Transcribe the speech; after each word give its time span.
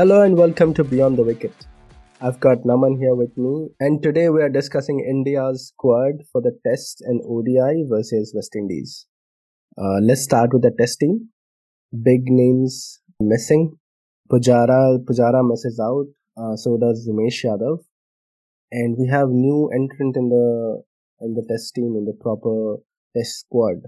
Hello 0.00 0.22
and 0.22 0.34
welcome 0.34 0.72
to 0.72 0.82
Beyond 0.82 1.18
the 1.18 1.22
Wicket. 1.22 1.52
I've 2.22 2.40
got 2.40 2.62
Naman 2.64 2.98
here 2.98 3.14
with 3.14 3.36
me, 3.36 3.68
and 3.80 4.02
today 4.02 4.30
we 4.30 4.40
are 4.40 4.48
discussing 4.48 5.00
India's 5.00 5.66
squad 5.74 6.22
for 6.32 6.40
the 6.40 6.52
Test 6.66 7.02
and 7.02 7.20
ODI 7.28 7.84
versus 7.86 8.32
West 8.34 8.56
Indies. 8.56 9.06
Uh, 9.76 9.98
let's 10.00 10.22
start 10.22 10.54
with 10.54 10.62
the 10.62 10.70
Test 10.78 11.00
team. 11.00 11.28
Big 11.92 12.22
names 12.28 13.02
missing. 13.20 13.76
Pujara 14.32 15.04
Pujara 15.04 15.46
misses 15.46 15.78
out. 15.78 16.06
Uh, 16.34 16.56
so 16.56 16.78
does 16.78 17.06
Umesh 17.06 17.44
Yadav, 17.44 17.80
and 18.72 18.96
we 18.98 19.06
have 19.06 19.28
new 19.28 19.68
entrant 19.68 20.16
in 20.16 20.30
the 20.30 20.82
in 21.20 21.34
the 21.34 21.44
Test 21.46 21.74
team 21.74 21.94
in 21.98 22.06
the 22.06 22.16
proper 22.18 22.76
Test 23.14 23.40
squad. 23.40 23.82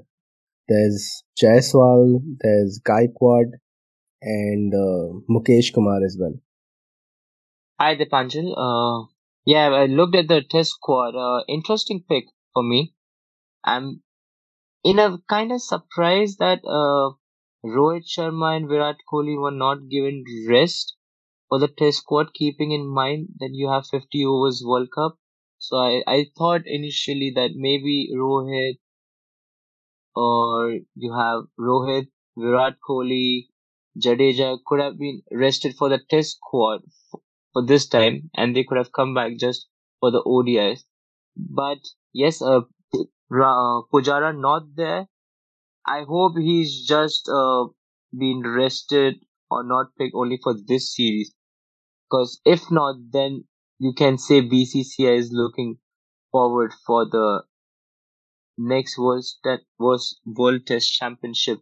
There's 0.68 1.24
Jaiswal, 1.42 2.20
there's 2.42 2.82
Gaikwad, 2.86 3.61
and 4.22 4.74
uh, 4.74 5.20
Mukesh 5.30 5.72
Kumar 5.74 6.04
as 6.04 6.16
well. 6.18 6.34
Hi, 7.80 7.94
Deepanjan. 7.96 8.52
Uh, 8.56 9.06
yeah, 9.44 9.68
I 9.68 9.86
looked 9.86 10.14
at 10.16 10.28
the 10.28 10.42
test 10.42 10.70
squad. 10.72 11.14
Uh, 11.14 11.44
interesting 11.48 12.02
pick 12.08 12.24
for 12.54 12.62
me. 12.62 12.94
I'm 13.64 14.02
in 14.84 14.98
a 14.98 15.18
kind 15.28 15.52
of 15.52 15.62
surprise 15.62 16.36
that 16.36 16.60
uh, 16.64 17.14
Rohit 17.64 18.04
Sharma 18.06 18.56
and 18.56 18.68
Virat 18.68 18.96
Kohli 19.10 19.40
were 19.40 19.50
not 19.50 19.88
given 19.88 20.24
rest 20.48 20.96
for 21.48 21.58
the 21.58 21.68
test 21.68 21.98
squad, 21.98 22.34
keeping 22.34 22.72
in 22.72 22.86
mind 22.86 23.28
that 23.40 23.50
you 23.52 23.68
have 23.68 23.86
50 23.86 24.24
overs 24.24 24.62
World 24.64 24.90
Cup. 24.94 25.18
So 25.58 25.76
I, 25.76 26.02
I 26.06 26.26
thought 26.36 26.62
initially 26.66 27.30
that 27.34 27.52
maybe 27.54 28.10
Rohit 28.14 28.78
or 30.14 30.78
you 30.94 31.12
have 31.12 31.44
Rohit, 31.58 32.08
Virat 32.36 32.76
Kohli, 32.88 33.48
Jadeja 33.98 34.58
could 34.66 34.80
have 34.80 34.98
been 34.98 35.22
rested 35.32 35.74
for 35.76 35.88
the 35.88 35.98
test 36.10 36.36
squad 36.36 36.82
for 37.52 37.64
this 37.64 37.88
time 37.88 38.30
and 38.34 38.54
they 38.56 38.64
could 38.64 38.78
have 38.78 38.92
come 38.92 39.14
back 39.14 39.36
just 39.38 39.66
for 40.00 40.10
the 40.10 40.22
ODIs. 40.26 40.84
But 41.36 41.78
yes, 42.12 42.42
uh, 42.42 42.62
Pujara 43.30 44.32
not 44.38 44.76
there. 44.76 45.08
I 45.86 46.04
hope 46.04 46.38
he's 46.38 46.86
just 46.86 47.28
uh, 47.28 47.66
been 48.16 48.42
rested 48.44 49.16
or 49.50 49.64
not 49.64 49.96
picked 49.98 50.14
only 50.14 50.38
for 50.42 50.54
this 50.54 50.94
series. 50.96 51.34
Because 52.10 52.40
if 52.44 52.70
not, 52.70 52.96
then 53.12 53.44
you 53.78 53.94
can 53.94 54.18
say 54.18 54.40
BCCI 54.42 55.16
is 55.16 55.32
looking 55.32 55.78
forward 56.32 56.72
for 56.86 57.06
the 57.06 57.44
next 58.56 58.96
World, 58.96 59.26
was 59.78 60.18
World 60.24 60.64
Test 60.66 60.90
Championship 60.94 61.60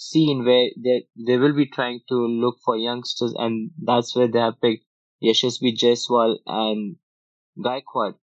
scene 0.00 0.44
where 0.44 0.70
they 0.76 1.06
they 1.28 1.36
will 1.38 1.54
be 1.54 1.66
trying 1.66 2.00
to 2.08 2.16
look 2.44 2.58
for 2.64 2.76
youngsters, 2.76 3.34
and 3.36 3.70
that's 3.90 4.14
where 4.16 4.28
they 4.28 4.40
have 4.40 4.60
picked 4.60 4.84
Yashasvi 5.22 5.76
Jaiswal 5.82 6.38
and 6.46 6.96
Gaikwad. 7.58 8.16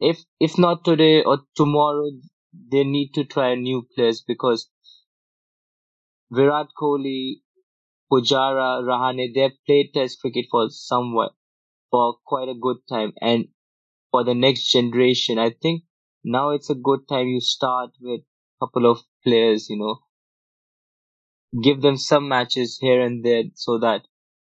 If 0.00 0.24
if 0.40 0.58
not 0.58 0.84
today 0.84 1.22
or 1.24 1.40
tomorrow, 1.56 2.10
they 2.72 2.84
need 2.84 3.14
to 3.14 3.24
try 3.24 3.54
new 3.56 3.82
players 3.94 4.22
because 4.22 4.70
Virat 6.30 6.68
Kohli, 6.78 7.42
Pujara, 8.10 8.82
Rahane, 8.82 9.34
they've 9.34 9.58
played 9.66 9.94
Test 9.94 10.20
cricket 10.20 10.46
for 10.50 10.70
somewhat 10.70 11.34
for 11.90 12.18
quite 12.26 12.48
a 12.48 12.54
good 12.54 12.78
time, 12.88 13.12
and 13.20 13.48
for 14.10 14.24
the 14.24 14.34
next 14.34 14.72
generation, 14.72 15.38
I 15.38 15.50
think 15.50 15.84
now 16.24 16.50
it's 16.50 16.70
a 16.70 16.74
good 16.76 17.08
time 17.08 17.28
you 17.28 17.40
start 17.40 17.92
with 18.00 18.22
a 18.22 18.66
couple 18.66 18.86
of 18.90 19.04
players, 19.24 19.70
you 19.70 19.78
know, 19.78 20.00
give 21.62 21.80
them 21.82 21.96
some 21.96 22.28
matches 22.28 22.78
here 22.80 23.00
and 23.00 23.24
there 23.24 23.44
so 23.54 23.78
that 23.78 24.02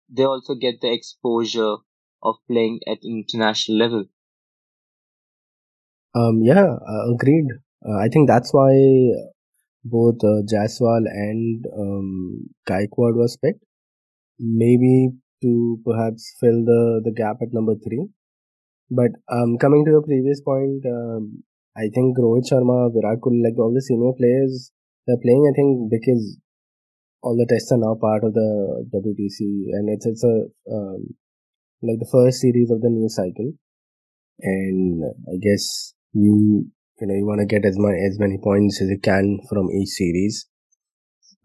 they 0.09 0.23
also 0.23 0.55
get 0.55 0.81
the 0.81 0.91
exposure 0.91 1.77
of 2.23 2.35
playing 2.47 2.79
at 2.87 2.99
international 3.03 3.77
level. 3.77 4.05
Um, 6.15 6.41
yeah, 6.43 6.65
uh, 6.65 7.13
agreed. 7.13 7.47
Uh, 7.87 7.97
I 7.97 8.07
think 8.09 8.27
that's 8.27 8.51
why 8.53 8.71
both 9.83 10.17
uh, 10.23 10.41
Jaiswal 10.51 11.05
and 11.07 11.65
um, 11.77 12.49
Gaikwad 12.67 13.15
was 13.15 13.37
picked. 13.37 13.63
Maybe 14.39 15.11
to 15.41 15.79
perhaps 15.85 16.35
fill 16.39 16.65
the, 16.65 17.01
the 17.03 17.11
gap 17.11 17.37
at 17.41 17.53
number 17.53 17.75
three. 17.75 18.07
But 18.89 19.11
um, 19.31 19.57
coming 19.59 19.85
to 19.85 19.91
your 19.91 20.01
previous 20.03 20.41
point, 20.41 20.83
um, 20.85 21.43
I 21.75 21.89
think 21.93 22.17
Rohit 22.17 22.49
Sharma, 22.51 22.91
Virat 22.93 23.19
Kohli, 23.19 23.43
like 23.43 23.57
all 23.59 23.73
the 23.73 23.81
senior 23.81 24.13
players, 24.17 24.71
they're 25.05 25.21
playing. 25.21 25.45
I 25.49 25.53
think 25.55 25.91
because 25.91 26.37
all 27.21 27.35
the 27.35 27.47
tests 27.49 27.71
are 27.71 27.77
now 27.77 27.95
part 27.99 28.23
of 28.23 28.33
the 28.33 28.85
WTC, 28.93 29.39
and 29.73 29.89
it's 29.89 30.05
it's 30.05 30.23
a 30.23 30.45
um, 30.71 31.15
like 31.81 31.99
the 31.99 32.09
first 32.11 32.41
series 32.41 32.71
of 32.71 32.81
the 32.81 32.89
new 32.89 33.09
cycle, 33.09 33.53
and 34.41 35.03
I 35.27 35.37
guess 35.41 35.93
you 36.13 36.67
you 36.99 37.07
know 37.07 37.15
you 37.15 37.25
want 37.25 37.39
to 37.39 37.45
get 37.45 37.65
as 37.65 37.77
many 37.77 37.97
as 38.05 38.19
many 38.19 38.37
points 38.43 38.81
as 38.81 38.89
you 38.89 38.99
can 38.99 39.39
from 39.49 39.69
each 39.71 39.89
series. 39.89 40.47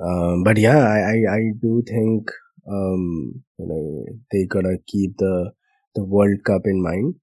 Um, 0.00 0.42
but 0.44 0.56
yeah, 0.58 0.78
I, 0.78 0.98
I, 0.98 1.34
I 1.36 1.40
do 1.60 1.82
think 1.86 2.30
um, 2.68 3.42
you 3.58 3.66
know 3.66 4.04
they 4.30 4.46
gotta 4.46 4.76
keep 4.86 5.16
the 5.18 5.52
the 5.94 6.04
World 6.04 6.44
Cup 6.44 6.62
in 6.64 6.82
mind. 6.82 7.14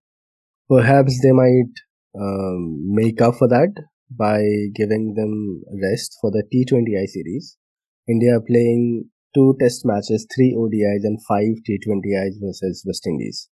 Perhaps 0.69 1.21
they 1.21 1.31
might 1.31 1.73
um, 2.19 2.93
make 2.93 3.21
up 3.21 3.35
for 3.35 3.47
that 3.47 3.73
by 4.11 4.41
giving 4.75 5.13
them 5.15 5.63
rest 5.81 6.17
for 6.21 6.31
the 6.31 6.43
T20I 6.43 7.05
series 7.07 7.57
India 8.09 8.39
playing 8.45 9.09
two 9.35 9.55
test 9.59 9.85
matches, 9.85 10.25
three 10.33 10.55
ODIs 10.57 11.03
and 11.03 11.19
five 11.27 11.61
T20Is 11.67 12.41
versus 12.41 12.83
West 12.85 13.05
Indies. 13.05 13.49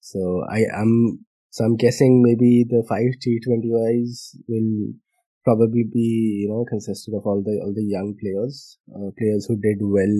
So 0.00 0.44
I 0.50 0.64
am 0.76 1.24
so 1.50 1.64
I'm 1.64 1.76
guessing 1.76 2.22
maybe 2.22 2.64
the 2.68 2.84
five 2.88 3.16
T20Is 3.24 4.36
will 4.48 4.92
probably 5.44 5.84
be 5.92 6.42
you 6.42 6.48
know 6.48 6.64
consisted 6.68 7.14
of 7.14 7.24
all 7.24 7.42
the 7.42 7.60
all 7.64 7.72
the 7.74 7.84
young 7.84 8.14
players, 8.20 8.78
uh, 8.94 9.10
players 9.18 9.46
who 9.48 9.56
did 9.56 9.78
well 9.80 10.16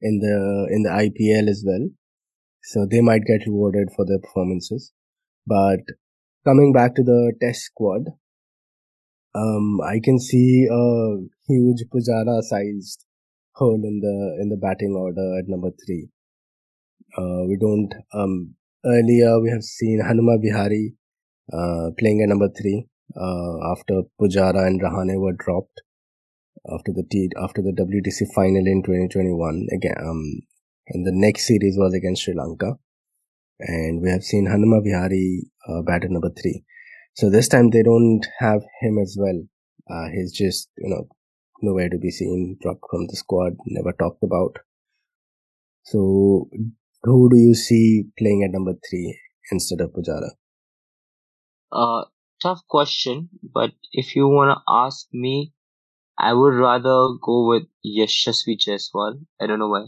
in 0.00 0.20
the 0.20 0.68
in 0.70 0.82
the 0.82 0.90
IPL 0.90 1.48
as 1.48 1.62
well. 1.66 1.88
So 2.62 2.86
they 2.90 3.00
might 3.00 3.24
get 3.24 3.46
rewarded 3.46 3.88
for 3.94 4.04
their 4.06 4.18
performances. 4.18 4.92
But 5.46 5.80
coming 6.44 6.72
back 6.72 6.94
to 6.96 7.02
the 7.02 7.32
test 7.40 7.62
squad, 7.62 8.02
um, 9.34 9.80
I 9.80 10.00
can 10.02 10.18
see 10.18 10.66
a 10.70 11.18
huge 11.48 11.84
Pujara 11.92 12.42
sized 12.42 13.04
hole 13.54 13.80
in 13.82 14.00
the 14.00 14.38
in 14.40 14.48
the 14.50 14.56
batting 14.56 14.94
order 14.94 15.38
at 15.38 15.48
number 15.48 15.70
three. 15.84 16.08
Uh, 17.16 17.42
we 17.48 17.56
don't. 17.60 17.92
Um, 18.12 18.54
earlier 18.84 19.40
we 19.40 19.50
have 19.50 19.62
seen 19.62 20.00
Hanuma 20.00 20.40
Vihari 20.40 20.94
uh, 21.52 21.90
playing 21.98 22.22
at 22.22 22.28
number 22.28 22.48
three 22.48 22.86
uh, 23.16 23.72
after 23.72 24.02
Pujara 24.20 24.66
and 24.66 24.80
Rahane 24.80 25.20
were 25.20 25.32
dropped 25.32 25.82
after 26.72 26.92
the 26.92 27.04
T 27.10 27.30
after 27.42 27.62
the 27.62 27.72
WTC 27.72 28.28
final 28.34 28.66
in 28.66 28.82
2021 28.82 29.66
again. 29.72 29.94
Um, 30.00 30.42
and 30.88 31.06
the 31.06 31.12
next 31.12 31.46
series 31.46 31.76
was 31.76 31.94
against 31.94 32.22
Sri 32.22 32.34
Lanka, 32.34 32.74
and 33.60 34.02
we 34.02 34.10
have 34.10 34.22
seen 34.22 34.46
Hanuma 34.46 34.82
Vihari 34.82 35.50
uh, 35.68 35.82
bat 35.82 36.04
at 36.04 36.10
number 36.10 36.30
three. 36.30 36.64
So 37.14 37.28
this 37.30 37.48
time 37.48 37.70
they 37.70 37.82
don't 37.82 38.24
have 38.38 38.62
him 38.80 38.98
as 38.98 39.16
well. 39.18 39.42
Uh, 39.90 40.08
he's 40.14 40.32
just, 40.32 40.70
you 40.78 40.88
know, 40.88 41.08
nowhere 41.62 41.88
to 41.88 41.98
be 41.98 42.10
seen, 42.10 42.56
dropped 42.60 42.84
from 42.90 43.06
the 43.06 43.16
squad, 43.16 43.56
never 43.66 43.92
talked 43.92 44.22
about. 44.22 44.58
So 45.84 46.48
who 47.02 47.30
do 47.30 47.36
you 47.36 47.54
see 47.54 48.04
playing 48.18 48.44
at 48.44 48.50
number 48.50 48.74
three 48.88 49.18
instead 49.50 49.80
of 49.80 49.92
Pujara? 49.92 50.30
Uh, 51.70 52.04
tough 52.42 52.60
question, 52.68 53.28
but 53.42 53.72
if 53.92 54.16
you 54.16 54.28
want 54.28 54.56
to 54.56 54.62
ask 54.68 55.06
me, 55.12 55.52
I 56.18 56.32
would 56.34 56.54
rather 56.54 57.14
go 57.22 57.48
with 57.48 57.64
Yashasvi 57.86 58.58
Jaiswal. 58.58 59.24
I 59.40 59.46
don't 59.46 59.58
know 59.58 59.68
why. 59.68 59.86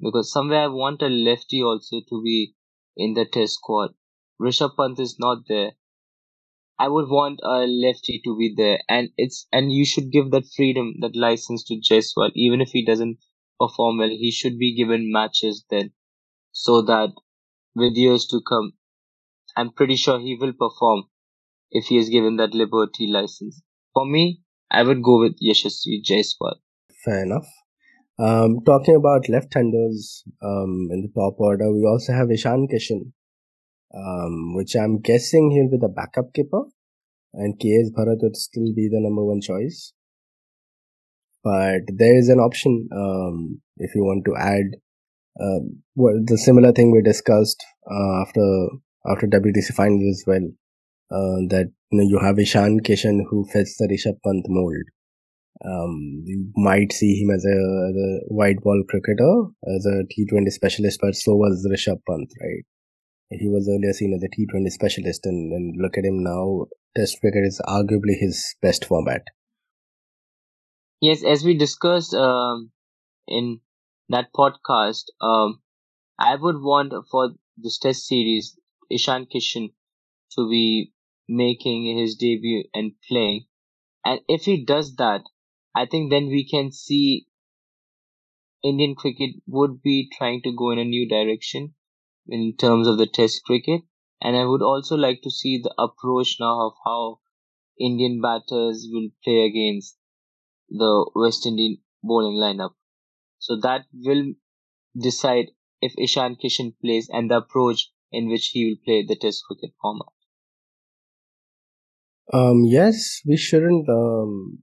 Because 0.00 0.32
somewhere 0.32 0.62
I 0.64 0.68
want 0.68 1.02
a 1.02 1.08
lefty 1.08 1.62
also 1.62 2.00
to 2.08 2.22
be 2.22 2.54
in 2.96 3.14
the 3.14 3.24
test 3.24 3.54
squad. 3.54 3.94
Rishabh 4.40 4.76
Pant 4.76 4.98
is 5.00 5.18
not 5.18 5.48
there. 5.48 5.72
I 6.78 6.88
would 6.88 7.08
want 7.08 7.40
a 7.42 7.66
lefty 7.66 8.20
to 8.24 8.36
be 8.36 8.52
there, 8.56 8.80
and 8.88 9.10
it's 9.16 9.46
and 9.52 9.72
you 9.72 9.84
should 9.84 10.10
give 10.10 10.30
that 10.32 10.46
freedom, 10.56 10.94
that 11.00 11.14
license 11.14 11.64
to 11.64 11.80
Jaiswal. 11.80 12.32
Even 12.34 12.60
if 12.60 12.70
he 12.70 12.84
doesn't 12.84 13.18
perform 13.60 13.98
well, 13.98 14.08
he 14.08 14.30
should 14.30 14.58
be 14.58 14.74
given 14.76 15.12
matches 15.12 15.64
then, 15.70 15.92
so 16.52 16.82
that 16.82 17.12
with 17.74 17.94
years 17.96 18.26
to 18.26 18.40
come, 18.40 18.72
I'm 19.56 19.70
pretty 19.70 19.96
sure 19.96 20.18
he 20.18 20.36
will 20.40 20.52
perform 20.52 21.04
if 21.70 21.86
he 21.86 21.96
is 21.96 22.08
given 22.08 22.36
that 22.36 22.54
liberty 22.54 23.06
license. 23.06 23.62
For 23.92 24.04
me, 24.06 24.40
I 24.70 24.82
would 24.82 25.02
go 25.02 25.20
with 25.20 25.36
Yashasvi 25.40 26.02
Jaiswal. 26.04 26.56
Fair 27.04 27.22
enough. 27.24 27.46
Um, 28.18 28.60
talking 28.64 28.94
about 28.94 29.28
left-handers 29.28 30.22
um, 30.42 30.88
in 30.90 31.02
the 31.02 31.20
top 31.20 31.34
order, 31.38 31.72
we 31.72 31.84
also 31.84 32.12
have 32.12 32.30
Ishan 32.30 32.68
Kishan, 32.72 33.12
um, 33.96 34.54
which 34.54 34.74
I'm 34.74 35.00
guessing 35.00 35.50
he'll 35.50 35.70
be 35.70 35.80
the 35.80 35.92
backup 35.92 36.32
keeper, 36.34 36.62
and 37.32 37.58
KS 37.58 37.90
Bharat 37.96 38.22
would 38.22 38.36
still 38.36 38.72
be 38.74 38.88
the 38.88 39.00
number 39.00 39.24
one 39.24 39.40
choice. 39.40 39.92
But 41.42 41.82
there 41.88 42.16
is 42.18 42.28
an 42.28 42.38
option 42.38 42.88
um, 42.94 43.60
if 43.76 43.94
you 43.94 44.02
want 44.02 44.24
to 44.24 44.36
add 44.36 44.80
um, 45.40 45.82
well, 45.96 46.20
the 46.24 46.38
similar 46.38 46.72
thing 46.72 46.92
we 46.92 47.02
discussed 47.02 47.62
uh, 47.90 48.22
after 48.22 48.68
after 49.06 49.26
WTC 49.26 49.74
finals 49.74 50.04
as 50.04 50.24
well. 50.26 50.48
Uh, 51.10 51.46
that 51.50 51.70
you 51.90 51.98
know 51.98 52.04
you 52.08 52.18
have 52.18 52.38
Ishan 52.38 52.80
Kishan 52.80 53.20
who 53.28 53.46
fits 53.52 53.76
the 53.78 53.88
Rishabh 53.88 54.18
Pant 54.24 54.44
mold. 54.48 54.84
Um, 55.64 56.22
you 56.24 56.50
might 56.56 56.92
see 56.92 57.20
him 57.20 57.30
as 57.30 57.44
a, 57.44 57.56
as 57.88 57.96
a 57.96 58.34
white 58.34 58.60
ball 58.60 58.82
cricketer, 58.88 59.44
as 59.76 59.86
a 59.86 60.02
T20 60.12 60.50
specialist, 60.50 60.98
but 61.00 61.14
so 61.14 61.34
was 61.34 61.66
Rishabh 61.70 62.00
Pant, 62.08 62.28
right? 62.42 62.64
He 63.30 63.48
was 63.48 63.68
earlier 63.68 63.92
seen 63.92 64.14
as 64.14 64.22
a 64.22 64.28
T20 64.28 64.70
specialist, 64.70 65.26
and, 65.26 65.52
and 65.52 65.76
look 65.80 65.96
at 65.98 66.04
him 66.04 66.22
now. 66.22 66.66
Test 66.96 67.20
cricket 67.20 67.44
is 67.44 67.60
arguably 67.66 68.18
his 68.18 68.54
best 68.62 68.84
format. 68.84 69.22
Yes, 71.00 71.24
as 71.24 71.44
we 71.44 71.56
discussed 71.56 72.14
um, 72.14 72.70
in 73.26 73.60
that 74.08 74.32
podcast, 74.32 75.04
um, 75.20 75.60
I 76.18 76.36
would 76.36 76.60
want 76.60 76.92
for 77.10 77.30
this 77.56 77.78
test 77.78 78.06
series 78.06 78.56
Ishan 78.90 79.26
Kishan 79.26 79.72
to 80.32 80.48
be 80.48 80.92
making 81.28 81.98
his 81.98 82.16
debut 82.16 82.64
and 82.74 82.92
playing. 83.08 83.46
And 84.04 84.20
if 84.28 84.44
he 84.44 84.64
does 84.64 84.96
that, 84.96 85.22
I 85.74 85.86
think 85.86 86.10
then 86.10 86.26
we 86.26 86.48
can 86.48 86.72
see 86.72 87.26
Indian 88.62 88.94
cricket 88.94 89.36
would 89.46 89.82
be 89.82 90.10
trying 90.16 90.42
to 90.42 90.52
go 90.52 90.70
in 90.70 90.78
a 90.78 90.84
new 90.84 91.08
direction 91.08 91.74
in 92.28 92.54
terms 92.56 92.86
of 92.86 92.98
the 92.98 93.06
test 93.06 93.42
cricket. 93.44 93.82
And 94.20 94.36
I 94.36 94.44
would 94.44 94.62
also 94.62 94.96
like 94.96 95.20
to 95.22 95.30
see 95.30 95.58
the 95.58 95.74
approach 95.78 96.36
now 96.40 96.66
of 96.66 96.72
how 96.84 97.20
Indian 97.78 98.20
batters 98.20 98.88
will 98.90 99.10
play 99.22 99.44
against 99.44 99.98
the 100.68 101.10
West 101.14 101.46
Indian 101.46 101.78
bowling 102.02 102.36
lineup. 102.36 102.74
So 103.38 103.56
that 103.62 103.86
will 103.92 104.34
decide 104.98 105.46
if 105.80 105.94
Ishan 105.98 106.36
Kishan 106.36 106.74
plays 106.80 107.08
and 107.10 107.30
the 107.30 107.38
approach 107.38 107.90
in 108.10 108.28
which 108.28 108.48
he 108.48 108.64
will 108.66 108.84
play 108.84 109.04
the 109.06 109.16
test 109.16 109.44
cricket 109.46 109.74
format. 109.80 110.08
Um, 112.32 112.64
yes, 112.64 113.20
we 113.26 113.36
shouldn't 113.36 113.88
um, 113.88 114.62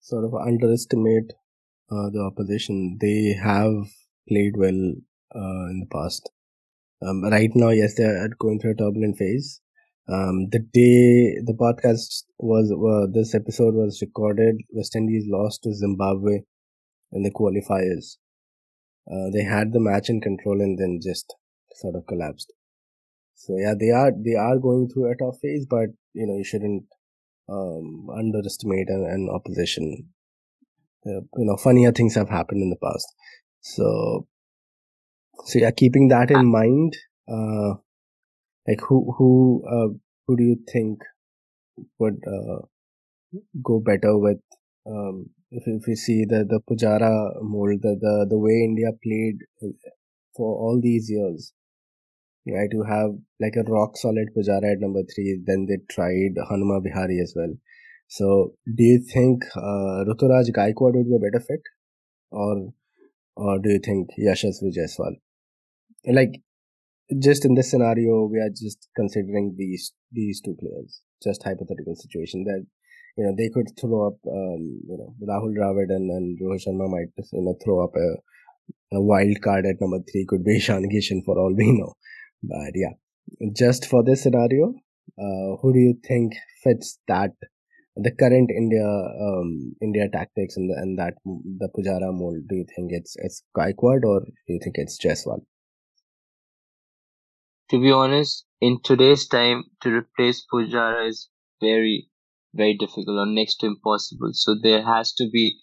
sort 0.00 0.24
of 0.24 0.34
underestimate 0.34 1.32
uh, 1.90 2.10
the 2.10 2.20
opposition. 2.20 2.98
They 3.00 3.34
have 3.40 3.74
played 4.28 4.56
well 4.56 4.94
uh, 5.34 5.66
in 5.70 5.80
the 5.80 5.88
past. 5.90 6.30
Um, 7.02 7.24
right 7.24 7.50
now, 7.54 7.70
yes, 7.70 7.94
they're 7.96 8.28
going 8.38 8.60
through 8.60 8.72
a 8.72 8.76
turbulent 8.76 9.16
phase. 9.16 9.60
Um, 10.08 10.48
the 10.50 10.58
day 10.58 11.40
the 11.44 11.54
podcast 11.58 12.24
was, 12.38 12.70
uh, 12.72 13.10
this 13.12 13.34
episode 13.34 13.74
was 13.74 14.02
recorded, 14.02 14.56
West 14.72 14.96
Indies 14.96 15.24
lost 15.28 15.62
to 15.62 15.72
Zimbabwe 15.74 16.40
in 17.12 17.22
the 17.22 17.30
qualifiers. 17.30 18.16
Uh, 19.10 19.30
they 19.32 19.42
had 19.42 19.72
the 19.72 19.80
match 19.80 20.08
in 20.08 20.20
control 20.20 20.60
and 20.60 20.78
then 20.78 21.00
just 21.02 21.34
sort 21.74 21.94
of 21.94 22.06
collapsed. 22.06 22.52
So 23.34 23.56
yeah, 23.56 23.74
they 23.78 23.90
are 23.90 24.12
they 24.12 24.34
are 24.34 24.58
going 24.58 24.88
through 24.88 25.10
a 25.10 25.16
tough 25.16 25.40
phase, 25.40 25.64
but 25.64 25.88
you 26.12 26.26
know 26.26 26.36
you 26.36 26.44
shouldn't 26.44 26.84
um, 27.48 28.08
underestimate 28.14 28.88
an, 28.88 29.04
an 29.08 29.28
opposition. 29.32 30.10
Uh, 31.06 31.24
you 31.36 31.46
know, 31.46 31.56
funnier 31.56 31.92
things 31.92 32.14
have 32.14 32.28
happened 32.28 32.62
in 32.62 32.68
the 32.68 32.76
past. 32.76 33.06
So 33.62 34.26
so 35.44 35.58
yeah, 35.58 35.70
keeping 35.70 36.08
that 36.08 36.30
in 36.30 36.44
mind, 36.50 36.96
uh, 37.28 37.74
like 38.66 38.80
who 38.88 39.12
who 39.16 39.62
uh, 39.68 39.88
who 40.26 40.36
do 40.36 40.44
you 40.44 40.56
think 40.72 41.00
would 41.98 42.20
uh, 42.26 42.60
go 43.62 43.80
better 43.80 44.16
with 44.18 44.40
um, 44.86 45.26
if 45.50 45.64
if 45.66 45.86
you 45.88 45.96
see 45.96 46.24
the 46.24 46.44
the 46.48 46.60
Pujara 46.68 47.42
mold, 47.42 47.80
the 47.82 47.96
the 48.00 48.26
the 48.30 48.38
way 48.38 48.62
India 48.64 48.90
played 49.02 49.38
for 50.36 50.54
all 50.56 50.80
these 50.82 51.10
years, 51.10 51.52
right? 52.46 52.68
You 52.72 52.84
have 52.84 53.10
like 53.40 53.56
a 53.56 53.64
rock 53.70 53.96
solid 53.96 54.28
Pujara 54.36 54.72
at 54.72 54.80
number 54.80 55.02
three. 55.14 55.40
Then 55.44 55.66
they 55.66 55.78
tried 55.90 56.34
Hanuma 56.50 56.82
Vihari 56.82 57.20
as 57.20 57.32
well. 57.36 57.54
So, 58.08 58.54
do 58.66 58.82
you 58.82 59.00
think 59.12 59.44
uh, 59.56 60.04
Ruturaj 60.08 60.50
Gaikwad 60.52 60.94
would 60.96 61.08
be 61.08 61.16
a 61.16 61.30
better 61.30 61.44
fit, 61.46 61.62
or 62.30 62.72
or 63.36 63.58
do 63.60 63.70
you 63.70 63.80
think 63.84 64.10
Yashasvi 64.18 64.72
Jaiswal? 64.78 65.16
Like, 66.06 66.40
just 67.20 67.44
in 67.44 67.54
this 67.54 67.70
scenario, 67.70 68.26
we 68.26 68.38
are 68.38 68.50
just 68.50 68.88
considering 68.96 69.54
these 69.58 69.92
these 70.12 70.40
two 70.40 70.56
players, 70.58 71.02
just 71.22 71.42
hypothetical 71.42 71.94
situation 71.94 72.44
that 72.44 72.64
you 73.16 73.24
know 73.24 73.34
they 73.36 73.48
could 73.48 73.68
throw 73.78 74.08
up, 74.08 74.18
um, 74.26 74.80
you 74.88 74.96
know, 74.96 75.14
Rahul 75.28 75.54
Dravid 75.56 75.94
and, 75.94 76.10
and 76.10 76.38
Rohit 76.40 76.66
Sharma 76.66 76.88
might 76.88 77.12
you 77.32 77.42
know 77.42 77.56
throw 77.64 77.84
up 77.84 77.94
a, 77.96 78.96
a 78.96 79.02
wild 79.02 79.40
card 79.42 79.66
at 79.66 79.80
number 79.80 79.98
three. 80.10 80.24
Could 80.28 80.44
be 80.44 80.56
Ishan 80.58 80.88
Kishan 80.90 81.24
for 81.24 81.38
all 81.38 81.54
we 81.56 81.72
know, 81.72 81.94
but 82.42 82.72
yeah, 82.74 82.94
just 83.54 83.86
for 83.86 84.04
this 84.04 84.22
scenario, 84.22 84.74
uh, 85.18 85.56
who 85.60 85.72
do 85.72 85.78
you 85.78 85.94
think 86.06 86.34
fits 86.62 86.98
that 87.08 87.32
the 87.96 88.12
current 88.12 88.50
India 88.56 88.86
um, 88.86 89.74
India 89.82 90.08
tactics 90.08 90.56
and 90.56 90.70
the, 90.70 90.74
and 90.80 90.98
that 90.98 91.14
the 91.24 91.68
Pujara 91.76 92.12
mold? 92.12 92.48
Do 92.48 92.56
you 92.56 92.66
think 92.74 92.90
it's 92.92 93.16
it's 93.18 93.42
Gaikwad 93.56 94.04
or 94.04 94.20
do 94.20 94.52
you 94.54 94.60
think 94.62 94.76
it's 94.78 94.98
Jaiswal? 94.98 95.42
To 97.70 97.80
be 97.80 97.90
honest, 97.90 98.44
in 98.60 98.82
today's 98.82 99.26
time, 99.26 99.64
to 99.80 99.88
replace 99.90 100.44
Pujara 100.44 101.08
is 101.08 101.30
very 101.58 102.10
very 102.52 102.74
difficult 102.74 103.16
or 103.16 103.24
next 103.24 103.56
to 103.60 103.66
impossible. 103.66 104.32
So 104.34 104.56
there 104.60 104.82
has 104.84 105.14
to 105.14 105.30
be 105.30 105.58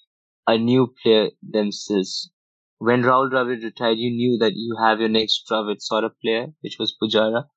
a 0.48 0.58
new 0.58 0.96
player 1.04 1.30
themselves. 1.44 2.32
When 2.80 3.04
Rahul 3.04 3.30
Dravid 3.30 3.62
retired, 3.64 4.00
you 4.00 4.10
knew 4.10 4.38
that 4.40 4.54
you 4.56 4.76
have 4.82 5.00
your 5.00 5.10
next 5.10 5.44
Dravid 5.48 5.82
sort 5.82 6.04
of 6.04 6.20
player, 6.20 6.48
which 6.62 6.78
was 6.80 6.98
Pujara, 7.00 7.50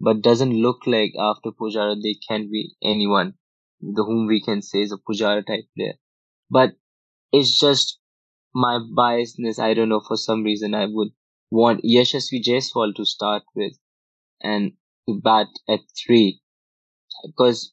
but 0.00 0.22
doesn't 0.22 0.52
look 0.52 0.86
like 0.86 1.14
after 1.18 1.50
Pujara 1.50 1.96
they 2.02 2.14
can 2.28 2.50
be 2.50 2.74
anyone 2.82 3.34
the 3.80 4.04
whom 4.04 4.26
we 4.26 4.42
can 4.42 4.62
say 4.62 4.82
is 4.82 4.92
a 4.92 4.98
Pujara 4.98 5.46
type 5.46 5.66
player. 5.76 5.94
But 6.50 6.76
it's 7.32 7.58
just 7.58 8.00
my 8.54 8.78
biasness. 8.78 9.58
I 9.58 9.74
don't 9.74 9.90
know. 9.90 10.00
For 10.00 10.16
some 10.16 10.44
reason, 10.44 10.74
I 10.74 10.86
would 10.86 11.12
want 11.50 11.84
Yashasvi 11.84 12.42
Jaiswal 12.42 12.94
to 12.96 13.04
start 13.04 13.44
with 13.54 13.74
and 14.42 14.72
to 15.08 15.20
bat 15.22 15.48
at 15.68 15.80
three 16.06 16.40
because 17.24 17.72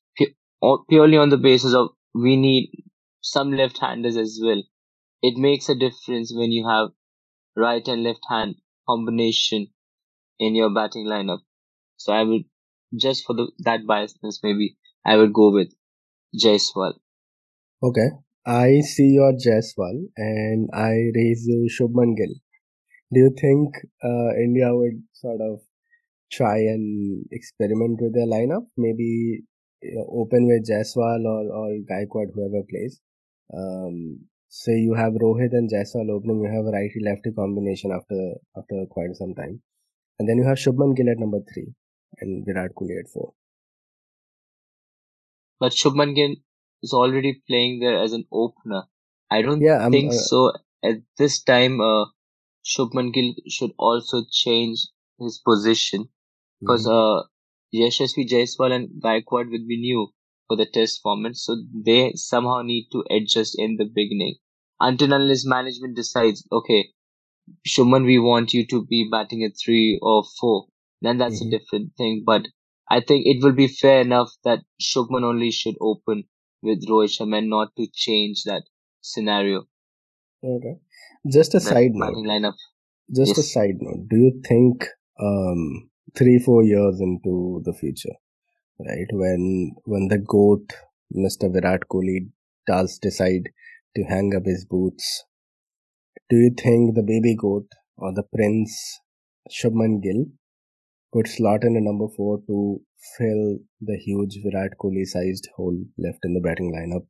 purely 0.89 1.17
on 1.17 1.29
the 1.29 1.37
basis 1.37 1.73
of 1.73 1.89
we 2.13 2.35
need 2.35 2.71
some 3.21 3.51
left-handers 3.51 4.17
as 4.17 4.39
well. 4.43 4.61
It 5.21 5.37
makes 5.37 5.69
a 5.69 5.75
difference 5.75 6.31
when 6.33 6.51
you 6.51 6.67
have 6.67 6.89
right 7.55 7.85
and 7.87 8.03
left 8.03 8.21
hand 8.29 8.55
combination 8.87 9.67
in 10.39 10.55
your 10.55 10.73
batting 10.73 11.05
lineup. 11.05 11.39
So 11.97 12.13
I 12.13 12.23
would 12.23 12.45
just 12.95 13.25
for 13.25 13.35
the 13.35 13.51
that 13.59 13.81
biasness 13.81 14.39
maybe 14.41 14.77
I 15.05 15.17
would 15.17 15.33
go 15.33 15.51
with 15.51 15.69
Jaiswal. 16.35 16.93
Okay, 17.83 18.09
I 18.45 18.79
see 18.81 19.09
your 19.19 19.33
Jaiswal 19.33 20.05
and 20.17 20.69
I 20.73 21.11
raise 21.15 21.47
Shubman 21.79 22.15
Gill. 22.17 22.35
Do 23.13 23.19
you 23.19 23.35
think 23.39 23.75
uh, 24.03 24.35
India 24.41 24.75
would 24.75 25.03
sort 25.13 25.41
of 25.41 25.61
try 26.31 26.57
and 26.57 27.25
experiment 27.31 27.99
with 28.01 28.13
their 28.13 28.27
lineup? 28.27 28.65
Maybe 28.77 29.43
you 29.81 29.95
know, 29.95 30.07
open 30.21 30.47
with 30.47 30.67
Jaiswal 30.67 31.25
or, 31.25 31.51
or 31.53 31.69
Gaikwad, 31.89 32.33
whoever 32.33 32.63
plays. 32.69 32.99
Um, 33.55 34.25
say 34.49 34.73
you 34.73 34.93
have 34.93 35.13
Rohit 35.13 35.53
and 35.53 35.69
Jaiswal 35.69 36.09
opening, 36.09 36.41
you 36.41 36.51
have 36.51 36.65
a 36.65 36.71
righty 36.71 36.99
lefty 37.03 37.31
combination 37.31 37.91
after 37.91 38.33
after 38.57 38.85
quite 38.89 39.15
some 39.15 39.33
time, 39.33 39.61
and 40.17 40.27
then 40.27 40.37
you 40.37 40.45
have 40.45 40.57
Shubman 40.57 40.95
Gill 40.95 41.09
at 41.09 41.19
number 41.19 41.39
three 41.53 41.73
and 42.19 42.45
Virat 42.45 42.71
Kohli 42.75 42.99
at 42.99 43.09
four. 43.09 43.33
But 45.59 45.71
Shubman 45.73 46.15
Gill 46.15 46.35
is 46.81 46.93
already 46.93 47.41
playing 47.47 47.79
there 47.79 48.01
as 48.01 48.13
an 48.13 48.25
opener. 48.31 48.83
I 49.29 49.41
don't 49.41 49.61
yeah, 49.61 49.89
think 49.89 50.11
uh, 50.11 50.15
so. 50.15 50.51
At 50.81 51.01
this 51.17 51.43
time, 51.43 51.81
uh, 51.81 52.05
Shubman 52.65 53.13
Gill 53.13 53.33
should 53.49 53.71
also 53.77 54.23
change 54.31 54.87
his 55.19 55.41
position 55.45 56.07
because 56.59 56.87
mm-hmm. 56.87 57.19
uh, 57.19 57.23
Yashasvi 57.73 58.27
Jaiswal 58.27 58.71
and 58.71 58.89
Gaikwad 59.01 59.49
will 59.51 59.67
be 59.67 59.79
new 59.79 60.07
for 60.47 60.57
the 60.57 60.65
test 60.65 61.01
format, 61.03 61.35
so 61.35 61.55
they 61.85 62.11
somehow 62.15 62.61
need 62.61 62.87
to 62.91 63.03
adjust 63.09 63.55
in 63.57 63.77
the 63.77 63.85
beginning. 63.85 64.35
Until 64.79 65.13
unless 65.13 65.45
management 65.45 65.95
decides, 65.95 66.47
okay, 66.51 66.89
Shubman, 67.67 68.05
we 68.05 68.19
want 68.19 68.53
you 68.53 68.65
to 68.67 68.85
be 68.85 69.07
batting 69.11 69.43
at 69.43 69.51
three 69.63 69.99
or 70.01 70.23
four, 70.39 70.67
then 71.01 71.17
that's 71.17 71.41
mm-hmm. 71.43 71.53
a 71.53 71.59
different 71.59 71.91
thing. 71.97 72.23
But 72.25 72.47
I 72.89 73.01
think 73.01 73.25
it 73.25 73.43
will 73.43 73.53
be 73.53 73.67
fair 73.67 74.01
enough 74.01 74.31
that 74.43 74.59
Shubman 74.81 75.23
only 75.23 75.51
should 75.51 75.75
open 75.79 76.23
with 76.61 76.87
Rohit 76.87 77.19
Sharma 77.19 77.39
and 77.39 77.49
not 77.49 77.75
to 77.77 77.87
change 77.93 78.43
that 78.45 78.63
scenario. 79.01 79.63
Okay. 80.43 80.77
Just 81.31 81.53
a 81.53 81.59
side 81.59 81.91
note. 81.93 82.15
Lineup. 82.15 82.55
Just 83.15 83.37
yes. 83.37 83.37
a 83.39 83.43
side 83.43 83.77
note. 83.79 84.07
Do 84.09 84.17
you 84.17 84.41
think 84.47 84.87
um, 85.19 85.89
three 86.17 86.39
four 86.39 86.63
years 86.63 86.99
into 87.01 87.61
the 87.65 87.73
future, 87.73 88.15
right? 88.79 89.07
When 89.11 89.75
when 89.85 90.07
the 90.09 90.19
goat, 90.19 90.73
Mr. 91.15 91.51
Virat 91.51 91.87
Kohli, 91.91 92.29
does 92.67 92.99
decide 92.99 93.49
to 93.95 94.03
hang 94.03 94.35
up 94.35 94.45
his 94.45 94.65
boots, 94.65 95.23
do 96.29 96.37
you 96.37 96.51
think 96.57 96.95
the 96.95 97.03
baby 97.03 97.35
goat 97.35 97.67
or 97.97 98.13
the 98.13 98.23
Prince 98.23 98.99
Shubman 99.51 100.01
Gill 100.01 100.25
could 101.13 101.27
slot 101.27 101.63
in 101.63 101.75
a 101.75 101.81
number 101.81 102.07
four 102.15 102.39
to 102.47 102.81
fill 103.17 103.59
the 103.81 103.97
huge 103.97 104.39
Virat 104.43 104.77
Kohli 104.79 105.05
sized 105.05 105.49
hole 105.55 105.85
left 105.97 106.19
in 106.23 106.33
the 106.33 106.41
batting 106.41 106.73
lineup? 106.73 107.07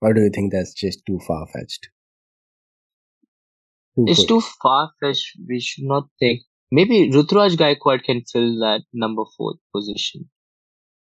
Or 0.00 0.14
do 0.14 0.22
you 0.22 0.30
think 0.30 0.52
that's 0.52 0.74
just 0.74 1.04
too 1.06 1.20
far 1.26 1.46
fetched? 1.46 1.88
It's 3.98 4.24
too 4.24 4.40
far 4.40 4.92
fetched. 5.00 5.36
We 5.46 5.60
should 5.60 5.84
not 5.84 6.08
think. 6.18 6.42
Maybe 6.70 7.10
Ruturaj 7.10 7.56
Gaikwad 7.56 8.04
can 8.04 8.22
fill 8.30 8.58
that 8.60 8.82
number 8.92 9.22
four 9.36 9.54
position. 9.74 10.28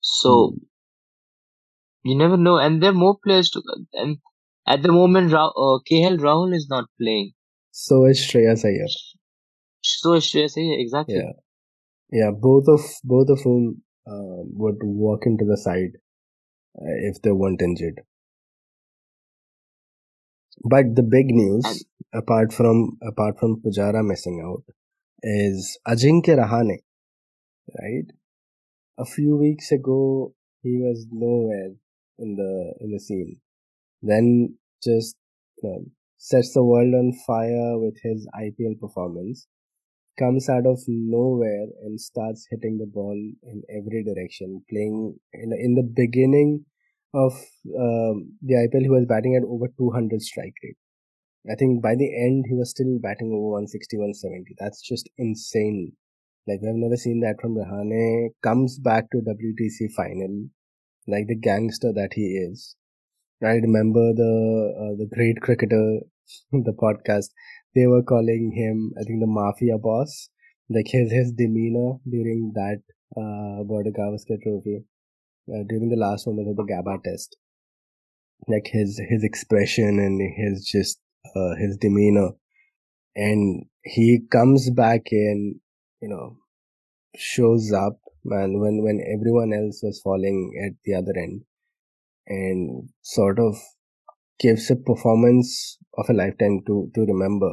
So 0.01 0.55
hmm. 0.55 2.11
you 2.11 2.19
never 2.19 2.37
know, 2.37 2.57
and 2.59 2.83
there 2.83 2.91
are 2.91 2.95
more 3.05 3.17
players 3.25 3.51
to. 3.51 3.63
And 3.93 4.19
at 4.67 4.83
the 4.83 4.93
moment, 4.93 5.33
Ra- 5.33 5.49
uh, 5.49 5.79
KL 5.91 6.19
Rahul 6.19 6.55
is 6.55 6.67
not 6.69 6.87
playing. 7.01 7.33
So 7.71 8.07
is 8.07 8.19
Shreyas 8.19 8.65
Iyer. 8.65 8.87
So 9.83 10.15
is 10.15 10.25
Shreyas 10.25 10.57
Iyer, 10.59 10.79
exactly. 10.79 11.17
Yeah, 11.17 11.33
yeah. 12.11 12.31
Both 12.31 12.65
of 12.69 12.81
both 13.05 13.29
of 13.29 13.41
whom 13.43 13.83
uh, 14.07 14.43
would 14.59 14.79
walk 14.83 15.27
into 15.27 15.45
the 15.45 15.57
side 15.57 15.93
uh, 16.77 16.99
if 17.11 17.23
they 17.23 17.31
weren't 17.31 17.63
injured. 17.63 18.01
But 20.65 20.95
the 20.97 21.03
big 21.03 21.27
news, 21.31 21.65
and, 21.65 22.23
apart 22.23 22.53
from 22.53 22.99
apart 23.03 23.39
from 23.39 23.61
Pujara 23.61 24.05
missing 24.05 24.43
out, 24.45 24.65
is 25.23 25.79
Ajinkya 25.87 26.37
Rahane. 26.39 26.79
Right, 27.81 28.11
a 28.99 29.05
few 29.05 29.37
weeks 29.37 29.71
ago 29.71 30.35
he 30.63 30.79
was 30.79 31.07
nowhere 31.11 31.75
in 32.19 32.37
the 32.37 32.75
in 32.81 32.91
the 32.91 33.01
scene. 33.01 33.41
Then 34.03 34.59
just 34.83 35.17
you 35.63 35.69
know, 35.69 35.85
sets 36.19 36.53
the 36.55 36.65
world 36.65 36.95
on 36.95 37.13
fire 37.27 37.79
with 37.79 37.97
his 38.03 38.29
IPL 38.35 38.81
performance, 38.81 39.47
comes 40.19 40.49
out 40.49 40.67
of 40.67 40.81
nowhere 40.89 41.67
and 41.83 42.01
starts 42.01 42.47
hitting 42.51 42.79
the 42.79 42.91
ball 42.93 43.17
in 43.43 43.63
every 43.71 44.05
direction, 44.05 44.63
playing 44.69 45.19
in, 45.33 45.53
in 45.53 45.75
the 45.75 45.83
beginning 45.83 46.65
of 47.15 47.33
um, 47.79 48.37
the 48.43 48.55
IPL, 48.55 48.83
he 48.83 48.89
was 48.89 49.07
batting 49.09 49.37
at 49.37 49.47
over 49.47 49.67
200 49.79 50.21
strike 50.23 50.55
rate. 50.63 50.77
I 51.51 51.57
think 51.57 51.83
by 51.83 51.97
the 51.97 52.07
end, 52.15 52.45
he 52.49 52.55
was 52.55 52.71
still 52.71 52.99
batting 53.03 53.33
over 53.35 53.67
160, 53.67 53.97
170. 53.97 54.55
That's 54.59 54.81
just 54.81 55.09
insane. 55.19 55.93
Like, 56.47 56.61
we've 56.63 56.75
never 56.75 56.97
seen 56.97 57.21
that 57.21 57.41
from 57.41 57.57
Rahane. 57.57 58.31
Comes 58.43 58.79
back 58.79 59.11
to 59.11 59.19
WTC 59.19 59.93
final, 59.97 60.49
like 61.09 61.27
the 61.27 61.35
gangster 61.35 61.93
that 61.93 62.11
he 62.15 62.39
is. 62.39 62.77
I 63.43 63.55
remember 63.55 64.13
the 64.15 64.75
uh, 64.79 64.95
the 64.97 65.09
Grade 65.13 65.41
Cricketer, 65.41 66.01
the 66.53 66.73
podcast. 66.73 67.31
They 67.75 67.87
were 67.87 68.03
calling 68.05 68.53
him, 68.55 68.93
I 69.01 69.03
think, 69.03 69.21
the 69.21 69.27
mafia 69.27 69.79
boss. 69.79 70.29
Like 70.71 70.87
his 70.89 71.11
his 71.11 71.33
demeanor 71.33 71.99
during 72.09 72.53
that 72.55 72.83
uh, 73.17 73.65
Border 73.65 73.91
Gavaskar 73.91 74.41
Trophy, 74.43 74.85
uh, 75.49 75.65
during 75.69 75.89
the 75.89 75.97
last 75.97 76.27
moment 76.27 76.51
of 76.51 76.57
the 76.57 76.63
Gabba 76.63 77.03
Test, 77.03 77.37
like 78.47 78.69
his 78.71 79.01
his 79.11 79.25
expression 79.25 79.99
and 79.99 80.21
his 80.37 80.65
just 80.65 81.01
uh, 81.25 81.55
his 81.59 81.77
demeanor, 81.81 82.31
and 83.15 83.67
he 83.85 84.21
comes 84.31 84.71
back 84.71 85.03
in, 85.11 85.61
you 86.01 86.09
know, 86.09 86.37
shows 87.17 87.73
up, 87.73 87.99
man, 88.25 88.61
when 88.61 88.83
when 88.83 89.01
everyone 89.01 89.53
else 89.53 89.81
was 89.83 90.01
falling 90.03 90.53
at 90.67 90.73
the 90.85 90.95
other 90.95 91.13
end 91.17 91.43
and 92.27 92.89
sort 93.03 93.39
of 93.39 93.57
gives 94.39 94.71
a 94.71 94.77
performance 94.77 95.79
of 95.99 96.09
a 96.09 96.13
lifetime 96.13 96.61
to, 96.67 96.91
to 96.95 97.03
remember. 97.03 97.53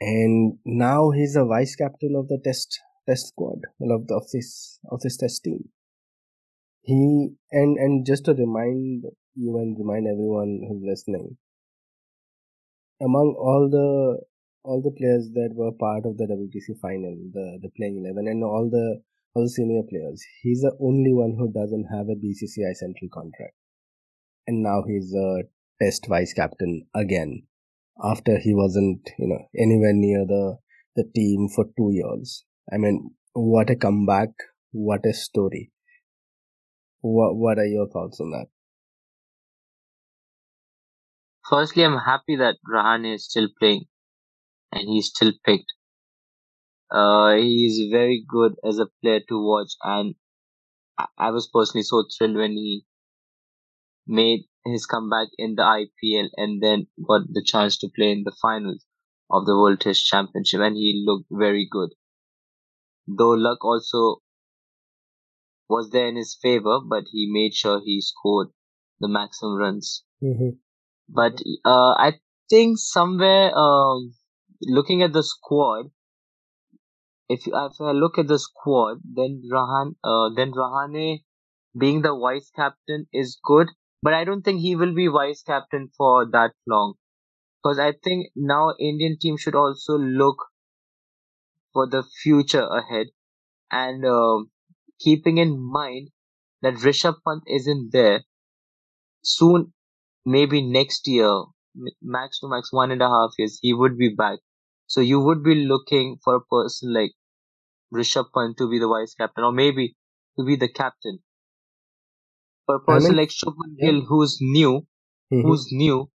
And 0.00 0.58
now 0.64 1.10
he's 1.10 1.36
a 1.36 1.44
vice 1.44 1.76
captain 1.76 2.14
of 2.16 2.28
the 2.28 2.40
test 2.42 2.80
test 3.06 3.28
squad 3.28 3.58
of, 3.80 4.06
the, 4.06 4.14
of 4.14 4.24
this 4.32 4.78
of 4.90 5.00
this 5.00 5.16
test 5.16 5.44
team. 5.44 5.68
He 6.82 7.34
and 7.52 7.76
and 7.76 8.06
just 8.06 8.24
to 8.24 8.32
remind 8.32 9.04
you 9.34 9.58
and 9.58 9.76
remind 9.78 10.06
everyone 10.06 10.60
who's 10.66 10.82
listening, 10.82 11.36
among 13.00 13.34
all 13.38 13.68
the 13.70 14.20
all 14.62 14.82
the 14.82 14.92
players 14.92 15.30
that 15.32 15.50
were 15.54 15.72
part 15.72 16.04
of 16.04 16.18
the 16.18 16.26
WTC 16.26 16.78
final, 16.80 17.16
the 17.32 17.58
the 17.62 17.70
playing 17.76 18.02
eleven, 18.04 18.28
and 18.28 18.44
all 18.44 18.68
the 18.70 19.02
all 19.34 19.44
the 19.44 19.50
senior 19.50 19.82
players. 19.88 20.22
He's 20.42 20.60
the 20.60 20.76
only 20.80 21.12
one 21.12 21.36
who 21.38 21.52
doesn't 21.52 21.86
have 21.92 22.08
a 22.08 22.18
BCCI 22.18 22.74
central 22.74 23.08
contract. 23.12 23.54
And 24.46 24.62
now 24.62 24.82
he's 24.86 25.14
a 25.14 25.44
test 25.80 26.06
vice 26.08 26.32
captain 26.32 26.86
again 26.94 27.42
after 28.02 28.38
he 28.38 28.54
wasn't, 28.54 29.08
you 29.18 29.28
know, 29.28 29.46
anywhere 29.56 29.92
near 29.92 30.24
the, 30.26 30.56
the 30.96 31.04
team 31.14 31.48
for 31.54 31.66
two 31.76 31.90
years. 31.92 32.44
I 32.72 32.78
mean, 32.78 33.10
what 33.32 33.70
a 33.70 33.76
comeback. 33.76 34.30
What 34.72 35.04
a 35.06 35.12
story. 35.12 35.70
What, 37.00 37.36
what 37.36 37.58
are 37.58 37.66
your 37.66 37.88
thoughts 37.88 38.20
on 38.20 38.30
that? 38.30 38.46
Firstly, 41.50 41.84
I'm 41.84 41.98
happy 41.98 42.36
that 42.36 42.56
Rahane 42.66 43.14
is 43.14 43.26
still 43.26 43.48
playing 43.58 43.84
and 44.72 44.88
he's 44.88 45.08
still 45.08 45.32
picked 45.44 45.72
uh, 46.90 47.34
he 47.34 47.66
is 47.66 47.90
very 47.90 48.24
good 48.26 48.56
as 48.64 48.78
a 48.78 48.88
player 49.00 49.20
to 49.28 49.40
watch, 49.40 49.72
and 49.82 50.14
I, 50.98 51.06
I 51.18 51.30
was 51.30 51.48
personally 51.48 51.84
so 51.84 52.04
thrilled 52.16 52.36
when 52.36 52.52
he 52.52 52.84
made 54.06 54.46
his 54.64 54.86
comeback 54.86 55.28
in 55.38 55.54
the 55.54 55.62
IPL 55.62 56.30
and 56.36 56.62
then 56.62 56.88
got 57.06 57.22
the 57.28 57.42
chance 57.44 57.78
to 57.78 57.88
play 57.94 58.10
in 58.12 58.24
the 58.24 58.36
finals 58.42 58.84
of 59.30 59.46
the 59.46 59.56
World 59.56 59.80
Test 59.80 60.04
Championship, 60.06 60.60
and 60.60 60.76
he 60.76 61.04
looked 61.06 61.26
very 61.30 61.66
good. 61.70 61.90
Though 63.06 63.30
luck 63.34 63.64
also 63.64 64.22
was 65.68 65.90
there 65.90 66.08
in 66.08 66.16
his 66.16 66.36
favor, 66.40 66.80
but 66.80 67.04
he 67.12 67.30
made 67.32 67.54
sure 67.54 67.80
he 67.80 68.00
scored 68.00 68.48
the 68.98 69.08
maximum 69.08 69.56
runs. 69.56 70.04
Mm-hmm. 70.22 70.50
But 71.10 71.42
uh, 71.64 71.92
I 71.92 72.20
think 72.48 72.78
somewhere, 72.78 73.52
um, 73.54 74.14
looking 74.62 75.02
at 75.02 75.12
the 75.12 75.22
squad, 75.22 75.90
if 77.30 77.46
if 77.46 77.80
I 77.80 77.92
look 77.92 78.18
at 78.18 78.28
the 78.28 78.38
squad, 78.38 78.98
then 79.02 79.42
Rahan, 79.50 79.94
uh, 80.04 80.28
then 80.36 80.52
Rahane 80.52 81.24
being 81.78 82.02
the 82.02 82.14
vice 82.18 82.50
captain 82.56 83.06
is 83.12 83.38
good, 83.44 83.68
but 84.02 84.14
I 84.14 84.24
don't 84.24 84.42
think 84.42 84.60
he 84.60 84.76
will 84.76 84.94
be 84.94 85.08
vice 85.08 85.42
captain 85.42 85.90
for 85.96 86.26
that 86.32 86.52
long, 86.66 86.94
because 87.62 87.78
I 87.78 87.92
think 87.92 88.32
now 88.36 88.74
Indian 88.80 89.18
team 89.20 89.36
should 89.36 89.54
also 89.54 89.98
look 89.98 90.38
for 91.72 91.84
the 91.88 92.04
future 92.04 92.62
ahead, 92.64 93.08
and 93.70 94.04
uh, 94.04 94.44
keeping 95.00 95.38
in 95.38 95.58
mind 95.60 96.10
that 96.62 96.74
Rishabh 96.74 97.18
Pant 97.26 97.42
isn't 97.46 97.92
there 97.92 98.24
soon, 99.22 99.72
maybe 100.24 100.62
next 100.62 101.06
year, 101.08 101.44
max 102.02 102.40
to 102.40 102.48
max 102.48 102.72
one 102.72 102.90
and 102.90 103.02
a 103.02 103.08
half 103.08 103.32
years, 103.38 103.58
he 103.62 103.74
would 103.74 103.98
be 103.98 104.08
back. 104.08 104.40
So 104.86 105.00
you 105.00 105.20
would 105.20 105.42
be 105.42 105.54
looking 105.54 106.18
for 106.24 106.36
a 106.36 106.40
person 106.40 106.92
like 106.92 107.12
Rishabh 107.94 108.32
Pant 108.34 108.56
to 108.58 108.68
be 108.68 108.78
the 108.78 108.88
vice 108.88 109.14
captain, 109.14 109.44
or 109.44 109.52
maybe 109.52 109.96
to 110.38 110.44
be 110.44 110.56
the 110.56 110.68
captain. 110.68 111.20
For 112.66 112.76
a 112.76 112.80
person 112.80 113.06
I 113.06 113.08
mean, 113.10 113.16
like 113.18 113.28
Shubman 113.28 113.76
yeah. 113.76 113.90
Gill, 113.90 114.00
who's 114.02 114.38
new, 114.40 114.86
mm-hmm. 115.32 115.42
who's 115.42 115.68
new, 115.72 116.10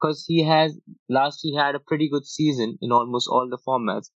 because 0.00 0.24
he 0.26 0.42
has 0.44 0.78
last 1.08 1.40
he 1.42 1.54
had 1.56 1.74
a 1.74 1.80
pretty 1.80 2.08
good 2.08 2.26
season 2.26 2.78
in 2.82 2.92
almost 2.92 3.28
all 3.28 3.48
the 3.48 3.58
formats. 3.66 4.10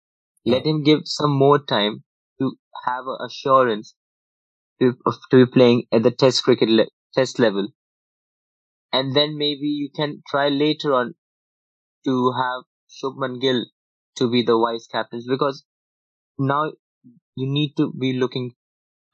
Let 0.47 0.67
him 0.67 0.83
give 0.83 1.03
some 1.05 1.33
more 1.33 1.59
time 1.59 2.05
to 2.41 2.53
have 2.87 3.07
a 3.07 3.25
assurance 3.27 3.95
to 4.81 4.95
to 5.31 5.47
be 5.47 5.51
playing 5.51 5.87
at 5.93 6.03
the 6.03 6.11
Test 6.11 6.45
cricket 6.45 6.69
le- 6.69 6.89
Test 7.15 7.39
level, 7.39 7.69
and 8.93 9.15
then 9.17 9.37
maybe 9.39 9.67
you 9.69 9.91
can 9.95 10.23
try 10.29 10.49
later 10.49 10.95
on 10.95 11.15
to 12.05 12.33
have 12.33 12.65
Shubman 12.91 13.41
Gill 13.41 13.65
to 14.17 14.31
be 14.31 14.43
the 14.43 14.59
vice 14.59 14.87
captains 14.87 15.27
because 15.27 15.65
now 16.39 16.73
you 17.37 17.47
need 17.49 17.75
to 17.77 17.93
be 17.93 18.13
looking 18.15 18.55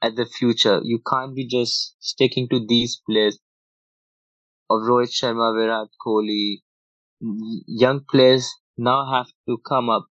at 0.01 0.15
the 0.15 0.25
future. 0.25 0.81
You 0.83 0.99
can't 0.99 1.35
be 1.35 1.47
just 1.47 1.95
sticking 1.99 2.49
to 2.49 2.65
these 2.65 3.01
players 3.09 3.39
of 4.69 4.81
Rohit 4.81 5.11
Sharma, 5.11 5.53
Virat 5.55 5.89
Kohli. 6.03 6.61
Young 7.21 8.01
players 8.09 8.49
now 8.77 9.11
have 9.11 9.27
to 9.47 9.57
come 9.59 9.89
up 9.89 10.07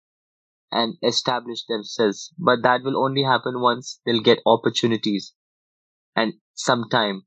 and 0.73 0.97
establish 1.03 1.65
themselves. 1.67 2.33
But 2.39 2.63
that 2.63 2.83
will 2.85 2.97
only 3.03 3.23
happen 3.23 3.61
once 3.61 4.01
they'll 4.07 4.23
get 4.23 4.41
opportunities 4.47 5.35
and 6.17 6.35
some 6.55 6.87
time. 6.91 7.27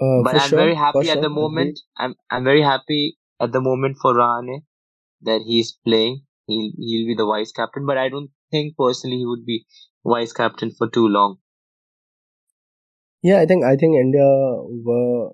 Uh, 0.00 0.22
but 0.24 0.34
I'm 0.34 0.48
sure, 0.48 0.58
very 0.58 0.74
happy 0.74 1.10
at 1.10 1.14
sure. 1.14 1.22
the 1.22 1.28
moment. 1.28 1.78
I'm 1.96 2.14
I'm 2.30 2.44
very 2.44 2.62
happy 2.62 3.18
at 3.40 3.52
the 3.52 3.60
moment 3.60 3.98
for 4.00 4.14
Rahane 4.14 4.62
that 5.22 5.42
he's 5.46 5.76
playing 5.84 6.22
he'll 6.50 6.72
he'll 6.76 7.06
be 7.06 7.14
the 7.16 7.26
vice 7.26 7.52
captain. 7.52 7.86
But 7.86 7.98
I 7.98 8.08
don't 8.08 8.30
think 8.50 8.76
personally 8.76 9.18
he 9.18 9.26
would 9.26 9.46
be 9.46 9.66
vice 10.04 10.32
captain 10.32 10.72
for 10.76 10.88
too 10.88 11.08
long. 11.08 11.38
Yeah, 13.22 13.40
I 13.40 13.46
think 13.46 13.64
I 13.64 13.76
think 13.76 13.96
India 13.96 14.28
were 14.88 15.30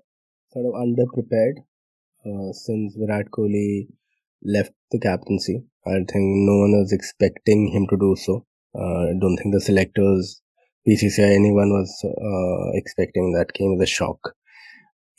sort 0.51 0.65
of 0.65 0.73
underprepared 0.85 1.63
uh, 2.25 2.51
since 2.51 2.95
Virat 2.95 3.31
Kohli 3.31 3.87
left 4.43 4.73
the 4.91 4.99
captaincy. 4.99 5.63
I 5.85 6.03
think 6.11 6.25
no 6.49 6.57
one 6.63 6.73
was 6.79 6.91
expecting 6.91 7.69
him 7.69 7.87
to 7.89 7.97
do 7.97 8.15
so. 8.17 8.45
Uh, 8.75 9.07
I 9.09 9.13
don't 9.19 9.37
think 9.37 9.53
the 9.53 9.61
selectors, 9.61 10.41
BCCI, 10.87 11.33
anyone 11.33 11.69
was 11.69 11.89
uh, 12.03 12.77
expecting 12.77 13.31
that 13.33 13.53
came 13.53 13.73
as 13.73 13.81
a 13.81 13.85
shock. 13.85 14.35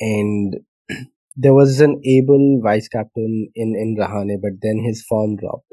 And 0.01 0.57
there 1.37 1.55
was 1.55 1.81
an 1.81 2.01
able 2.05 2.61
vice 2.63 2.89
captain 2.89 3.51
in, 3.55 3.75
in 3.77 3.97
Rahane, 3.99 4.41
but 4.41 4.61
then 4.63 4.83
his 4.85 5.05
form 5.05 5.37
dropped. 5.37 5.73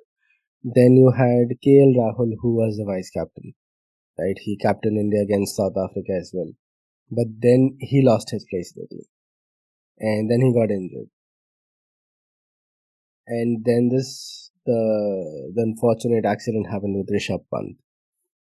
Then 0.63 0.95
you 0.95 1.11
had 1.11 1.57
KL 1.63 1.95
Rahul, 1.95 2.33
who 2.41 2.55
was 2.55 2.77
the 2.77 2.85
vice 2.85 3.11
captain, 3.11 3.53
right? 4.17 4.37
He 4.39 4.57
captained 4.57 4.97
India 4.97 5.21
against 5.21 5.55
South 5.55 5.75
Africa 5.77 6.13
as 6.19 6.31
well. 6.33 6.51
But 7.11 7.27
then 7.39 7.77
he 7.79 8.01
lost 8.01 8.31
his 8.31 8.45
place 8.49 8.73
in 8.75 8.81
the 8.81 8.87
team. 8.95 9.05
And 9.99 10.31
then 10.31 10.41
he 10.41 10.53
got 10.53 10.71
injured. 10.71 11.09
And 13.27 13.63
then 13.63 13.89
this, 13.89 14.51
the, 14.65 15.51
the 15.55 15.61
unfortunate 15.61 16.25
accident 16.25 16.67
happened 16.69 16.97
with 16.97 17.15
Rishabh 17.15 17.45
Pant. 17.53 17.77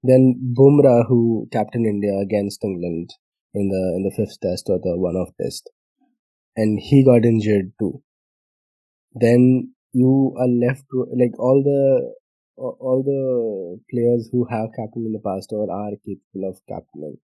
Then 0.03 0.55
Bumrah, 0.59 1.07
who 1.09 1.49
captained 1.53 1.87
India 1.87 2.19
against 2.19 2.65
England 2.65 3.11
in 3.55 3.69
the 3.69 3.95
in 3.97 4.03
the 4.05 4.15
fifth 4.17 4.41
test 4.41 4.69
or 4.69 4.79
the 4.79 4.97
one-off 4.97 5.31
test, 5.41 5.71
and 6.57 6.79
he 6.81 7.05
got 7.05 7.25
injured 7.25 7.73
too. 7.79 8.03
Then 9.15 9.75
you 9.93 10.35
are 10.39 10.49
left 10.49 10.85
like 11.17 11.39
all 11.39 11.63
the 11.63 12.15
all 12.57 13.03
the 13.03 13.81
players 13.91 14.29
who 14.31 14.47
have 14.51 14.69
captained 14.77 15.07
in 15.07 15.13
the 15.13 15.21
past 15.25 15.53
or 15.53 15.71
are 15.71 15.93
capable 16.05 16.49
of 16.49 16.61
captaining 16.69 17.17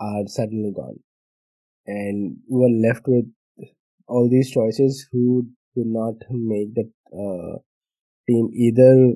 are 0.00 0.26
suddenly 0.26 0.72
gone, 0.74 0.98
and 1.86 2.38
you 2.48 2.62
are 2.64 2.90
left 2.90 3.06
with 3.06 3.26
all 4.06 4.28
these 4.28 4.50
choices 4.50 5.06
who 5.12 5.46
do 5.76 5.84
not 5.86 6.14
make 6.30 6.74
that 6.74 6.90
uh, 7.12 7.58
team 8.26 8.50
either 8.54 9.14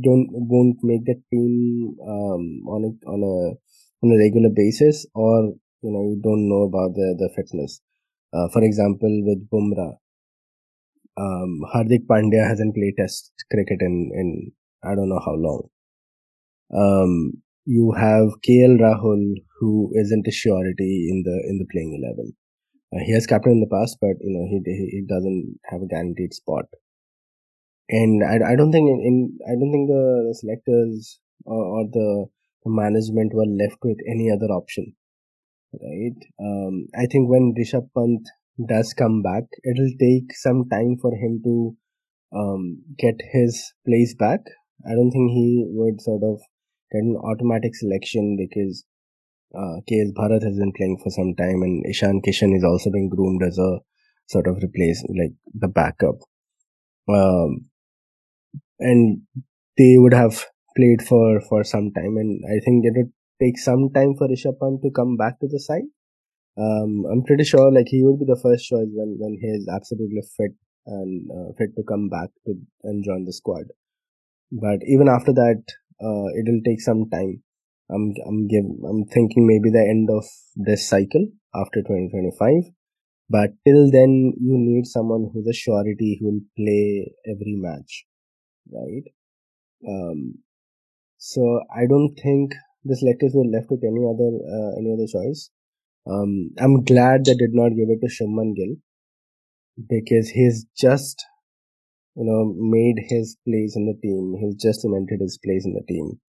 don't 0.00 0.28
won't 0.30 0.78
make 0.82 1.04
the 1.04 1.20
team 1.30 1.96
um, 2.06 2.44
on 2.68 2.84
a 2.84 3.08
on 3.08 3.22
a 3.22 3.36
on 4.04 4.12
a 4.12 4.18
regular 4.18 4.48
basis 4.54 5.06
or 5.14 5.52
you 5.82 5.90
know 5.92 6.02
you 6.10 6.20
don't 6.22 6.48
know 6.48 6.62
about 6.62 6.94
the 6.94 7.14
the 7.18 7.30
fitness. 7.36 7.80
Uh, 8.34 8.48
for 8.52 8.62
example 8.62 9.12
with 9.26 9.48
Bumrah 9.50 9.96
um, 11.18 11.60
Hardik 11.74 12.06
Pandya 12.06 12.48
hasn't 12.48 12.74
played 12.74 12.94
test 12.98 13.32
cricket 13.50 13.80
in 13.80 14.10
in 14.14 14.52
I 14.82 14.94
don't 14.94 15.08
know 15.08 15.20
how 15.24 15.34
long. 15.34 15.68
Um, 16.74 17.42
you 17.64 17.92
have 17.92 18.40
KL 18.46 18.78
Rahul 18.80 19.34
who 19.60 19.92
isn't 19.94 20.26
a 20.26 20.32
surety 20.32 21.08
in 21.10 21.22
the 21.24 21.36
in 21.48 21.58
the 21.58 21.66
playing 21.70 22.00
11 22.02 22.32
uh, 22.92 23.04
he 23.06 23.12
has 23.12 23.26
captain 23.26 23.52
in 23.52 23.60
the 23.60 23.72
past 23.74 23.98
but 24.00 24.16
you 24.20 24.32
know 24.34 24.46
he 24.50 24.58
he 24.90 25.02
doesn't 25.06 25.58
have 25.70 25.82
a 25.82 25.86
guaranteed 25.86 26.34
spot. 26.34 26.66
And 27.88 28.22
I, 28.24 28.52
I 28.52 28.56
don't 28.56 28.72
think 28.72 28.88
in, 28.88 29.00
in 29.04 29.38
I 29.46 29.52
don't 29.52 29.70
think 29.70 29.88
the, 29.88 30.24
the 30.28 30.34
selectors 30.34 31.20
or, 31.44 31.62
or 31.62 31.84
the, 31.92 32.26
the 32.64 32.70
management 32.70 33.34
were 33.34 33.46
left 33.46 33.78
with 33.82 33.98
any 34.08 34.30
other 34.30 34.46
option, 34.46 34.94
right? 35.80 36.16
Um, 36.40 36.86
I 36.96 37.06
think 37.06 37.28
when 37.28 37.54
Rishabh 37.58 37.88
Pant 37.96 38.28
does 38.68 38.92
come 38.92 39.22
back, 39.22 39.44
it'll 39.64 39.92
take 39.98 40.34
some 40.34 40.68
time 40.70 40.96
for 41.00 41.12
him 41.14 41.40
to 41.44 41.76
um, 42.34 42.82
get 42.98 43.14
his 43.32 43.72
place 43.86 44.14
back. 44.14 44.40
I 44.86 44.94
don't 44.94 45.10
think 45.10 45.30
he 45.30 45.64
would 45.68 46.00
sort 46.00 46.22
of 46.22 46.40
get 46.90 47.02
an 47.02 47.16
automatic 47.16 47.74
selection 47.74 48.36
because 48.36 48.84
uh, 49.54 49.80
KS 49.88 50.12
Bharat 50.16 50.42
has 50.42 50.58
been 50.58 50.72
playing 50.76 50.98
for 51.02 51.10
some 51.10 51.34
time 51.36 51.62
and 51.62 51.84
Ishan 51.86 52.22
Kishan 52.26 52.56
is 52.56 52.64
also 52.64 52.90
being 52.90 53.08
groomed 53.08 53.42
as 53.42 53.58
a 53.58 53.78
sort 54.28 54.46
of 54.46 54.62
replace 54.62 55.04
like 55.08 55.32
the 55.54 55.68
backup. 55.68 56.16
Um, 57.08 57.66
and 58.78 59.22
they 59.78 59.96
would 59.96 60.14
have 60.14 60.44
played 60.76 61.02
for 61.02 61.40
for 61.48 61.62
some 61.64 61.90
time 61.92 62.16
and 62.16 62.40
i 62.54 62.58
think 62.64 62.84
it 62.84 62.94
would 62.96 63.12
take 63.42 63.58
some 63.58 63.84
time 63.98 64.14
for 64.18 64.28
rishabh 64.32 64.58
pant 64.62 64.82
to 64.84 64.90
come 65.00 65.16
back 65.16 65.38
to 65.40 65.48
the 65.54 65.60
side. 65.68 65.88
Um, 66.64 67.04
i'm 67.10 67.22
pretty 67.28 67.44
sure 67.44 67.72
like 67.72 67.88
he 67.88 68.02
would 68.04 68.18
be 68.20 68.26
the 68.30 68.40
first 68.42 68.66
choice 68.70 68.90
when 68.98 69.16
when 69.22 69.34
he 69.42 69.48
is 69.58 69.68
absolutely 69.76 70.22
fit 70.36 70.54
and 70.86 71.30
uh, 71.36 71.48
fit 71.58 71.70
to 71.76 71.82
come 71.92 72.08
back 72.14 72.30
to 72.46 72.54
and 72.84 73.04
join 73.04 73.24
the 73.24 73.32
squad. 73.32 73.66
But 74.52 74.80
even 74.86 75.08
after 75.08 75.32
that 75.32 75.62
uh, 76.02 76.28
it'll 76.38 76.62
take 76.64 76.80
some 76.80 77.08
time. 77.10 77.42
I'm 77.90 78.14
i'm 78.26 78.46
give, 78.48 78.64
i'm 78.88 79.04
thinking 79.06 79.46
maybe 79.46 79.70
the 79.70 79.86
end 79.94 80.08
of 80.10 80.24
this 80.56 80.88
cycle 80.88 81.26
after 81.54 81.82
2025 81.82 82.72
but 83.28 83.50
till 83.66 83.90
then 83.90 84.32
you 84.40 84.56
need 84.58 84.86
someone 84.86 85.30
who's 85.32 85.46
a 85.48 85.52
surety 85.52 86.18
who 86.20 86.26
will 86.26 86.40
play 86.56 87.12
every 87.26 87.56
match 87.66 88.06
right? 88.72 89.04
Um, 89.88 90.38
so 91.18 91.62
I 91.74 91.86
don't 91.88 92.14
think 92.22 92.54
the 92.84 92.96
selectors 92.96 93.32
were 93.34 93.44
left 93.46 93.70
with 93.70 93.84
any 93.84 94.04
other 94.12 94.30
uh, 94.56 94.70
any 94.78 94.92
other 94.94 95.06
choice. 95.06 95.50
Um, 96.10 96.50
I'm 96.58 96.84
glad 96.84 97.24
they 97.24 97.34
did 97.34 97.54
not 97.54 97.70
give 97.70 97.90
it 97.90 98.00
to 98.02 98.08
Shubman 98.08 98.54
Gill 98.56 98.76
because 99.88 100.28
he's 100.30 100.66
just 100.76 101.24
you 102.16 102.24
know 102.24 102.54
made 102.58 102.96
his 103.08 103.36
place 103.46 103.76
in 103.76 103.86
the 103.86 103.98
team. 104.02 104.34
He's 104.40 104.56
just 104.56 104.82
cemented 104.82 105.20
his 105.20 105.38
place 105.44 105.64
in 105.64 105.74
the 105.74 105.84
team. 105.88 106.20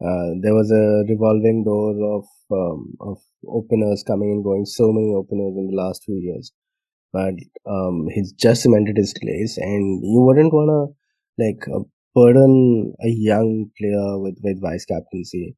Uh, 0.00 0.34
there 0.42 0.54
was 0.54 0.70
a 0.70 1.04
revolving 1.10 1.64
door 1.64 1.92
of 2.16 2.24
um, 2.52 2.94
of 3.00 3.18
openers 3.48 4.04
coming 4.06 4.30
and 4.32 4.44
going. 4.44 4.64
So 4.66 4.92
many 4.92 5.14
openers 5.14 5.54
in 5.56 5.68
the 5.70 5.76
last 5.76 6.04
few 6.04 6.16
years, 6.16 6.52
but 7.12 7.34
um, 7.68 8.06
he's 8.14 8.32
just 8.32 8.62
cemented 8.62 8.96
his 8.96 9.14
place, 9.20 9.58
and 9.58 10.02
you 10.04 10.20
wouldn't 10.22 10.52
wanna 10.54 10.92
like 11.38 11.62
uh, 11.74 11.84
burden 12.14 12.94
a 13.04 13.08
young 13.08 13.70
player 13.78 14.18
with 14.18 14.38
with 14.42 14.62
vice 14.62 14.84
captaincy, 14.84 15.56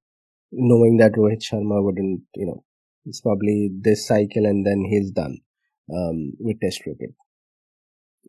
knowing 0.53 0.97
that 0.99 1.13
Rohit 1.13 1.43
Sharma 1.43 1.83
wouldn't, 1.83 2.23
you 2.35 2.47
know, 2.47 2.65
it's 3.07 3.21
probably 3.21 3.71
this 3.81 4.07
cycle 4.07 4.47
and 4.47 4.67
then 4.67 4.85
he's 4.89 5.11
done 5.11 5.39
um, 5.93 6.33
with 6.39 6.61
Test 6.61 6.83
cricket, 6.83 7.15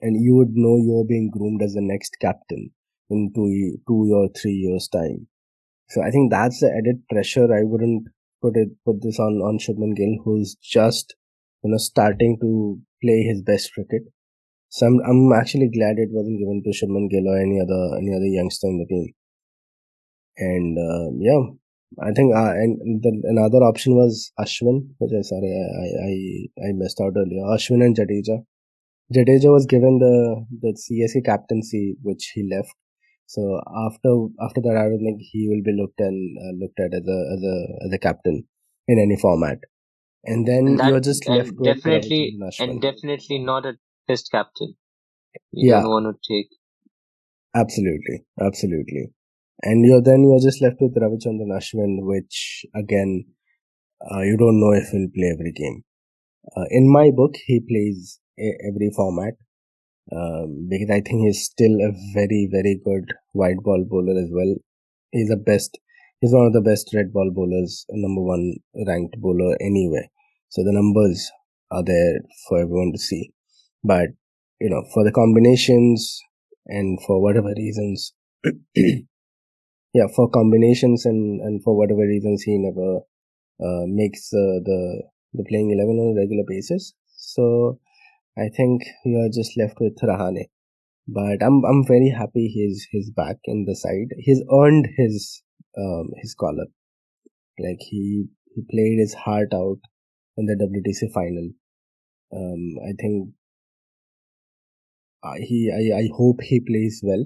and 0.01 0.23
you 0.23 0.36
would 0.36 0.51
know 0.53 0.77
you're 0.77 1.05
being 1.05 1.29
groomed 1.29 1.62
as 1.62 1.73
the 1.73 1.81
next 1.81 2.17
captain 2.21 2.71
in 3.10 3.31
two 3.36 3.77
two 3.88 4.13
or 4.13 4.29
three 4.29 4.53
years 4.53 4.88
time. 4.88 5.27
So 5.89 6.01
I 6.01 6.10
think 6.10 6.31
that's 6.31 6.60
the 6.62 6.71
added 6.71 7.03
pressure. 7.10 7.53
I 7.53 7.63
wouldn't 7.63 8.07
put 8.41 8.55
it 8.55 8.69
put 8.86 9.01
this 9.01 9.19
on 9.19 9.41
on 9.41 9.60
Shubman 9.60 9.95
Gill, 9.95 10.17
who's 10.23 10.55
just 10.55 11.15
you 11.63 11.71
know 11.71 11.77
starting 11.77 12.38
to 12.41 12.79
play 13.03 13.23
his 13.23 13.41
best 13.41 13.73
cricket 13.73 14.03
so 14.71 14.86
I'm, 14.88 14.99
I'm 15.05 15.34
actually 15.34 15.69
glad 15.69 15.97
it 15.97 16.10
wasn't 16.12 16.39
given 16.39 16.63
to 16.63 16.71
Shubman 16.71 17.10
Gill 17.10 17.27
or 17.27 17.38
any 17.38 17.60
other 17.60 17.97
any 17.97 18.15
other 18.15 18.25
youngster 18.25 18.67
in 18.67 18.79
the 18.79 18.86
team. 18.86 19.13
And 20.38 20.77
uh, 20.77 21.12
yeah, 21.19 21.43
I 21.99 22.12
think 22.12 22.34
uh, 22.36 22.51
and 22.51 23.04
the, 23.04 23.12
another 23.25 23.63
option 23.65 23.95
was 23.95 24.32
Ashwin, 24.39 24.88
which 24.99 25.12
I 25.17 25.21
sorry 25.21 25.51
I, 25.51 25.88
I 26.08 26.69
I 26.69 26.71
missed 26.73 27.01
out 27.01 27.13
earlier. 27.17 27.43
Ashwin 27.43 27.84
and 27.84 27.95
Jadeja. 27.95 28.43
Jadeja 29.13 29.51
was 29.51 29.65
given 29.65 29.99
the 29.99 30.45
the 30.62 30.71
CSK 30.71 31.25
captaincy, 31.25 31.97
which 32.01 32.32
he 32.34 32.47
left. 32.49 32.73
So 33.25 33.60
after 33.88 34.27
after 34.39 34.62
that, 34.62 34.77
I 34.77 34.88
don't 34.88 35.04
think 35.04 35.19
he 35.21 35.47
will 35.49 35.63
be 35.63 35.75
looked 35.80 35.99
and 35.99 36.38
uh, 36.38 36.54
looked 36.63 36.80
at 36.80 36.93
as 36.93 37.08
a 37.08 37.19
as 37.34 37.43
a 37.43 37.86
as 37.88 37.93
a 37.93 37.99
captain 37.99 38.45
in 38.88 38.99
any 38.99 39.17
format. 39.19 39.60
And 40.23 40.47
then 40.47 40.67
and 40.67 40.80
that, 40.80 40.89
you're 40.89 40.99
just 40.99 41.27
left 41.27 41.51
with 41.58 41.75
definitely 41.75 42.38
and 42.60 42.82
definitely 42.82 43.39
not 43.39 43.65
a 43.65 43.73
test 44.08 44.30
captain. 44.32 44.75
You 45.51 45.71
yeah. 45.71 45.82
don't 45.82 45.89
want 45.89 46.15
to 46.15 46.34
take. 46.34 46.49
Absolutely, 47.56 48.23
absolutely. 48.39 49.12
And 49.63 49.86
you're 49.86 50.02
then 50.02 50.24
you're 50.24 50.39
just 50.47 50.62
left 50.62 50.78
with 50.82 50.95
Ravichandran 50.95 51.52
Ashwin, 51.58 51.93
which 52.06 52.65
again, 52.76 53.26
uh, 54.12 54.21
you 54.21 54.38
don't 54.38 54.60
know 54.60 54.74
if 54.74 54.89
he'll 54.89 55.10
play 55.15 55.32
every 55.34 55.52
game. 55.54 55.84
Uh, 56.58 56.65
in 56.71 56.91
my 56.91 57.12
book, 57.12 57.36
he 57.45 57.60
plays 57.62 58.19
a- 58.39 58.58
every 58.69 58.91
format 58.95 59.36
um, 60.12 60.67
because 60.69 60.89
I 60.91 61.02
think 61.02 61.24
he's 61.28 61.43
still 61.45 61.76
a 61.82 61.91
very, 62.13 62.50
very 62.52 62.80
good 62.84 63.13
white 63.34 63.58
ball 63.63 63.86
bowler 63.89 64.19
as 64.19 64.30
well. 64.32 64.56
He's 65.12 65.30
the 65.30 65.38
best. 65.38 65.80
He's 66.21 66.34
one 66.34 66.47
of 66.47 66.54
the 66.54 66.62
best 66.62 66.91
red 66.93 67.13
ball 67.13 67.32
bowlers, 67.34 67.86
number 67.91 68.21
one 68.21 68.54
ranked 68.88 69.17
bowler 69.21 69.58
anyway. 69.62 70.10
So 70.50 70.63
the 70.63 70.74
numbers 70.74 71.32
are 71.71 71.84
there 71.84 72.19
for 72.50 72.60
everyone 72.60 72.91
to 72.93 73.00
see 73.00 73.32
but 73.84 74.10
you 74.62 74.69
know 74.69 74.84
for 74.93 75.04
the 75.04 75.12
combinations 75.12 76.19
and 76.67 77.00
for 77.06 77.21
whatever 77.21 77.54
reasons 77.58 78.13
yeah 79.93 80.08
for 80.15 80.30
combinations 80.30 81.06
and 81.06 81.41
and 81.41 81.63
for 81.63 81.75
whatever 81.77 82.01
reasons 82.01 82.43
he 82.43 82.58
never 82.58 82.99
uh, 83.65 83.86
makes 83.88 84.34
uh, 84.34 84.60
the 84.69 85.04
the 85.34 85.45
playing 85.49 85.71
11 85.71 85.97
on 85.99 86.13
a 86.15 86.19
regular 86.19 86.43
basis. 86.47 86.93
So 87.15 87.80
i 88.38 88.47
think 88.58 88.84
you 89.06 89.17
are 89.19 89.30
just 89.38 89.58
left 89.58 89.77
with 89.80 89.97
rahane. 90.04 90.45
But 91.08 91.43
i'm 91.45 91.63
i'm 91.65 91.86
very 91.88 92.10
happy 92.17 92.47
he's 92.56 92.88
he's 92.91 93.12
back 93.12 93.38
in 93.45 93.65
the 93.65 93.75
side. 93.75 94.15
He's 94.17 94.43
earned 94.62 94.88
his 94.97 95.43
um 95.77 96.10
his 96.21 96.36
collar. 96.39 96.67
Like 97.60 97.80
he 97.80 98.27
he 98.56 98.62
played 98.71 98.99
his 98.99 99.13
heart 99.13 99.54
out 99.54 99.80
in 100.38 100.45
the 100.45 100.58
wtc 100.63 101.12
final. 101.13 101.49
Um 102.34 102.63
i 102.89 102.93
think 103.01 103.30
uh, 105.23 105.36
he 105.39 105.71
I, 105.71 105.99
I 106.01 106.10
hope 106.17 106.41
he 106.41 106.60
plays 106.60 107.01
well 107.04 107.25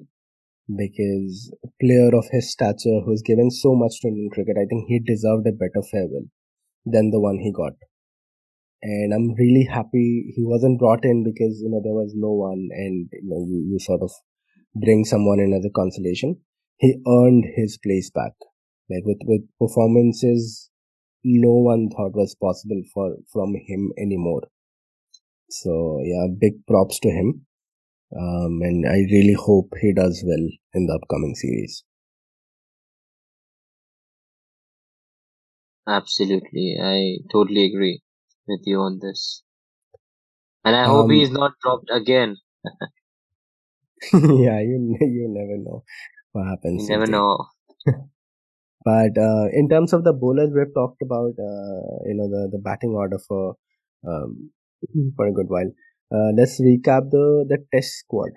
because 0.68 1.52
a 1.64 1.68
player 1.82 2.10
of 2.16 2.26
his 2.32 2.52
stature 2.52 3.02
who's 3.06 3.22
given 3.22 3.52
so 3.52 3.76
much 3.76 4.00
to 4.02 4.08
Indian 4.08 4.30
cricket, 4.32 4.58
I 4.58 4.66
think 4.66 4.86
he 4.88 5.00
deserved 5.00 5.48
a 5.48 5.52
better 5.52 5.84
farewell 5.92 6.26
than 6.86 7.12
the 7.12 7.20
one 7.20 7.40
he 7.40 7.52
got. 7.52 7.74
And 8.82 9.14
I'm 9.14 9.34
really 9.34 9.68
happy 9.70 10.34
he 10.36 10.44
wasn't 10.44 10.80
brought 10.80 11.04
in 11.04 11.24
because 11.24 11.60
you 11.62 11.70
know 11.70 11.82
there 11.84 11.94
was 11.94 12.14
no 12.16 12.32
one, 12.32 12.70
and 12.72 13.10
you 13.12 13.30
know 13.30 13.44
you, 13.48 13.66
you 13.72 13.80
sort 13.80 14.02
of 14.02 14.12
bring 14.76 15.06
someone 15.06 15.40
in 15.40 15.54
as 15.54 15.66
a 15.66 15.72
consolation. 15.72 16.42
He 16.78 17.02
earned 17.08 17.46
his 17.56 17.80
place 17.84 18.12
back, 18.12 18.34
like 18.90 19.04
with 19.06 19.20
with 19.26 19.42
performances 19.60 20.70
no 21.26 21.54
one 21.54 21.90
thought 21.90 22.14
was 22.14 22.36
possible 22.36 22.82
for 22.94 23.18
from 23.34 23.56
him 23.68 23.92
anymore. 23.98 24.44
So 25.50 26.00
yeah, 26.04 26.28
big 26.40 26.66
props 26.68 27.00
to 27.00 27.10
him. 27.10 27.46
Um, 28.14 28.62
and 28.62 28.86
I 28.86 28.98
really 29.12 29.34
hope 29.34 29.72
he 29.82 29.94
does 29.94 30.24
well 30.26 30.48
in 30.74 30.88
the 30.88 30.94
upcoming 30.94 31.36
series. 31.36 31.84
Absolutely, 35.88 36.78
I 36.80 37.18
totally 37.32 37.66
agree 37.66 38.02
with 38.48 38.62
you 38.66 38.80
on 38.82 39.00
this, 39.00 39.44
and 40.66 40.76
I 40.76 40.88
hope 40.88 41.08
Um, 41.08 41.12
he 41.12 41.22
is 41.22 41.32
not 41.32 41.54
dropped 41.62 41.90
again. 41.92 42.38
yeah, 44.14 44.60
you 44.62 44.98
you 45.02 45.28
never 45.30 45.58
know 45.58 45.84
what 46.32 46.48
happens. 46.48 46.88
You 46.88 46.88
never 46.88 47.06
know. 47.08 47.48
But 48.84 49.18
uh, 49.18 49.48
in 49.54 49.70
terms 49.70 49.94
of 49.94 50.04
the 50.04 50.14
bowlers, 50.14 50.52
we've 50.54 50.74
talked 50.74 51.02
about 51.02 51.34
uh, 51.40 51.96
you 52.06 52.16
know 52.16 52.28
the 52.30 52.50
the 52.52 52.60
batting 52.60 52.92
order 52.92 53.18
for 53.20 53.56
um, 54.08 54.52
for 55.16 55.28
a 55.28 55.34
good 55.34 55.50
while. 55.50 55.72
Uh, 56.14 56.32
let's 56.38 56.62
recap 56.62 57.10
the 57.12 57.46
the 57.50 57.58
test 57.74 58.00
squad, 58.00 58.32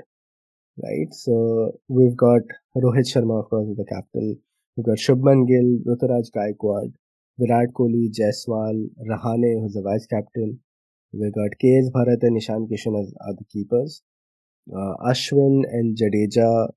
right? 0.83 1.13
So 1.13 1.73
we've 1.89 2.17
got 2.17 2.43
Rohit 2.77 3.09
Sharma, 3.13 3.43
of 3.45 3.51
course, 3.51 3.69
the 3.77 3.85
captain. 3.85 4.41
We've 4.77 4.87
got 4.87 4.99
Shubman 4.99 5.47
Gill, 5.47 5.71
Ruturaj 5.87 6.31
Gaikwad, 6.37 6.93
Virat 7.39 7.75
Kohli, 7.75 8.09
Jaiswal, 8.19 8.89
Rahane, 9.11 9.61
who's 9.61 9.75
the 9.75 9.83
vice 9.83 10.07
captain. 10.07 10.61
We've 11.13 11.35
got 11.35 11.59
KS 11.61 11.91
Bharat 11.95 12.23
and 12.23 12.37
Ishan 12.37 12.69
Kishan 12.71 13.01
as 13.01 13.13
are 13.27 13.35
the 13.35 13.45
keepers. 13.53 14.03
Uh, 14.71 14.95
Ashwin 15.11 15.63
and 15.69 15.97
Jadeja 15.97 16.69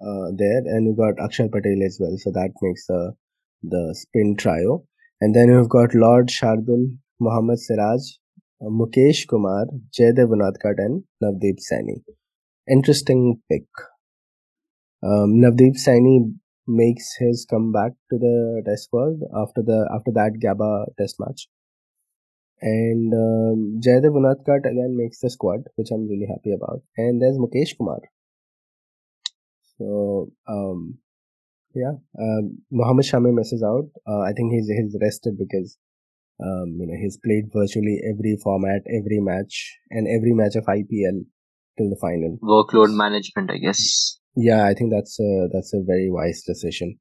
uh, 0.00 0.30
there, 0.36 0.62
and 0.66 0.86
we've 0.86 0.96
got 0.96 1.16
Akshar 1.16 1.50
Patel 1.50 1.82
as 1.84 1.98
well. 2.00 2.16
So 2.18 2.30
that 2.30 2.50
makes 2.62 2.86
the 2.86 3.14
the 3.62 3.94
spin 3.98 4.36
trio. 4.36 4.84
And 5.20 5.34
then 5.34 5.54
we've 5.54 5.68
got 5.68 5.94
Lord 5.94 6.28
Shardul, 6.28 6.96
Mohammad 7.20 7.58
Siraj, 7.58 8.00
Mukesh 8.62 9.26
Kumar, 9.26 9.66
Jaydev 9.98 10.28
Unadkat, 10.28 10.74
and 10.78 11.04
Navdeep 11.22 11.58
Saini. 11.60 12.02
Interesting 12.68 13.40
pick. 13.50 13.64
Um, 15.02 15.40
Navdeep 15.40 15.76
Saini 15.76 16.34
makes 16.66 17.16
his 17.18 17.46
comeback 17.48 17.92
to 18.10 18.18
the 18.18 18.62
test 18.66 18.90
World 18.92 19.22
after 19.34 19.62
the 19.62 19.88
after 19.94 20.12
that 20.12 20.32
Gabba 20.44 20.86
test 20.98 21.16
match. 21.18 21.48
And 22.60 23.14
um, 23.14 23.80
Jaydev 23.80 24.12
Unadkat 24.12 24.70
again 24.70 24.94
makes 24.96 25.20
the 25.20 25.30
squad, 25.30 25.60
which 25.76 25.88
I'm 25.90 26.06
really 26.06 26.26
happy 26.28 26.52
about. 26.52 26.82
And 26.98 27.22
there's 27.22 27.38
Mukesh 27.38 27.78
Kumar. 27.78 28.00
So 29.78 30.30
um, 30.46 30.98
yeah, 31.74 31.92
um, 32.18 32.58
Mohammad 32.70 33.06
Shami 33.06 33.32
misses 33.32 33.62
out. 33.62 33.88
Uh, 34.06 34.20
I 34.20 34.32
think 34.32 34.52
he's 34.52 34.68
he's 34.68 34.96
rested 35.00 35.38
because 35.38 35.78
um, 36.42 36.76
you 36.78 36.86
know 36.86 36.96
he's 37.00 37.18
played 37.24 37.50
virtually 37.52 38.00
every 38.08 38.36
format, 38.42 38.82
every 38.88 39.20
match, 39.20 39.76
and 39.90 40.06
every 40.08 40.32
match 40.32 40.56
of 40.56 40.64
IPL 40.64 41.26
till 41.76 41.90
the 41.90 41.98
final. 42.00 42.38
Workload 42.42 42.94
management, 42.96 43.50
I 43.50 43.58
guess. 43.58 44.18
Yeah, 44.36 44.66
I 44.66 44.74
think 44.74 44.92
that's 44.92 45.18
a 45.20 45.48
that's 45.52 45.74
a 45.74 45.82
very 45.84 46.10
wise 46.10 46.42
decision 46.46 46.98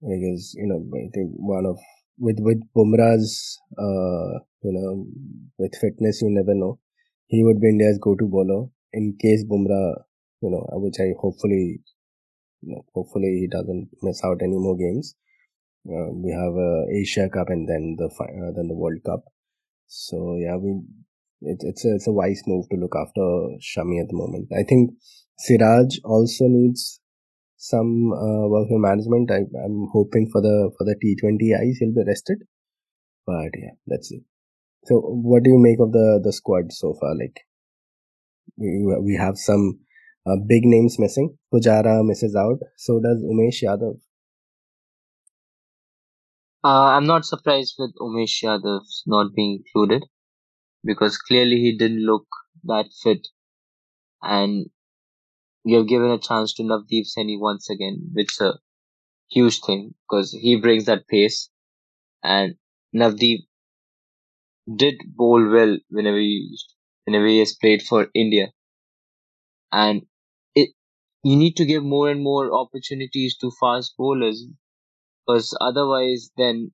because 0.00 0.54
you 0.56 0.66
know 0.66 0.84
I 0.92 1.08
think 1.14 1.32
one 1.36 1.66
of 1.66 1.78
with 2.18 2.36
with 2.40 2.60
Bumrah's 2.76 3.58
uh, 3.78 4.38
you 4.62 4.72
know 4.72 5.06
with 5.58 5.74
fitness 5.80 6.20
you 6.22 6.30
never 6.30 6.54
know 6.54 6.78
he 7.26 7.42
would 7.44 7.60
be 7.60 7.68
India's 7.68 7.98
go-to 8.02 8.26
bowler 8.26 8.66
in 8.92 9.16
case 9.20 9.44
Bumrah 9.44 9.94
you 10.42 10.50
know 10.50 10.66
which 10.74 10.96
I 11.00 11.14
hopefully 11.20 11.80
you 12.62 12.74
know, 12.74 12.84
hopefully 12.94 13.40
he 13.40 13.48
doesn't 13.50 13.88
miss 14.02 14.22
out 14.24 14.40
any 14.42 14.56
more 14.56 14.76
games. 14.76 15.14
Uh, 15.86 16.10
we 16.12 16.32
have 16.32 16.54
a 16.56 16.86
Asia 16.90 17.28
Cup 17.28 17.48
and 17.48 17.68
then 17.68 17.96
the 17.98 18.06
uh, 18.06 18.52
then 18.56 18.68
the 18.68 18.74
World 18.74 19.00
Cup. 19.04 19.24
So 19.86 20.36
yeah, 20.40 20.56
we 20.56 20.80
it, 21.42 21.58
it's 21.60 21.84
a 21.84 21.94
it's 21.94 22.06
a 22.06 22.12
wise 22.12 22.42
move 22.46 22.66
to 22.70 22.76
look 22.76 22.96
after 22.96 23.20
Shami 23.60 24.00
at 24.00 24.08
the 24.08 24.16
moment. 24.16 24.48
I 24.52 24.62
think 24.62 24.92
Siraj 25.38 25.98
also 26.04 26.44
needs 26.48 27.00
some 27.56 28.12
uh, 28.12 28.48
work 28.48 28.68
management. 28.70 29.30
I, 29.30 29.44
I'm 29.64 29.88
hoping 29.92 30.28
for 30.32 30.40
the 30.40 30.70
for 30.78 30.84
the 30.84 30.96
T20Is 30.96 31.76
he'll 31.80 31.94
be 31.94 32.04
rested. 32.06 32.38
But 33.26 33.52
yeah, 33.56 33.76
let's 33.86 34.08
see. 34.08 34.22
So 34.84 35.00
what 35.00 35.42
do 35.42 35.50
you 35.50 35.58
make 35.58 35.80
of 35.80 35.92
the 35.92 36.20
the 36.22 36.32
squad 36.32 36.72
so 36.72 36.94
far? 37.00 37.14
Like 37.14 37.40
we 38.56 38.96
we 39.02 39.16
have 39.16 39.36
some 39.36 39.80
uh, 40.26 40.36
big 40.46 40.64
names 40.64 40.98
missing. 40.98 41.36
Pujara 41.52 42.04
misses 42.04 42.34
out. 42.34 42.58
So 42.76 43.00
does 43.00 43.22
Umesh 43.22 43.62
Yadav. 43.62 43.98
Uh, 46.64 46.96
I'm 46.96 47.06
not 47.06 47.24
surprised 47.24 47.76
with 47.78 47.94
Umesh 48.00 48.42
Yadav 48.42 48.82
not 49.06 49.34
being 49.36 49.58
included 49.64 50.02
because 50.84 51.18
clearly 51.18 51.56
he 51.60 51.76
didn't 51.78 52.06
look 52.06 52.26
that 52.64 52.92
fit, 53.02 53.28
and 54.22 54.70
you're 55.64 55.84
given 55.84 56.10
a 56.10 56.18
chance 56.18 56.54
to 56.54 56.62
Navdeep 56.62 57.06
Saini 57.06 57.38
once 57.40 57.70
again, 57.70 58.10
which 58.14 58.32
is 58.32 58.40
a 58.40 58.60
huge 59.30 59.60
thing 59.60 59.94
because 60.08 60.32
he 60.32 60.56
brings 60.56 60.86
that 60.86 61.08
pace, 61.08 61.50
and 62.22 62.56
Navdeep 62.94 63.46
did 64.76 64.96
bowl 65.16 65.42
well 65.50 65.78
whenever 65.88 66.18
he 66.18 66.54
whenever 67.06 67.26
he 67.26 67.38
has 67.38 67.54
played 67.54 67.80
for 67.82 68.10
India, 68.14 68.52
and 69.72 70.06
it 70.54 70.70
you 71.22 71.36
need 71.36 71.54
to 71.56 71.66
give 71.66 71.84
more 71.84 72.08
and 72.10 72.22
more 72.22 72.52
opportunities 72.54 73.36
to 73.36 73.50
fast 73.60 73.94
bowlers 73.98 74.46
because 75.26 75.56
otherwise 75.60 76.30
then 76.36 76.72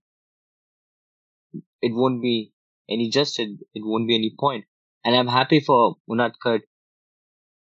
it 1.82 1.92
won't 1.94 2.22
be 2.22 2.52
any 2.88 3.08
justice. 3.10 3.50
It 3.74 3.82
won't 3.84 4.08
be 4.08 4.14
any 4.14 4.34
point. 4.38 4.64
And 5.04 5.14
I'm 5.14 5.28
happy 5.28 5.60
for 5.60 5.96
Unadkat 6.08 6.62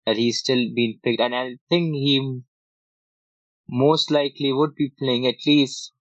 that 0.08 0.18
he's 0.18 0.40
still 0.40 0.74
being 0.74 1.00
picked, 1.04 1.22
and 1.22 1.36
I 1.36 1.58
think 1.70 1.94
he 1.94 2.42
most 3.70 4.12
likely 4.12 4.52
would 4.52 4.76
be 4.76 4.90
playing 5.00 5.26
at 5.26 5.46
least 5.46 5.94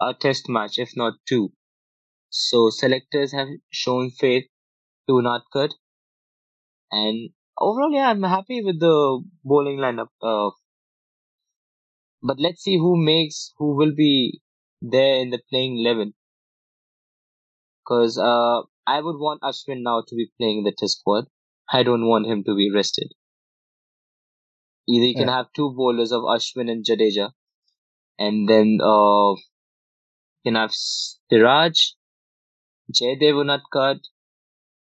a 0.00 0.14
test 0.14 0.48
match, 0.48 0.78
if 0.78 0.96
not 0.96 1.12
two. 1.28 1.52
So 2.30 2.70
selectors 2.70 3.32
have 3.32 3.48
shown 3.70 4.10
faith 4.10 4.46
to 5.08 5.14
Unadkat, 5.14 5.74
and 6.90 7.30
overall, 7.58 7.90
yeah, 7.92 8.08
I'm 8.08 8.22
happy 8.22 8.62
with 8.62 8.80
the 8.80 9.22
bowling 9.44 9.76
lineup. 9.78 10.08
Uh, 10.22 10.50
but 12.24 12.40
let's 12.40 12.62
see 12.62 12.76
who 12.78 12.96
makes 12.96 13.52
who 13.58 13.76
will 13.76 13.94
be 13.94 14.40
there 14.80 15.16
in 15.16 15.30
the 15.30 15.40
playing 15.50 15.78
eleven. 15.78 16.14
Because 17.82 18.18
uh, 18.18 18.62
I 18.86 19.00
would 19.00 19.18
want 19.18 19.42
Ashwin 19.42 19.82
now 19.82 20.02
to 20.08 20.16
be 20.16 20.30
playing 20.38 20.58
in 20.58 20.64
the 20.64 20.72
test 20.76 21.00
squad. 21.00 21.26
I 21.70 21.82
don't 21.82 22.06
want 22.06 22.26
him 22.26 22.42
to 22.44 22.54
be 22.54 22.70
rested. 22.74 23.12
Either 24.88 25.06
you 25.06 25.14
can 25.14 25.28
have 25.28 25.46
two 25.54 25.72
bowlers 25.76 26.12
of 26.12 26.22
Ashwin 26.22 26.70
and 26.70 26.84
Jadeja, 26.84 27.30
and 28.18 28.48
then 28.48 28.78
uh, 28.82 29.32
you 29.32 30.46
can 30.46 30.54
have 30.54 30.72
Siraj, 30.72 31.92
Jaydev 32.92 33.38
Unadkat, 33.44 34.00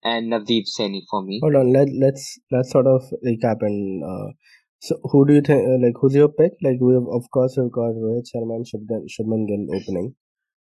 and 0.04 0.32
Navdeep 0.32 0.66
Saini 0.78 1.02
for 1.10 1.24
me. 1.24 1.40
Hold 1.42 1.56
on, 1.56 1.74
let 1.74 1.88
let's 1.94 2.40
let's 2.52 2.72
sort 2.72 2.88
of 2.88 3.02
recap 3.26 3.58
and 3.62 4.04
uh, 4.04 4.32
so 4.80 4.96
who 5.12 5.26
do 5.28 5.34
you 5.34 5.42
think 5.42 5.68
uh, 5.68 5.78
like 5.86 5.96
who's 6.00 6.16
your 6.16 6.30
pick? 6.30 6.54
Like 6.62 6.78
we 6.80 6.94
have 6.94 7.08
of 7.12 7.30
course 7.32 7.56
we've 7.58 7.72
got 7.72 7.94
Rohit 8.06 8.28
Sharma 8.34 8.56
and 8.58 8.66
Shubman, 8.66 9.06
Shubman 9.16 9.48
Gill 9.48 9.66
opening. 9.76 10.16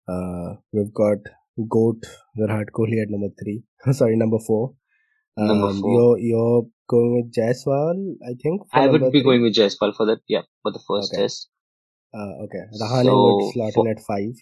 Uh, 0.08 0.56
we've 0.72 0.92
got 0.92 1.18
Goat 1.68 2.04
Virat 2.36 2.68
Kohli 2.74 3.00
at 3.02 3.08
number 3.10 3.28
three. 3.42 3.62
Sorry, 3.92 4.16
number 4.16 4.38
four. 4.46 4.74
Um, 5.38 5.48
Number 5.48 5.72
four. 5.72 5.90
You're 5.90 6.18
you're 6.18 6.62
going 6.88 7.14
with 7.16 7.32
Jaiswal, 7.34 8.16
I 8.28 8.34
think. 8.42 8.62
I 8.72 8.86
would 8.86 9.00
be 9.00 9.10
three? 9.10 9.22
going 9.22 9.42
with 9.42 9.54
Jaiswal 9.54 9.94
for 9.96 10.04
that. 10.06 10.18
Yeah, 10.28 10.42
for 10.62 10.72
the 10.72 10.80
first 10.86 11.12
Okay. 11.14 11.22
test. 11.22 11.48
Uh, 12.14 12.44
okay, 12.44 12.64
Rahane 12.80 13.06
would 13.06 13.52
slot 13.54 13.72
for- 13.72 13.86
in 13.88 13.92
at 13.96 14.00
five. 14.04 14.34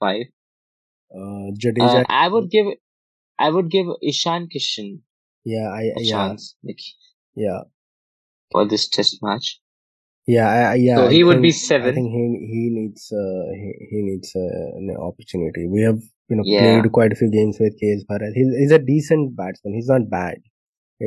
Five. 0.00 0.22
Uh, 1.14 1.50
Uh, 1.52 2.04
I 2.08 2.28
would 2.28 2.50
give 2.50 2.66
I 3.38 3.50
would 3.50 3.70
give 3.70 3.86
Ishan 4.02 4.48
Kishan 4.54 5.00
yeah, 5.44 5.68
I 5.68 5.82
a 5.82 5.92
yeah 6.00 6.10
chance 6.10 6.56
like, 6.64 6.80
yeah 7.36 7.60
for 8.52 8.66
this 8.72 8.88
test 8.88 9.18
match. 9.22 9.48
yeah 10.34 10.48
I, 10.48 10.58
I- 10.72 10.80
yeah. 10.86 10.96
So 10.98 11.06
I 11.08 11.12
he 11.16 11.22
would 11.28 11.42
be 11.46 11.52
think- 11.52 11.64
I 11.64 11.68
seven. 11.72 11.94
think 11.96 12.08
he 12.18 12.22
he 12.52 12.62
needs 12.78 13.02
uh 13.22 13.46
he, 13.62 13.70
he 13.90 13.98
needs 14.10 14.30
uh, 14.44 14.66
an 14.80 14.88
opportunity. 15.08 15.64
We 15.76 15.82
have 15.88 16.00
you 16.30 16.36
know 16.36 16.44
Yeah. 16.52 16.60
played 16.62 16.92
quite 16.98 17.12
a 17.16 17.18
few 17.20 17.30
games 17.38 17.58
with 17.64 17.74
KS 17.80 18.04
Bharat. 18.10 18.32
He's 18.38 18.50
he's 18.60 18.72
a 18.78 18.82
decent 18.92 19.36
batsman. 19.40 19.74
He's 19.78 19.92
not 19.94 20.08
bad. 20.18 20.38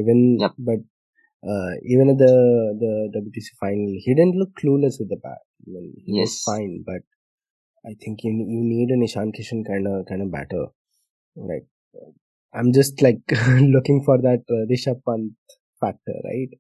Even 0.04 0.22
Yep. 0.46 0.54
but 0.70 0.82
Uh, 1.54 1.74
even 1.94 2.08
at 2.12 2.18
the 2.22 2.36
the 2.84 2.92
WTC 3.16 3.48
final, 3.64 3.92
he 4.06 4.14
didn't 4.20 4.38
look 4.40 4.52
clueless 4.62 4.96
with 5.02 5.10
the 5.12 5.18
bat. 5.26 5.42
I 5.66 5.68
mean, 5.74 5.90
he 6.06 6.14
was 6.22 6.34
fine, 6.48 6.72
but 6.88 7.04
I 7.90 7.94
think 8.02 8.24
you 8.26 8.32
you 8.56 8.62
need 8.72 8.90
an 8.96 9.04
Ishan 9.08 9.30
Kishan 9.36 9.60
kind 9.70 9.86
of 9.92 9.98
kind 10.10 10.24
of 10.26 10.30
batter. 10.38 10.64
Like 11.52 11.68
I'm 12.62 12.72
just 12.80 13.04
like 13.08 13.22
looking 13.76 14.00
for 14.08 14.18
that 14.28 14.44
uh, 14.58 14.64
Rishabh 14.72 15.02
Pant 15.08 15.32
factor, 15.84 16.18
right? 16.30 16.52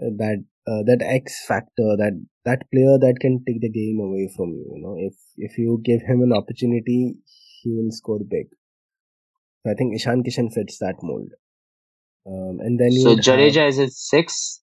That 0.00 0.44
uh, 0.66 0.82
that 0.86 1.02
X 1.02 1.44
factor, 1.46 1.96
that 1.96 2.12
that 2.44 2.70
player 2.70 2.98
that 2.98 3.18
can 3.20 3.42
take 3.46 3.60
the 3.60 3.70
game 3.70 4.00
away 4.00 4.30
from 4.36 4.50
you. 4.50 4.66
You 4.76 4.82
know, 4.82 4.96
if 4.98 5.14
if 5.36 5.58
you 5.58 5.80
give 5.84 6.02
him 6.02 6.22
an 6.22 6.32
opportunity, 6.32 7.16
he 7.62 7.70
will 7.70 7.90
score 7.90 8.20
big. 8.20 8.46
So 9.62 9.72
I 9.72 9.74
think 9.74 9.94
Ishan 9.94 10.22
Kishan 10.22 10.52
fits 10.52 10.78
that 10.78 10.96
mold. 11.02 11.30
Um, 12.26 12.60
and 12.60 12.78
then 12.78 12.92
you 12.92 13.02
So 13.02 13.14
would 13.14 13.24
have 13.26 13.68
is 13.68 13.78
at 13.78 13.92
six, 13.92 14.62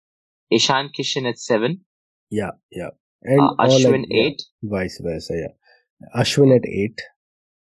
Ishan 0.52 0.90
Kishan 0.98 1.28
at 1.28 1.40
seven, 1.40 1.82
yeah 2.30 2.52
yeah 2.72 2.90
and 3.24 3.42
uh, 3.42 3.56
Ashwin 3.66 4.02
like 4.02 4.08
yeah, 4.10 4.24
eight, 4.24 4.42
vice 4.64 5.00
versa 5.04 5.34
yeah 5.34 6.22
Ashwin 6.22 6.56
at 6.56 6.66
eight, 6.68 7.02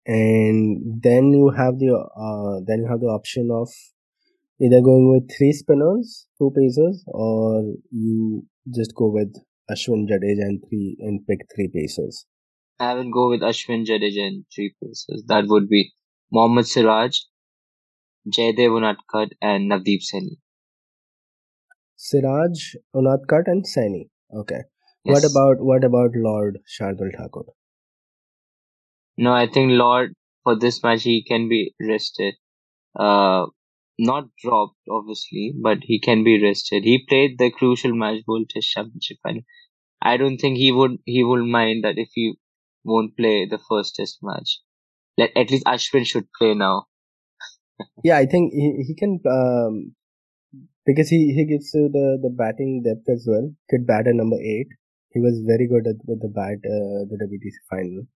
and 0.06 1.02
then 1.02 1.32
you 1.32 1.50
have 1.50 1.80
the 1.80 1.94
uh 1.96 2.60
then 2.66 2.80
you 2.80 2.88
have 2.90 3.00
the 3.00 3.08
option 3.08 3.50
of 3.52 3.70
either 4.62 4.82
going 4.82 5.12
with 5.12 5.30
three 5.38 5.52
spinners, 5.54 6.28
two 6.38 6.52
pacers, 6.56 7.04
or 7.08 7.74
you 7.92 8.46
just 8.74 8.94
go 8.96 9.10
with 9.10 9.34
Ashwin 9.70 10.08
Jadeja 10.08 10.44
and 10.44 10.64
three 10.68 10.98
and 11.00 11.26
pick 11.28 11.40
three 11.56 11.70
pacers. 11.74 12.26
I 12.80 12.94
will 12.94 13.12
go 13.12 13.30
with 13.30 13.42
Ashwin 13.42 13.86
Jadeja 13.86 14.28
and 14.28 14.46
three 14.54 14.74
places. 14.80 15.24
That 15.28 15.46
would 15.48 15.68
be 15.68 15.94
Mohammad 16.32 16.68
Siraj, 16.68 17.18
Jaydev 18.28 18.72
Unadkat, 18.80 19.30
and 19.42 19.72
Navdeep 19.72 20.02
Saini. 20.02 20.38
Siraj, 21.96 22.76
Unadkat, 22.96 23.44
and 23.48 23.66
Saini. 23.66 24.10
Okay. 24.36 24.62
Yes. 25.04 25.14
What 25.14 25.32
about 25.32 25.66
what 25.66 25.84
about 25.84 26.12
Lord 26.16 26.60
Shardul 26.68 27.16
Thakur? 27.18 27.46
No, 29.18 29.34
I 29.34 29.48
think 29.48 29.72
Lord 29.72 30.14
for 30.44 30.56
this 30.58 30.84
match 30.84 31.04
he 31.04 31.24
can 31.24 31.50
be 31.50 31.74
rested. 31.80 32.36
Uh, 32.98 33.48
not 33.98 34.26
dropped 34.44 34.78
obviously, 34.90 35.54
but 35.62 35.80
he 35.84 36.00
can 36.00 36.24
be 36.24 36.42
rested. 36.42 36.84
He 36.84 37.06
played 37.08 37.38
the 37.38 37.52
crucial 37.52 37.94
match 37.94 38.24
ball 38.26 38.46
test 38.50 38.70
championship 38.72 39.18
final. 39.24 39.42
I 40.02 40.18
don't 40.18 40.38
think 40.38 40.58
he 40.58 40.72
would 40.72 40.98
he 41.06 41.24
would 41.24 41.46
mind 41.46 41.84
that 41.84 41.98
if 41.98 42.10
he 42.14 42.36
won't 42.84 43.18
play 43.18 43.46
the 43.46 43.60
first 43.70 43.96
test 43.96 44.20
match. 44.22 44.60
Let 45.18 45.36
at 45.36 45.52
least 45.52 45.66
Ashwin 45.66 46.06
should 46.06 46.28
play 46.38 46.54
now. 46.54 46.88
Yeah, 48.04 48.18
I 48.18 48.26
think 48.26 48.54
he, 48.54 48.84
he 48.88 48.96
can 48.96 49.20
um, 49.30 49.94
because 50.86 51.10
he, 51.10 51.34
he 51.34 51.46
gives 51.46 51.72
you 51.74 51.90
the, 51.92 52.18
the 52.22 52.30
batting 52.30 52.84
depth 52.84 53.08
as 53.10 53.26
well. 53.28 53.52
Could 53.70 53.86
bat 53.86 54.08
at 54.08 54.16
number 54.16 54.38
eight. 54.38 54.68
He 55.12 55.20
was 55.20 55.42
very 55.46 55.68
good 55.68 55.88
at 55.88 55.98
with 56.06 56.22
the 56.22 56.30
bat 56.30 56.60
uh, 56.66 57.06
the 57.10 57.18
WTC 57.22 57.58
final. 57.70 58.08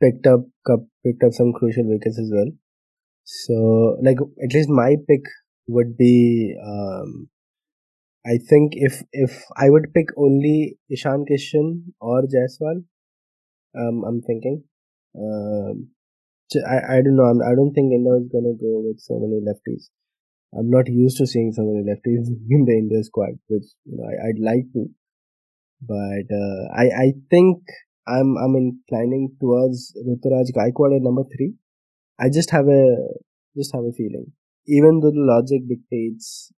Picked 0.00 0.26
up 0.26 0.40
cup 0.66 0.80
picked 1.04 1.22
up 1.24 1.32
some 1.32 1.52
crucial 1.52 1.84
wickets 1.86 2.18
as 2.18 2.30
well. 2.32 2.50
So 3.28 3.98
like 4.02 4.16
at 4.42 4.54
least 4.54 4.70
my 4.70 4.96
pick 5.06 5.24
would 5.66 5.98
be 5.98 6.56
um, 6.66 7.28
I 8.24 8.38
think 8.48 8.72
if 8.76 9.02
if 9.12 9.44
I 9.54 9.68
would 9.68 9.92
pick 9.92 10.06
only 10.16 10.78
Ishan 10.90 11.26
Kishan 11.30 11.92
or 12.00 12.22
Jaiswal, 12.22 12.84
um, 13.78 14.02
I'm 14.06 14.22
thinking. 14.22 14.64
Um, 15.14 15.90
I 16.66 17.02
don't 17.02 17.16
know. 17.16 17.24
I'm, 17.24 17.42
I 17.42 17.54
don't 17.54 17.74
think 17.74 17.92
India 17.92 18.14
is 18.14 18.28
gonna 18.32 18.56
go 18.56 18.80
with 18.86 18.98
so 19.00 19.18
many 19.20 19.40
lefties. 19.48 19.90
I'm 20.58 20.70
not 20.70 20.88
used 20.88 21.18
to 21.18 21.26
seeing 21.26 21.52
so 21.52 21.62
many 21.64 21.84
lefties 21.84 22.28
in 22.50 22.64
the 22.64 22.78
India 22.78 23.04
squad, 23.04 23.38
which 23.48 23.66
you 23.84 23.98
know 23.98 24.04
I, 24.08 24.28
I'd 24.28 24.40
like 24.40 24.72
to, 24.72 24.88
but 25.82 26.34
uh, 26.42 26.62
I 26.74 26.86
I 27.04 27.12
think 27.30 27.58
I'm 28.06 28.38
I'm 28.38 28.56
inclining 28.56 29.36
towards 29.38 29.94
Ruturaj 30.08 30.54
Gaikwad 30.56 30.96
at 30.96 31.02
number 31.02 31.24
three. 31.36 31.52
I 32.20 32.28
just 32.28 32.50
have 32.50 32.66
a 32.66 32.96
just 33.56 33.74
have 33.74 33.84
a 33.84 33.92
feeling, 33.92 34.32
even 34.66 35.00
though 35.00 35.10
the 35.10 35.26
logic 35.34 35.68
dictates 35.68 36.52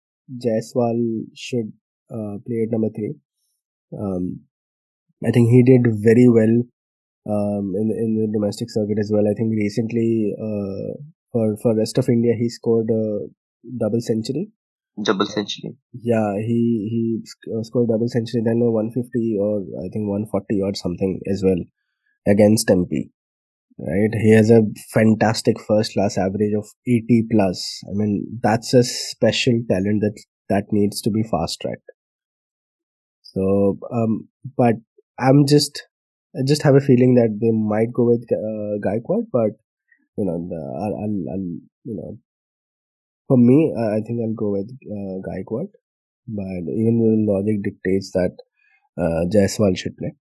Jaiswal 0.44 1.24
should 1.34 1.72
uh, 2.10 2.38
play 2.46 2.62
at 2.64 2.70
number 2.70 2.88
three. 2.94 3.14
Um, 3.98 4.40
I 5.24 5.30
think 5.30 5.50
he 5.50 5.62
did 5.62 5.82
very 6.02 6.28
well 6.28 6.62
um, 7.28 7.74
in 7.76 7.90
in 8.04 8.10
the 8.16 8.28
domestic 8.32 8.70
circuit 8.70 8.98
as 8.98 9.10
well. 9.12 9.26
I 9.28 9.34
think 9.34 9.52
recently 9.52 10.34
uh, 10.38 10.96
for 11.32 11.56
for 11.62 11.76
rest 11.76 11.98
of 11.98 12.08
India 12.08 12.34
he 12.38 12.48
scored 12.48 12.88
a 12.90 13.28
double 13.78 14.00
century. 14.00 14.50
Double 15.02 15.26
century. 15.26 15.76
Yeah, 15.92 16.34
he 16.36 16.60
he 16.92 17.02
uh, 17.52 17.62
scored 17.62 17.88
double 17.88 18.08
century, 18.08 18.42
then 18.44 18.62
a 18.62 18.70
150 18.70 19.36
or 19.38 19.60
I 19.84 19.88
think 19.92 20.08
140 20.08 20.62
or 20.62 20.74
something 20.74 21.20
as 21.30 21.42
well 21.44 21.62
against 22.26 22.68
MP. 22.68 23.10
Right, 23.82 24.10
he 24.12 24.32
has 24.32 24.50
a 24.50 24.62
fantastic 24.92 25.56
first 25.66 25.94
class 25.94 26.18
average 26.18 26.52
of 26.54 26.66
80 26.86 27.24
plus. 27.30 27.80
I 27.88 27.92
mean, 27.94 28.26
that's 28.42 28.74
a 28.74 28.84
special 28.84 29.54
talent 29.70 30.02
that 30.02 30.22
that 30.50 30.64
needs 30.70 31.00
to 31.02 31.10
be 31.10 31.22
fast 31.22 31.60
tracked. 31.62 31.90
So, 33.22 33.78
um, 33.90 34.28
but 34.56 34.74
I'm 35.18 35.46
just 35.46 35.86
I 36.36 36.40
just 36.46 36.62
have 36.62 36.74
a 36.74 36.80
feeling 36.80 37.14
that 37.14 37.38
they 37.40 37.52
might 37.52 37.92
go 37.92 38.04
with 38.04 38.24
uh, 38.30 38.76
Gaikwad, 38.86 39.26
but 39.32 39.52
you 40.18 40.26
know, 40.26 40.46
the, 40.48 40.60
I'll, 40.82 40.94
I'll, 41.02 41.32
I'll 41.32 41.50
you 41.84 41.96
know, 41.96 42.18
for 43.28 43.38
me, 43.38 43.72
uh, 43.76 43.96
I 43.96 44.00
think 44.06 44.20
I'll 44.20 44.34
go 44.34 44.50
with 44.50 44.70
uh, 44.84 45.22
Gaikwad. 45.26 45.68
But 46.28 46.68
even 46.68 47.00
the 47.00 47.32
logic 47.32 47.62
dictates 47.62 48.12
that 48.12 48.36
uh, 48.98 49.24
Jaiswal 49.32 49.76
should 49.76 49.96
play. 49.96 50.14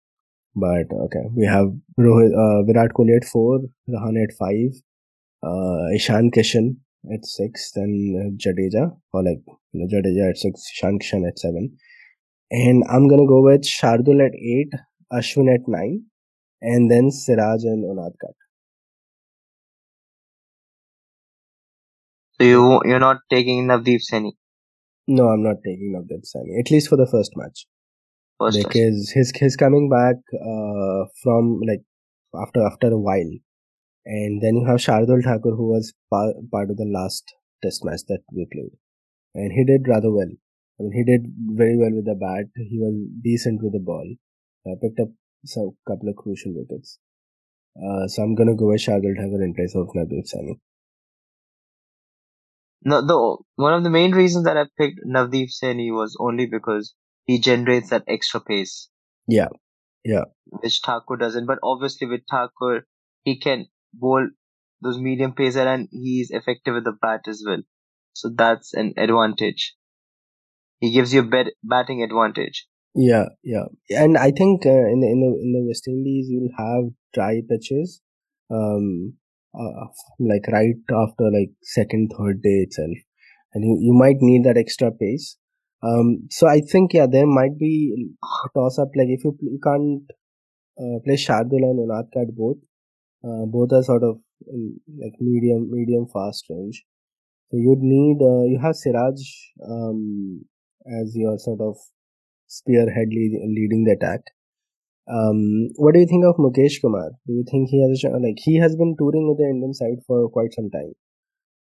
But 0.55 0.91
okay, 0.91 1.25
we 1.35 1.45
have 1.45 1.67
Rohit, 1.99 2.33
uh, 2.33 2.63
Virat 2.63 2.91
Kohli 2.93 3.15
at 3.15 3.25
four, 3.25 3.59
Rahane 3.89 4.23
at 4.23 4.33
five, 4.37 4.73
uh, 5.43 5.93
Ishan 5.95 6.31
Kishan 6.31 6.77
at 7.13 7.25
six, 7.25 7.71
then 7.75 8.37
Jadeja 8.43 8.97
or 9.13 9.23
like 9.23 9.43
you 9.71 9.79
know, 9.81 9.87
Jadeja 9.87 10.31
at 10.31 10.37
six, 10.37 10.63
Ishan 10.73 10.99
Kishan 10.99 11.27
at 11.27 11.37
seven, 11.37 11.77
and 12.49 12.83
I'm 12.89 13.07
gonna 13.07 13.27
go 13.27 13.41
with 13.41 13.61
Shardul 13.61 14.25
at 14.25 14.33
eight, 14.33 14.73
Ashwin 15.13 15.53
at 15.53 15.67
nine, 15.67 16.05
and 16.61 16.89
then 16.89 17.11
Siraj 17.11 17.63
and 17.63 17.85
Unadkat. 17.85 18.33
So 22.39 22.47
you 22.47 22.81
you're 22.85 22.99
not 22.99 23.17
taking 23.29 23.67
Navdeep 23.67 23.99
Saini? 24.11 24.31
No, 25.07 25.27
I'm 25.27 25.43
not 25.43 25.57
taking 25.63 25.93
Navdeep 25.95 26.23
Saini 26.25 26.59
at 26.59 26.71
least 26.71 26.89
for 26.89 26.97
the 26.97 27.07
first 27.07 27.31
match 27.35 27.67
first 28.39 28.61
test. 28.61 28.73
because 28.73 29.11
his 29.13 29.31
his 29.35 29.55
coming 29.55 29.89
back 29.89 30.15
uh, 30.33 31.05
from 31.23 31.59
like 31.67 31.83
after 32.43 32.61
after 32.65 32.87
a 32.87 32.99
while, 32.99 33.31
and 34.05 34.41
then 34.41 34.55
you 34.55 34.65
have 34.67 34.79
Shardul 34.79 35.23
Thakur 35.23 35.55
who 35.55 35.69
was 35.69 35.93
pa- 36.11 36.39
part 36.51 36.69
of 36.71 36.77
the 36.77 36.85
last 36.97 37.33
test 37.63 37.85
match 37.85 38.01
that 38.07 38.21
we 38.33 38.47
played, 38.51 38.73
and 39.35 39.51
he 39.53 39.65
did 39.65 39.87
rather 39.87 40.11
well. 40.11 40.31
I 40.79 40.83
mean, 40.83 40.93
he 40.93 41.03
did 41.03 41.31
very 41.57 41.77
well 41.77 41.93
with 41.93 42.05
the 42.05 42.15
bat. 42.15 42.45
He 42.55 42.77
was 42.79 42.95
decent 43.23 43.63
with 43.63 43.73
the 43.73 43.79
ball. 43.79 44.07
Uh, 44.65 44.75
picked 44.81 44.99
up 44.99 45.09
some 45.45 45.71
couple 45.87 46.09
of 46.09 46.15
crucial 46.17 46.53
wickets. 46.55 46.99
Uh, 47.77 48.07
so 48.07 48.23
I'm 48.23 48.35
gonna 48.35 48.55
go 48.55 48.67
with 48.67 48.81
Shardul 48.81 49.15
Thakur 49.17 49.43
in 49.43 49.53
place 49.55 49.75
of 49.75 49.87
Navdeep 49.95 50.27
Saini. 50.33 50.59
No, 52.83 53.01
the 53.05 53.37
one 53.55 53.73
of 53.73 53.83
the 53.83 53.89
main 53.89 54.11
reasons 54.13 54.45
that 54.45 54.57
I 54.57 54.65
picked 54.77 54.99
Navdeep 55.05 55.49
Saini 55.51 55.91
was 55.91 56.15
only 56.19 56.45
because 56.47 56.93
he 57.27 57.39
generates 57.39 57.91
that 57.91 58.05
extra 58.07 58.39
pace. 58.39 58.89
Yeah, 59.27 59.49
yeah. 60.03 60.23
Which 60.45 60.79
Thakur 60.83 61.17
doesn't. 61.17 61.45
But 61.45 61.59
obviously 61.61 62.07
with 62.07 62.21
Thakur, 62.31 62.87
he 63.23 63.39
can 63.39 63.67
bowl 63.93 64.27
those 64.81 64.97
medium 64.97 65.33
pacer 65.33 65.67
and 65.67 65.87
he's 65.91 66.31
effective 66.31 66.73
with 66.73 66.85
the 66.85 66.97
bat 66.99 67.21
as 67.27 67.43
well. 67.45 67.61
So 68.13 68.29
that's 68.35 68.73
an 68.73 68.93
advantage. 68.97 69.75
He 70.79 70.91
gives 70.91 71.13
you 71.13 71.21
a 71.21 71.23
bet- 71.23 71.53
batting 71.63 72.01
advantage. 72.01 72.65
Yeah, 72.95 73.25
yeah, 73.43 73.65
and 73.91 74.17
I 74.17 74.31
think 74.31 74.65
uh, 74.65 74.69
in 74.69 75.01
the 75.01 75.07
in 75.07 75.19
the 75.21 75.39
in 75.39 75.53
the 75.53 75.67
West 75.67 75.87
Indies 75.87 76.29
you'll 76.29 76.49
have 76.57 76.91
dry 77.13 77.41
pitches, 77.47 78.01
um, 78.49 79.13
uh, 79.53 79.85
like 80.19 80.47
right 80.51 80.81
after 80.89 81.25
like 81.25 81.51
second 81.61 82.09
third 82.17 82.41
day 82.41 82.65
itself, 82.65 82.97
and 83.53 83.63
you 83.63 83.77
you 83.79 83.93
might 83.93 84.17
need 84.19 84.45
that 84.45 84.57
extra 84.57 84.89
pace. 84.91 85.37
Um, 85.83 86.27
so 86.31 86.47
I 86.47 86.61
think 86.61 86.93
yeah, 86.93 87.05
there 87.09 87.27
might 87.27 87.57
be 87.57 88.09
toss 88.53 88.79
up. 88.79 88.89
Like 88.95 89.09
if 89.09 89.23
you 89.23 89.37
you 89.41 89.59
can't 89.63 90.03
uh, 90.79 90.99
play 91.05 91.15
Shardul 91.15 91.63
and 91.69 91.79
Unadkat 91.87 92.35
both, 92.35 92.57
uh, 93.23 93.45
both 93.45 93.71
are 93.73 93.83
sort 93.83 94.03
of 94.03 94.17
in, 94.47 94.79
like 94.99 95.13
medium 95.19 95.69
medium 95.71 96.07
fast 96.11 96.45
range. 96.49 96.83
So 97.51 97.57
you'd 97.57 97.79
need 97.79 98.17
uh, 98.21 98.43
you 98.45 98.59
have 98.61 98.75
Siraj 98.75 99.19
um, 99.69 100.45
as 101.01 101.15
your 101.15 101.37
sort 101.37 101.61
of 101.61 101.77
spearhead 102.47 103.09
lead, 103.09 103.39
leading 103.47 103.83
the 103.85 103.93
attack. 103.93 104.21
Um, 105.09 105.69
what 105.75 105.93
do 105.93 106.01
you 106.01 106.07
think 106.07 106.25
of 106.25 106.35
Mukesh 106.35 106.81
Kumar? 106.81 107.11
Do 107.25 107.33
you 107.33 107.45
think 107.49 107.69
he 107.69 107.81
has 107.81 108.03
a 108.03 108.17
like 108.17 108.37
he 108.37 108.57
has 108.57 108.75
been 108.75 108.95
touring 108.97 109.29
with 109.29 109.37
the 109.37 109.45
Indian 109.45 109.73
side 109.73 110.03
for 110.05 110.29
quite 110.29 110.53
some 110.53 110.69
time? 110.69 110.93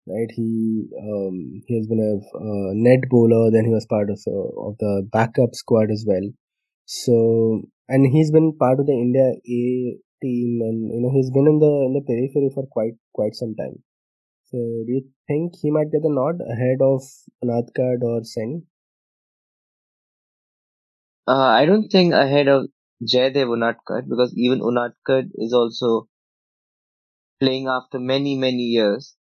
Right? 0.07 0.31
He 0.31 0.89
um, 1.03 1.63
he 1.67 1.77
has 1.77 1.87
been 1.87 2.01
a 2.01 2.75
net 2.75 3.09
bowler. 3.11 3.51
Then 3.51 3.65
he 3.65 3.73
was 3.73 3.87
part 3.87 4.11
of 4.11 4.21
uh, 4.27 4.51
of 4.69 4.77
the 4.79 5.09
backup 5.13 5.55
squad 5.55 5.91
as 5.91 6.05
well. 6.07 6.29
So 6.87 7.63
and 7.89 8.07
he's 8.13 8.31
been 8.31 8.57
part 8.59 8.81
of 8.81 8.87
the 8.87 8.93
India 8.93 9.29
A 9.59 9.99
team, 10.23 10.61
and 10.69 10.93
you 10.95 11.01
know 11.01 11.11
he's 11.13 11.31
been 11.31 11.47
in 11.49 11.59
the 11.59 11.73
in 11.89 11.95
the 11.95 12.03
periphery 12.07 12.51
for 12.55 12.67
quite 12.67 12.95
quite 13.15 13.35
some 13.35 13.55
time. 13.57 13.83
So 14.51 14.59
do 14.59 14.93
you 14.99 15.05
think 15.29 15.55
he 15.63 15.71
might 15.71 15.93
get 15.93 16.03
the 16.03 16.11
nod 16.21 16.41
ahead 16.57 16.81
of 16.83 17.03
Unadkat 17.45 18.03
or 18.03 18.25
Sen? 18.25 18.65
Uh, 21.27 21.33
I 21.33 21.65
don't 21.65 21.89
think 21.89 22.13
ahead 22.13 22.49
of 22.49 22.69
Jaydev 23.03 23.49
Unadkat 23.49 24.07
because 24.09 24.35
even 24.37 24.61
Unadkat 24.61 25.31
is 25.37 25.55
also 25.55 26.09
playing 27.39 27.67
after 27.67 27.99
many 27.99 28.35
many 28.35 28.63
years. 28.63 29.15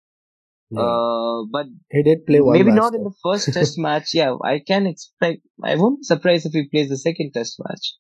Yeah. 0.70 0.82
Uh, 0.82 1.44
but 1.52 1.68
He 1.92 2.04
did 2.04 2.26
play 2.26 2.42
one 2.42 2.54
maybe 2.58 2.72
not 2.72 2.94
in 2.94 3.04
the 3.04 3.14
first 3.24 3.54
test 3.54 3.78
match. 3.86 4.14
Yeah, 4.14 4.36
I 4.44 4.60
can 4.60 4.86
expect. 4.88 5.42
I 5.64 5.76
won't 5.76 6.00
be 6.00 6.04
surprised 6.04 6.46
if 6.46 6.54
he 6.54 6.68
plays 6.68 6.90
the 6.90 6.98
second 6.98 7.32
test 7.34 7.60
match. 7.64 7.94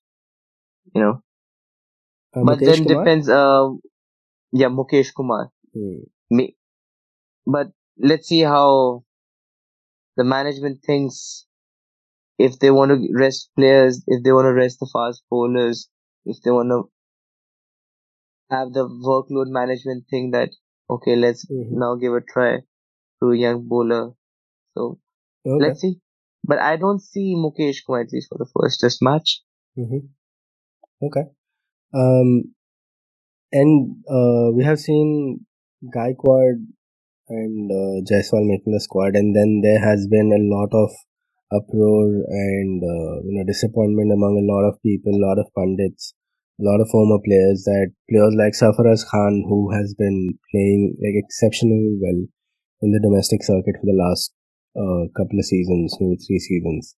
You 0.93 1.01
know, 1.01 1.21
Uh, 2.33 2.43
but 2.43 2.59
Mukesh 2.59 2.65
then 2.65 2.83
Kumar? 2.83 2.99
depends. 2.99 3.29
Uh, 3.29 3.69
yeah, 4.51 4.67
Mukesh 4.69 5.13
Kumar. 5.15 5.51
Hmm. 5.73 5.99
May, 6.29 6.55
but 7.45 7.71
let's 7.97 8.27
see 8.27 8.41
how 8.41 9.03
the 10.17 10.23
management 10.23 10.83
thinks. 10.85 11.45
If 12.37 12.59
they 12.59 12.71
want 12.71 12.91
to 12.91 13.09
rest 13.13 13.51
players, 13.55 14.03
if 14.07 14.23
they 14.23 14.31
want 14.31 14.45
to 14.45 14.53
rest 14.53 14.79
the 14.79 14.89
fast 14.91 15.23
bowlers, 15.29 15.89
if 16.25 16.41
they 16.43 16.51
want 16.51 16.69
to 16.69 16.89
have 18.49 18.73
the 18.73 18.87
workload 18.87 19.47
management 19.47 20.05
thing 20.09 20.31
that 20.31 20.49
okay, 20.89 21.15
let's 21.15 21.45
Mhm. 21.49 21.79
now 21.83 21.95
give 21.95 22.13
a 22.13 22.21
try 22.21 22.59
to 23.21 23.31
a 23.31 23.37
young 23.37 23.67
bowler. 23.67 24.11
So 24.75 24.99
Okay. 25.45 25.59
let's 25.65 25.81
see. 25.81 25.99
But 26.43 26.59
I 26.59 26.77
don't 26.77 26.99
see 27.01 27.35
Mukesh 27.35 27.85
Kumar 27.85 28.01
at 28.01 28.11
least 28.13 28.29
for 28.29 28.37
the 28.37 28.49
first 28.57 28.79
test 28.81 28.99
match. 29.01 29.41
hmm 29.75 30.09
Okay. 31.01 31.25
Um, 31.93 32.53
and 33.51 33.97
uh, 34.09 34.51
we 34.53 34.63
have 34.63 34.79
seen 34.79 35.45
Gaikwad 35.95 36.65
and 37.29 37.71
uh, 37.71 38.01
Jaiswal 38.09 38.45
making 38.47 38.73
the 38.73 38.79
squad, 38.81 39.15
and 39.15 39.35
then 39.35 39.61
there 39.63 39.79
has 39.79 40.07
been 40.07 40.31
a 40.33 40.43
lot 40.55 40.69
of 40.73 40.91
uproar 41.51 42.05
and 42.27 42.83
uh, 42.83 43.21
you 43.23 43.33
know 43.37 43.43
disappointment 43.45 44.11
among 44.11 44.37
a 44.37 44.47
lot 44.53 44.67
of 44.67 44.81
people, 44.83 45.13
a 45.13 45.23
lot 45.25 45.39
of 45.39 45.47
pundits, 45.55 46.13
a 46.59 46.63
lot 46.63 46.81
of 46.81 46.89
former 46.89 47.19
players. 47.23 47.63
That 47.65 47.91
players 48.09 48.35
like 48.37 48.53
Sarfaraz 48.53 49.05
Khan, 49.05 49.45
who 49.47 49.71
has 49.73 49.93
been 49.97 50.37
playing 50.51 50.97
like 50.99 51.15
exceptionally 51.15 51.97
well 52.01 52.25
in 52.81 52.91
the 52.91 53.01
domestic 53.01 53.43
circuit 53.43 53.75
for 53.79 53.85
the 53.85 53.97
last 53.97 54.33
uh, 54.77 55.09
couple 55.17 55.39
of 55.39 55.45
seasons, 55.45 55.95
maybe 55.99 56.17
three 56.17 56.39
seasons, 56.39 56.95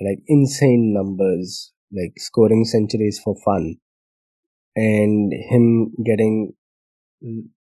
like 0.00 0.18
insane 0.26 0.92
numbers, 0.92 1.72
like 1.92 2.12
scoring 2.16 2.64
centuries 2.64 3.20
for 3.22 3.34
fun, 3.44 3.76
and 4.76 5.32
him 5.50 5.94
getting 6.04 6.52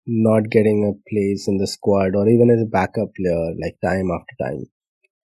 not 0.07 0.49
getting 0.51 0.85
a 0.85 0.97
place 1.11 1.47
in 1.49 1.59
the 1.59 1.67
squad 1.67 2.15
or 2.15 2.29
even 2.29 2.51
as 2.51 2.61
a 2.63 2.71
backup 2.71 3.09
player, 3.15 3.53
like 3.63 3.77
time 3.85 4.11
after 4.11 4.35
time. 4.41 4.65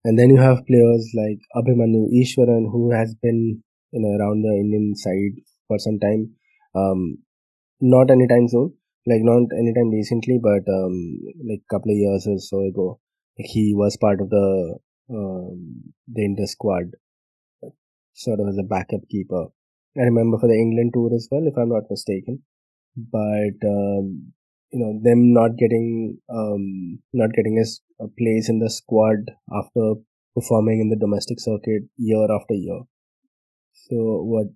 And 0.03 0.17
then 0.17 0.29
you 0.29 0.37
have 0.37 0.65
players 0.65 1.11
like 1.15 1.39
Abhimanyu 1.55 2.07
Easwaran, 2.09 2.71
who 2.71 2.91
has 2.91 3.13
been 3.21 3.61
you 3.91 4.01
know 4.01 4.17
around 4.17 4.41
the 4.41 4.55
Indian 4.55 4.95
side 4.95 5.43
for 5.71 5.79
some 5.87 5.99
time. 6.05 6.23
Um, 6.75 7.01
not 7.81 8.11
anytime 8.11 8.47
soon, 8.47 8.73
like 9.07 9.23
not 9.31 9.49
anytime 9.63 9.89
recently, 9.91 10.39
but 10.49 10.63
um, 10.79 10.95
like 11.49 11.61
a 11.65 11.71
couple 11.73 11.91
of 11.91 11.97
years 12.05 12.27
or 12.27 12.37
so 12.39 12.61
ago, 12.71 12.99
he 13.37 13.73
was 13.75 13.97
part 13.97 14.21
of 14.21 14.29
the 14.29 14.47
um, 15.11 15.83
the 16.07 16.25
India 16.25 16.47
squad, 16.47 16.91
sort 18.13 18.39
of 18.39 18.47
as 18.47 18.57
a 18.57 18.63
backup 18.63 19.01
keeper. 19.09 19.47
I 19.97 20.03
remember 20.03 20.37
for 20.39 20.47
the 20.47 20.55
England 20.59 20.91
tour 20.93 21.13
as 21.13 21.27
well, 21.31 21.45
if 21.47 21.57
I'm 21.57 21.69
not 21.69 21.89
mistaken. 21.89 22.43
But 22.97 23.57
um, 23.67 24.33
you 24.71 24.79
know 24.79 24.99
them 25.03 25.33
not 25.33 25.57
getting 25.57 26.19
um, 26.29 27.01
not 27.13 27.31
getting 27.33 27.57
a, 27.59 27.61
s- 27.61 27.81
a 28.01 28.07
place 28.07 28.49
in 28.49 28.59
the 28.59 28.69
squad 28.69 29.31
after 29.53 29.95
performing 30.35 30.81
in 30.81 30.89
the 30.89 30.97
domestic 30.97 31.39
circuit 31.39 31.83
year 31.97 32.27
after 32.31 32.53
year. 32.55 32.81
So 33.73 33.95
what 34.23 34.47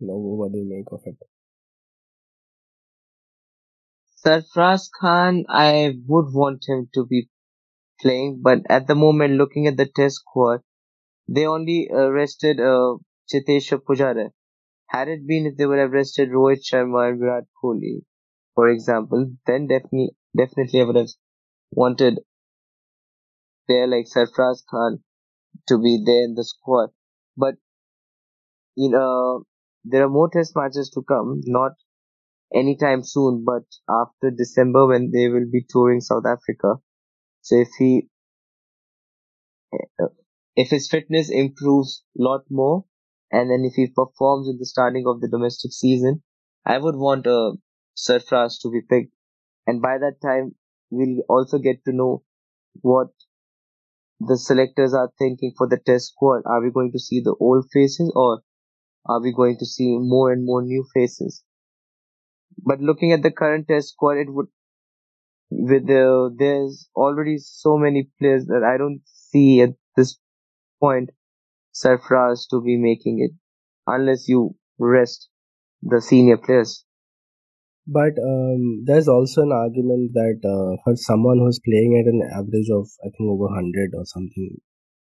you 0.00 0.06
know 0.08 0.16
what 0.16 0.52
do 0.52 0.58
you 0.58 0.68
make 0.68 0.90
of 0.92 1.02
it? 1.06 1.16
Sarfraz 4.22 4.90
Khan, 5.00 5.46
I 5.48 5.98
would 6.06 6.34
want 6.34 6.68
him 6.68 6.90
to 6.92 7.06
be 7.06 7.30
playing, 8.00 8.42
but 8.42 8.60
at 8.70 8.86
the 8.86 8.94
moment, 8.94 9.34
looking 9.34 9.66
at 9.66 9.76
the 9.76 9.86
test 9.86 10.16
squad, 10.16 10.62
they 11.28 11.46
only 11.46 11.88
arrested 11.90 12.58
rested 12.58 12.60
uh, 12.60 12.98
Cheteshwar 13.32 13.80
Pujara. 13.84 14.32
Had 14.88 15.08
it 15.08 15.26
been 15.26 15.46
if 15.46 15.56
they 15.56 15.66
would 15.66 15.78
have 15.78 15.92
rested 15.92 16.30
Rohit 16.30 16.60
Sharma 16.64 17.10
and 17.10 17.20
Virat 17.20 17.46
Kohli, 17.62 18.04
for 18.54 18.68
example, 18.68 19.32
then 19.46 19.66
definitely, 19.68 20.16
definitely 20.36 20.80
I 20.80 20.84
would 20.84 20.96
have 20.96 21.10
wanted 21.72 22.20
player 23.66 23.86
like 23.86 24.06
Sarfraz 24.06 24.64
Khan 24.68 25.04
to 25.68 25.78
be 25.78 26.02
there 26.04 26.24
in 26.24 26.34
the 26.34 26.44
squad. 26.44 26.90
But 27.36 27.56
you 28.76 28.90
know, 28.90 29.44
there 29.84 30.04
are 30.04 30.08
more 30.08 30.28
test 30.30 30.54
matches 30.56 30.90
to 30.90 31.02
come, 31.02 31.40
not 31.46 31.72
anytime 32.54 33.02
soon, 33.02 33.44
but 33.44 33.64
after 33.88 34.30
December 34.30 34.86
when 34.86 35.10
they 35.12 35.28
will 35.28 35.46
be 35.50 35.64
touring 35.68 36.00
South 36.00 36.26
Africa. 36.26 36.76
So 37.42 37.56
if 37.56 37.68
he, 37.78 38.08
eh, 39.72 39.86
eh, 40.00 40.06
if 40.56 40.68
his 40.70 40.88
fitness 40.88 41.30
improves 41.30 42.04
a 42.18 42.22
lot 42.22 42.44
more, 42.50 42.84
and 43.32 43.50
then 43.50 43.64
if 43.64 43.74
he 43.74 43.86
performs 43.86 44.48
in 44.48 44.58
the 44.58 44.66
starting 44.66 45.04
of 45.06 45.20
the 45.20 45.28
domestic 45.28 45.72
season, 45.72 46.22
I 46.66 46.78
would 46.78 46.96
want 46.96 47.26
uh, 47.26 47.52
a 47.52 47.56
Sarfraz 47.96 48.60
to 48.62 48.70
be 48.70 48.82
picked. 48.82 49.12
And 49.66 49.82
by 49.82 49.98
that 49.98 50.20
time, 50.22 50.56
we'll 50.90 51.22
also 51.28 51.58
get 51.58 51.84
to 51.86 51.92
know 51.92 52.24
what 52.82 53.08
the 54.20 54.36
selectors 54.38 54.94
are 54.94 55.10
thinking 55.18 55.52
for 55.58 55.66
the 55.66 55.76
test 55.76 56.12
squad. 56.12 56.42
Are 56.46 56.62
we 56.62 56.70
going 56.70 56.92
to 56.92 57.00
see 57.00 57.20
the 57.20 57.34
old 57.40 57.66
faces 57.72 58.12
or 58.14 58.42
are 59.08 59.20
we 59.22 59.32
going 59.32 59.56
to 59.58 59.66
see 59.66 59.96
more 59.98 60.32
and 60.32 60.44
more 60.44 60.62
new 60.62 60.84
faces? 60.94 61.42
But 62.64 62.80
looking 62.80 63.12
at 63.12 63.22
the 63.22 63.30
current 63.30 63.68
test 63.68 63.90
squad, 63.90 64.18
it 64.18 64.32
would 64.32 64.48
with 65.50 65.86
the 65.86 66.34
there's 66.38 66.88
already 66.94 67.38
so 67.38 67.78
many 67.78 68.10
players 68.18 68.46
that 68.46 68.62
I 68.62 68.76
don't 68.76 69.00
see 69.06 69.62
at 69.62 69.70
this 69.96 70.18
point 70.80 71.10
Sarfraz 71.74 72.48
to 72.50 72.60
be 72.60 72.76
making 72.76 73.20
it 73.20 73.30
unless 73.86 74.28
you 74.28 74.56
rest 74.78 75.28
the 75.82 76.00
senior 76.00 76.36
players. 76.36 76.84
But 77.86 78.18
um, 78.22 78.84
there's 78.84 79.08
also 79.08 79.42
an 79.42 79.52
argument 79.52 80.12
that 80.12 80.40
uh, 80.44 80.76
for 80.84 80.94
someone 80.96 81.38
who's 81.38 81.60
playing 81.64 81.96
at 81.98 82.12
an 82.12 82.20
average 82.36 82.68
of 82.70 82.86
I 83.02 83.08
think 83.16 83.30
over 83.30 83.48
hundred 83.48 83.92
or 83.94 84.04
something, 84.04 84.58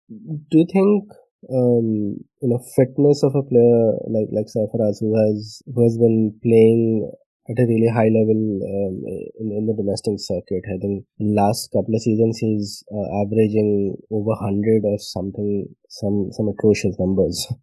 do 0.09 0.59
you 0.59 0.67
think 0.73 1.05
um, 1.49 2.21
you 2.43 2.49
know 2.49 2.61
fitness 2.77 3.23
of 3.23 3.35
a 3.35 3.43
player 3.43 3.97
like 4.13 4.29
like 4.33 4.49
Sarfaraz 4.53 5.01
who 5.01 5.17
has 5.17 5.63
who 5.73 5.83
has 5.85 5.97
been 5.97 6.37
playing 6.43 7.11
at 7.49 7.59
a 7.59 7.67
really 7.67 7.89
high 7.89 8.13
level 8.13 8.41
um, 8.63 8.95
in, 9.41 9.49
in 9.51 9.67
the 9.67 9.75
domestic 9.75 10.15
circuit. 10.19 10.63
I 10.69 10.79
think 10.79 11.05
last 11.19 11.71
couple 11.73 11.95
of 11.95 12.03
seasons 12.03 12.39
he's 12.39 12.85
uh, 12.93 13.09
averaging 13.25 13.97
over 14.11 14.35
hundred 14.39 14.85
or 14.85 14.99
something, 14.99 15.67
some 15.89 16.29
some 16.33 16.49
atrocious 16.49 16.97
numbers. 16.99 17.47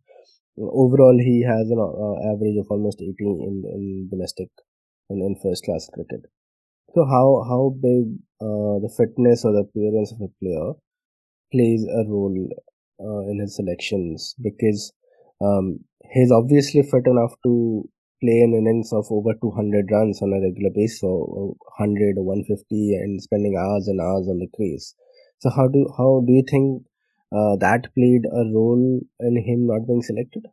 Overall, 0.58 1.18
he 1.20 1.45
has 1.45 1.70
an 1.70 1.78
uh, 1.78 2.34
average 2.34 2.58
of 2.58 2.66
almost 2.72 2.99
eighty 2.99 3.30
in 3.30 3.62
in 3.64 4.10
domestic 4.10 4.49
and 5.10 5.22
in 5.22 5.38
first 5.41 5.64
class 5.64 5.88
cricket. 5.93 6.26
So 6.95 7.06
how 7.06 7.45
how 7.47 7.76
big 7.80 8.18
uh, 8.41 8.82
the 8.82 8.91
fitness 8.97 9.45
or 9.45 9.54
the 9.54 9.66
appearance 9.70 10.12
of 10.12 10.22
a 10.22 10.32
player 10.41 10.74
plays 11.51 11.86
a 11.86 12.04
role 12.10 12.49
uh, 13.00 13.22
in 13.30 13.39
his 13.39 13.56
selections 13.56 14.36
because 14.41 14.93
um, 15.41 15.80
he's 16.12 16.32
obviously 16.32 16.82
fit 16.84 17.06
enough 17.06 17.34
to 17.43 17.88
play 18.22 18.39
an 18.41 18.54
innings 18.54 18.91
of 18.93 19.06
over 19.12 19.34
200 19.41 19.91
runs 19.91 20.22
on 20.22 20.34
a 20.34 20.41
regular 20.41 20.72
basis, 20.74 21.04
or 21.04 21.56
100 21.78 22.18
or 22.18 22.24
150, 22.24 22.95
and 22.95 23.22
spending 23.22 23.56
hours 23.58 23.88
and 23.88 24.02
hours 24.02 24.28
on 24.28 24.39
the 24.39 24.48
crease. 24.56 24.95
So 25.39 25.50
how 25.50 25.68
do 25.68 25.88
how 25.98 26.24
do 26.26 26.34
you 26.34 26.43
think 26.50 26.84
uh, 27.32 27.56
that 27.58 27.93
played 27.93 28.26
a 28.26 28.43
role 28.54 29.02
in 29.20 29.36
him 29.38 29.68
not 29.68 29.86
being 29.88 30.02
selected, 30.02 30.45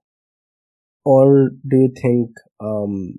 or 1.05 1.51
do 1.68 1.76
you 1.76 1.92
think 2.01 2.30
um, 2.61 3.14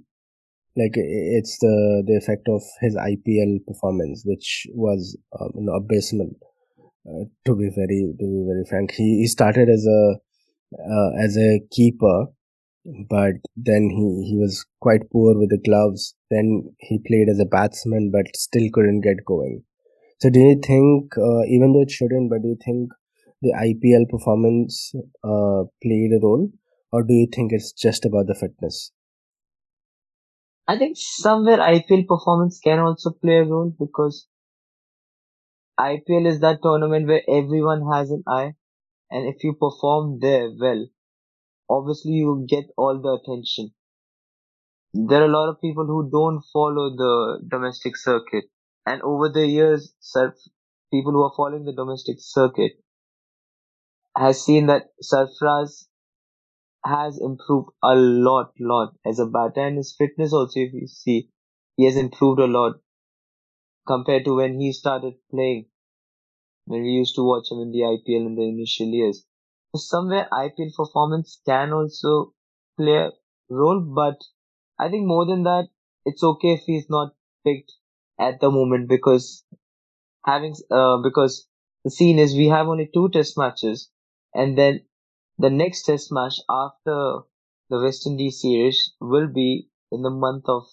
like 0.78 0.94
it's 0.96 1.58
the 1.60 2.04
the 2.06 2.18
effect 2.18 2.48
of 2.50 2.62
his 2.82 2.96
IPL 2.96 3.66
performance, 3.66 4.24
which 4.26 4.68
was 4.74 5.18
um, 5.40 5.52
you 5.56 5.66
know, 5.66 5.74
abysmal? 5.74 6.32
To 7.06 7.56
be 7.56 7.70
very 7.70 8.14
to 8.20 8.26
be 8.26 8.44
very 8.48 8.66
frank, 8.68 8.92
he, 8.92 9.20
he 9.20 9.28
started 9.28 9.70
as 9.70 9.86
a 9.86 10.16
uh, 10.74 11.10
as 11.24 11.38
a 11.38 11.60
keeper, 11.72 12.26
but 13.10 13.34
then 13.56 13.90
he 13.92 14.32
he 14.32 14.38
was 14.38 14.66
quite 14.82 15.10
poor 15.12 15.38
with 15.38 15.52
the 15.52 15.62
gloves. 15.64 16.16
Then 16.32 16.76
he 16.80 16.98
played 16.98 17.30
as 17.30 17.40
a 17.40 17.46
batsman, 17.46 18.10
but 18.12 18.36
still 18.36 18.68
couldn't 18.74 19.02
get 19.02 19.24
going. 19.24 19.64
So 20.20 20.32
do 20.32 20.40
you 20.40 20.60
think, 20.66 21.16
uh, 21.18 21.44
even 21.48 21.74
though 21.74 21.82
it 21.82 21.92
shouldn't, 21.92 22.30
but 22.32 22.42
do 22.42 22.50
you 22.50 22.58
think 22.64 22.90
the 23.42 23.54
IPL 23.54 24.10
performance 24.10 24.92
uh, 25.24 25.70
played 25.84 26.12
a 26.12 26.20
role, 26.24 26.50
or 26.92 27.04
do 27.04 27.14
you 27.14 27.28
think 27.32 27.52
it's 27.52 27.72
just 27.72 28.06
about 28.06 28.26
the 28.26 28.34
fitness? 28.34 28.92
I 30.68 30.80
think 30.80 30.98
somewhere 30.98 31.58
IPL 31.58 32.08
performance 32.08 32.60
can 32.60 32.80
also 32.80 33.12
play 33.12 33.38
a 33.38 33.44
role 33.44 33.72
because 33.78 34.28
IPL 35.80 36.26
is 36.28 36.42
that 36.42 36.62
tournament 36.62 37.08
where 37.08 37.24
everyone 37.30 37.90
has 37.92 38.12
an 38.12 38.24
eye, 38.28 38.56
and 39.12 39.28
if 39.28 39.44
you 39.44 39.54
perform 39.54 40.20
there 40.20 40.52
well, 40.60 40.88
obviously 41.70 42.14
you 42.14 42.46
get 42.50 42.66
all 42.78 43.02
the 43.02 43.14
attention. 43.22 43.74
There 44.96 45.22
are 45.22 45.26
a 45.26 45.32
lot 45.32 45.50
of 45.50 45.62
people 45.62 45.86
who 45.86 46.10
don't 46.10 46.42
follow 46.52 46.90
the 46.90 47.40
domestic 47.48 47.96
circuit, 47.96 48.46
and 48.88 49.00
over 49.04 49.30
the 49.30 49.46
years, 49.46 49.94
people 50.92 51.12
who 51.12 51.22
are 51.24 51.34
following 51.38 51.66
the 51.66 51.74
domestic 51.74 52.18
circuit 52.20 52.72
has 54.18 54.44
seen 54.44 54.66
that 54.66 54.90
Sarfaraz 55.02 55.88
has 56.86 57.20
improved 57.20 57.70
a 57.84 57.96
lot, 57.96 58.54
lot 58.60 58.96
as 59.06 59.20
a 59.20 59.26
batter, 59.26 59.62
and 59.62 59.78
his 59.78 59.96
fitness 59.98 60.34
also, 60.34 60.60
if 60.62 60.74
you 60.74 60.88
see, 60.88 61.30
he 61.78 61.86
has 61.86 61.98
improved 61.98 62.40
a 62.40 62.48
lot 62.48 62.76
compared 63.88 64.26
to 64.26 64.36
when 64.36 64.60
he 64.60 64.72
started 64.74 65.16
playing. 65.32 65.68
When 66.66 66.84
we 66.84 66.90
used 66.90 67.16
to 67.16 67.24
watch 67.24 67.50
him 67.52 67.60
in 67.60 67.72
the 67.72 67.86
IPL 67.86 68.28
in 68.28 68.36
the 68.36 68.44
initial 68.44 68.86
years. 68.88 69.26
So 69.76 69.80
somewhere 69.80 70.28
IPL 70.32 70.72
performance 70.76 71.42
can 71.46 71.74
also 71.74 72.34
play 72.78 72.98
a 72.98 73.12
role, 73.50 73.80
but 73.80 74.22
I 74.78 74.90
think 74.90 75.08
more 75.08 75.26
than 75.26 75.44
that, 75.44 75.70
it's 76.06 76.24
okay 76.24 76.54
if 76.54 76.66
he's 76.66 76.88
not 76.90 77.16
picked 77.44 77.74
at 78.20 78.40
the 78.42 78.52
moment 78.52 78.88
because 78.88 79.44
having 80.26 80.56
uh, 80.72 80.98
because 81.04 81.48
the 81.84 81.92
scene 81.92 82.20
is 82.20 82.36
we 82.36 82.48
have 82.48 82.68
only 82.68 82.90
two 82.94 83.10
test 83.10 83.38
matches 83.38 83.90
and 84.34 84.58
then 84.58 84.86
the 85.38 85.50
next 85.50 85.84
test 85.84 86.12
match 86.12 86.40
after 86.50 87.22
the 87.70 87.80
West 87.82 88.06
Indies 88.08 88.42
series 88.42 88.94
will 89.00 89.28
be 89.28 89.70
in 89.92 90.02
the 90.02 90.10
month 90.10 90.46
of 90.48 90.64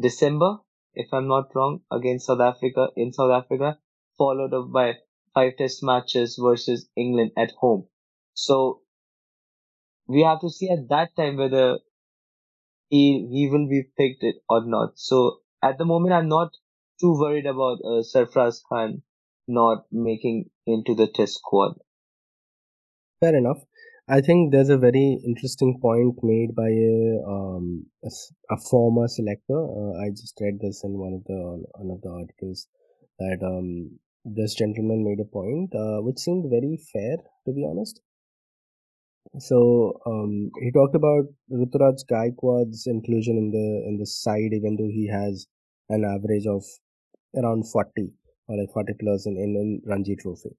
December, 0.00 0.58
if 0.94 1.12
I'm 1.12 1.28
not 1.28 1.54
wrong, 1.54 1.80
against 1.90 2.26
South 2.26 2.40
Africa 2.40 2.88
in 2.96 3.12
South 3.12 3.30
Africa, 3.30 3.78
followed 4.18 4.54
up 4.54 4.72
by 4.72 4.98
five 5.34 5.56
test 5.56 5.82
matches 5.82 6.38
versus 6.42 6.88
England 6.96 7.32
at 7.36 7.52
home. 7.52 7.86
So 8.34 8.82
we 10.06 10.22
have 10.22 10.40
to 10.40 10.50
see 10.50 10.68
at 10.68 10.88
that 10.88 11.14
time 11.16 11.36
whether 11.36 11.78
he 12.88 13.28
he 13.30 13.48
will 13.48 13.68
be 13.68 13.82
picked 13.96 14.24
or 14.48 14.64
not. 14.64 14.98
So 14.98 15.40
at 15.62 15.78
the 15.78 15.84
moment, 15.84 16.12
I'm 16.14 16.28
not 16.28 16.52
too 17.00 17.12
worried 17.18 17.46
about 17.46 17.78
uh, 17.84 18.02
Sarfraz 18.02 18.60
Khan 18.68 19.02
not 19.46 19.86
making 19.90 20.50
into 20.66 20.94
the 20.94 21.06
test 21.06 21.34
squad. 21.34 21.74
Fair 23.20 23.36
enough. 23.36 23.64
I 24.10 24.20
think 24.20 24.50
there's 24.50 24.70
a 24.70 24.76
very 24.76 25.20
interesting 25.24 25.78
point 25.80 26.16
made 26.24 26.56
by 26.56 26.68
a 26.68 27.22
um, 27.32 27.86
a, 28.04 28.10
a 28.52 28.56
former 28.56 29.06
selector. 29.06 29.60
Uh, 29.80 29.92
I 30.02 30.10
just 30.10 30.36
read 30.40 30.58
this 30.60 30.82
in 30.82 30.98
one 30.98 31.12
of 31.12 31.22
the 31.28 31.40
one 31.78 31.90
of 31.94 32.00
the 32.02 32.10
articles 32.10 32.66
that 33.20 33.38
um, 33.46 34.00
this 34.24 34.56
gentleman 34.56 35.04
made 35.04 35.20
a 35.20 35.28
point 35.38 35.72
uh, 35.76 36.02
which 36.02 36.18
seemed 36.18 36.50
very 36.50 36.76
fair, 36.92 37.18
to 37.46 37.52
be 37.52 37.64
honest. 37.70 38.00
So 39.38 40.00
um, 40.04 40.50
he 40.60 40.72
talked 40.72 40.96
about 40.96 41.26
Ruturaj 41.52 42.00
Gaikwad's 42.10 42.88
inclusion 42.88 43.38
in 43.38 43.52
the 43.52 43.68
in 43.88 43.98
the 44.00 44.06
side, 44.06 44.52
even 44.52 44.74
though 44.76 44.90
he 44.90 45.06
has 45.06 45.46
an 45.88 46.04
average 46.04 46.48
of 46.48 46.64
around 47.36 47.70
40 47.70 48.10
or 48.48 48.56
like 48.58 48.72
40 48.74 48.92
plus 48.98 49.26
in, 49.26 49.36
in, 49.36 49.54
in 49.54 49.82
Ranji 49.86 50.16
Trophy 50.16 50.56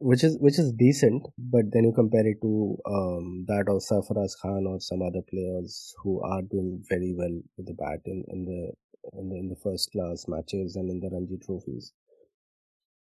which 0.00 0.22
is 0.22 0.36
which 0.38 0.58
is 0.58 0.72
decent, 0.72 1.26
but 1.38 1.64
then 1.72 1.84
you 1.84 1.92
compare 1.92 2.26
it 2.26 2.40
to 2.42 2.76
um, 2.86 3.44
that 3.48 3.66
of 3.68 3.82
Sarfaraz 3.82 4.36
Khan 4.40 4.64
or 4.66 4.80
some 4.80 5.02
other 5.02 5.22
players 5.28 5.94
who 6.02 6.22
are 6.22 6.42
doing 6.42 6.82
very 6.88 7.14
well 7.16 7.40
with 7.56 7.66
the 7.66 7.74
bat 7.74 8.00
in, 8.04 8.24
in 8.28 8.44
the 8.44 8.72
in 9.18 9.28
the, 9.28 9.36
in 9.36 9.48
the 9.48 9.56
first 9.56 9.90
class 9.90 10.26
matches 10.28 10.76
and 10.76 10.90
in 10.90 11.00
the 11.00 11.10
Ranji 11.10 11.38
trophies. 11.44 11.92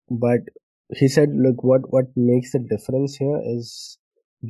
But 0.10 0.42
he 0.96 1.08
said, 1.08 1.30
look, 1.34 1.64
what 1.64 1.92
what 1.92 2.06
makes 2.16 2.52
the 2.52 2.60
difference 2.60 3.16
here 3.16 3.42
is 3.44 3.98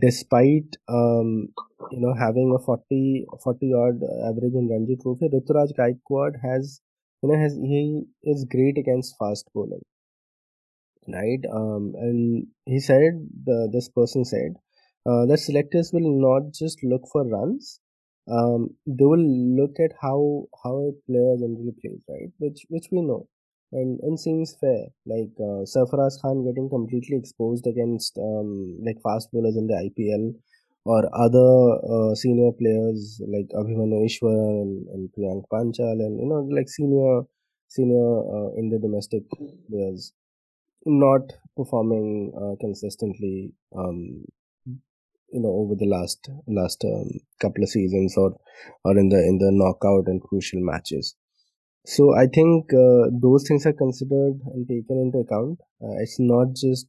despite 0.02 0.76
um, 0.90 1.48
you 1.92 2.02
know 2.02 2.14
having 2.14 2.54
a 2.54 2.62
40 2.62 3.26
40 3.42 3.74
odd 3.74 4.02
average 4.28 4.54
in 4.54 4.70
Ranji 4.70 4.98
trophy, 5.02 5.30
Ruturaj 5.30 5.72
Gaikwad 5.80 6.42
has 6.44 6.82
you 7.22 7.30
know 7.30 7.40
has 7.40 7.54
he 7.56 8.04
is 8.24 8.46
great 8.52 8.78
against 8.78 9.16
fast 9.18 9.48
bowling 9.54 9.84
right? 11.08 11.44
Um, 11.52 11.94
and 11.98 12.48
he 12.66 12.80
said 12.80 13.28
the 13.46 13.70
this 13.72 13.90
person 13.90 14.26
said 14.26 14.56
uh, 15.06 15.26
that 15.26 15.40
selectors 15.40 15.92
will 15.94 16.12
not 16.28 16.54
just 16.54 16.84
look 16.84 17.04
for 17.12 17.26
runs 17.28 17.80
um, 18.32 18.70
they 18.86 19.06
will 19.06 19.28
look 19.58 19.80
at 19.80 19.92
how 20.02 20.48
how 20.64 20.76
a 20.90 20.92
player 21.08 21.36
generally 21.40 21.74
plays 21.82 22.02
right? 22.08 22.32
Which 22.38 22.66
which 22.70 22.88
we 22.92 23.02
know. 23.02 23.28
And 23.72 24.00
and 24.02 24.20
seems 24.20 24.56
fair. 24.62 24.88
Like 25.06 25.34
uh, 25.40 25.66
Sarfaraz 25.66 26.22
Khan 26.22 26.46
getting 26.46 26.70
completely 26.70 27.18
exposed 27.18 27.66
against 27.68 28.18
um, 28.18 28.78
like 28.86 29.02
fast 29.04 29.30
bowlers 29.32 29.58
in 29.58 29.68
the 29.68 29.74
IPL 29.74 30.36
or 30.86 31.10
other 31.14 31.80
uh, 31.84 32.16
senior 32.16 32.52
players 32.52 33.22
like 33.28 33.48
Abhimanyu 33.56 34.06
Easwaran, 34.08 34.86
and 34.94 35.10
Priyank 35.18 35.44
Panchal 35.52 36.00
and 36.06 36.20
you 36.20 36.28
know 36.28 36.48
like 36.56 36.70
senior 36.70 37.24
senior 37.68 38.20
uh, 38.20 38.50
the 38.56 38.80
domestic 38.80 39.24
players 39.70 40.14
not 40.86 41.34
performing 41.56 42.32
uh, 42.36 42.56
consistently 42.60 43.54
um, 43.78 44.26
you 45.34 45.42
know 45.42 45.54
over 45.62 45.76
the 45.76 45.86
last 45.86 46.30
last 46.48 46.84
um, 46.86 47.10
couple 47.42 47.64
of 47.64 47.70
seasons 47.70 48.16
or 48.18 48.36
or 48.84 48.98
in 48.98 49.10
the 49.10 49.18
in 49.18 49.38
the 49.40 49.52
knockout 49.52 50.08
and 50.08 50.22
crucial 50.22 50.62
matches. 50.62 51.16
So 51.86 52.16
i 52.16 52.28
think 52.28 52.74
uh, 52.74 53.10
those 53.12 53.46
things 53.48 53.66
are 53.66 53.74
considered 53.74 54.40
and 54.54 54.68
taken 54.68 54.98
into 55.06 55.20
account. 55.20 55.60
Uh, 55.84 55.98
it's 56.02 56.20
not 56.20 56.56
just 56.56 56.88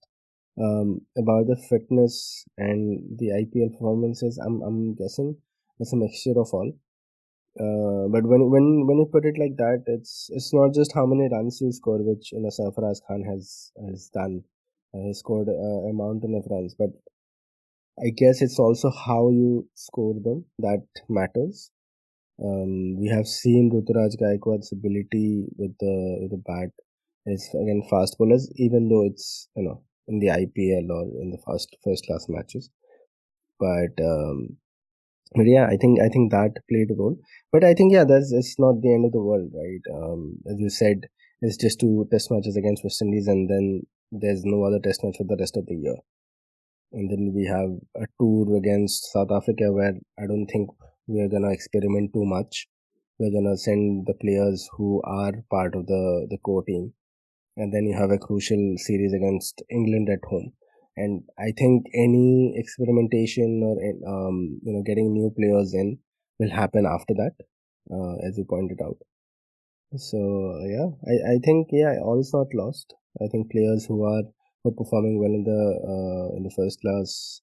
um, 0.61 1.01
about 1.19 1.47
the 1.47 1.57
fitness 1.69 2.45
and 2.57 3.19
the 3.19 3.31
ipl 3.43 3.73
performances 3.73 4.39
i'm 4.45 4.63
i'm 4.63 4.95
guessing. 4.95 5.37
It's 5.81 5.93
a 5.93 5.97
mixture 5.97 6.39
of 6.39 6.51
all 6.53 6.73
uh, 7.61 8.09
but 8.11 8.25
when 8.25 8.51
when 8.51 8.87
when 8.87 8.99
you 8.99 9.09
put 9.11 9.25
it 9.25 9.37
like 9.39 9.57
that, 9.57 9.85
it's 9.87 10.29
it's 10.33 10.53
not 10.53 10.75
just 10.75 10.93
how 10.95 11.07
many 11.07 11.29
runs 11.31 11.61
you 11.61 11.73
score, 11.73 11.99
which 12.03 12.33
you 12.33 12.41
know 12.41 12.51
Sarfaraz 12.51 13.01
Khan 13.07 13.23
has 13.23 13.73
has 13.87 14.11
done. 14.13 14.43
Uh, 14.95 15.03
he 15.07 15.15
scored 15.15 15.49
a, 15.49 15.53
a 15.91 15.93
mountain 15.93 16.35
of 16.35 16.47
runs, 16.51 16.75
but 16.79 16.91
I 17.99 18.11
guess 18.11 18.41
it's 18.43 18.59
also 18.59 18.91
how 18.91 19.31
you 19.31 19.69
score 19.75 20.15
them 20.15 20.45
that 20.59 20.87
matters. 21.09 21.71
Um, 22.43 22.99
we 23.01 23.09
have 23.09 23.27
seen 23.27 23.71
Ruturaj 23.73 24.17
Gaikwad's 24.21 24.73
ability 24.73 25.47
with 25.57 25.77
the 25.79 26.19
with 26.23 26.31
the 26.33 26.43
bat 26.47 26.71
is 27.27 27.49
again 27.55 27.83
fast 27.91 28.19
bowlers, 28.19 28.51
even 28.57 28.89
though 28.89 29.05
it's 29.05 29.49
you 29.57 29.65
know 29.65 29.83
in 30.09 30.21
the 30.21 30.31
IPL 30.31 30.91
or 30.91 31.03
in 31.23 31.31
the 31.31 31.39
first 31.47 31.77
first 31.85 32.07
class 32.07 32.27
matches. 32.29 32.71
But 33.61 33.95
um, 34.03 34.59
but 35.35 35.47
yeah 35.47 35.67
i 35.67 35.77
think 35.77 36.01
i 36.01 36.09
think 36.09 36.31
that 36.31 36.55
played 36.69 36.91
a 36.91 36.95
role. 36.95 37.17
But 37.53 37.65
i 37.65 37.75
think 37.75 37.93
yeah 37.93 38.05
that's 38.05 38.33
it's 38.33 38.57
not 38.59 38.81
the 38.83 38.93
end 38.93 39.05
of 39.07 39.13
the 39.13 39.23
world 39.23 39.51
right? 39.55 39.85
Um, 39.97 40.39
as 40.51 40.57
you 40.59 40.71
said 40.71 41.07
it's 41.41 41.57
just 41.57 41.81
two 41.81 42.07
test 42.11 42.31
matches 42.31 42.57
against 42.57 42.85
west 42.85 43.03
indies 43.03 43.29
and 43.29 43.49
then 43.51 43.83
there's 44.11 44.43
no 44.45 44.65
other 44.65 44.81
test 44.83 45.05
match 45.05 45.17
for 45.19 45.25
the 45.25 45.37
rest 45.39 45.57
of 45.57 45.67
the 45.67 45.75
year. 45.75 45.97
And 46.93 47.11
then 47.11 47.33
we 47.35 47.45
have 47.47 47.71
a 48.03 48.07
tour 48.21 48.57
against 48.57 49.13
south 49.13 49.31
africa 49.31 49.73
where 49.73 49.95
i 50.19 50.27
don't 50.27 50.47
think 50.47 50.71
we're 51.07 51.29
gonna 51.29 51.53
experiment 51.53 52.13
too 52.15 52.25
much. 52.25 52.67
We're 53.19 53.33
gonna 53.33 53.57
send 53.57 54.07
the 54.07 54.15
players 54.15 54.69
who 54.77 55.03
are 55.05 55.33
part 55.51 55.75
of 55.75 55.87
the 55.87 56.27
the 56.31 56.39
core 56.39 56.65
team. 56.65 56.93
And 57.57 57.73
then 57.73 57.87
you 57.87 57.97
have 57.97 58.11
a 58.11 58.19
crucial 58.19 58.63
series 58.79 59.13
against 59.13 59.63
england 59.71 60.09
at 60.09 60.25
home 60.29 60.53
and 60.97 61.23
I 61.39 61.53
think 61.59 61.87
any 61.95 62.55
experimentation 62.57 63.63
or 63.63 63.75
um, 64.09 64.61
you 64.63 64.73
know 64.73 64.83
getting 64.83 65.13
new 65.13 65.33
players 65.37 65.75
in 65.75 65.99
will 66.39 66.51
happen 66.51 66.87
after 66.87 67.15
that, 67.15 67.35
uh, 67.93 68.15
as 68.27 68.39
you 68.39 68.45
pointed 68.45 68.79
out. 68.85 68.97
So 69.97 70.19
yeah, 70.67 70.91
I, 71.07 71.35
I 71.35 71.39
think 71.45 71.69
yeah, 71.71 71.99
all 72.03 72.21
is 72.21 72.33
not 72.33 72.49
lost. 72.55 72.95
I 73.23 73.27
think 73.31 73.51
players 73.51 73.87
who 73.87 74.05
are 74.05 74.23
who 74.63 74.71
are 74.71 74.75
performing 74.75 75.19
well 75.19 75.35
in 75.35 75.45
the 75.45 75.63
uh, 75.93 76.37
in 76.37 76.43
the 76.43 76.55
first 76.57 76.81
class 76.81 77.41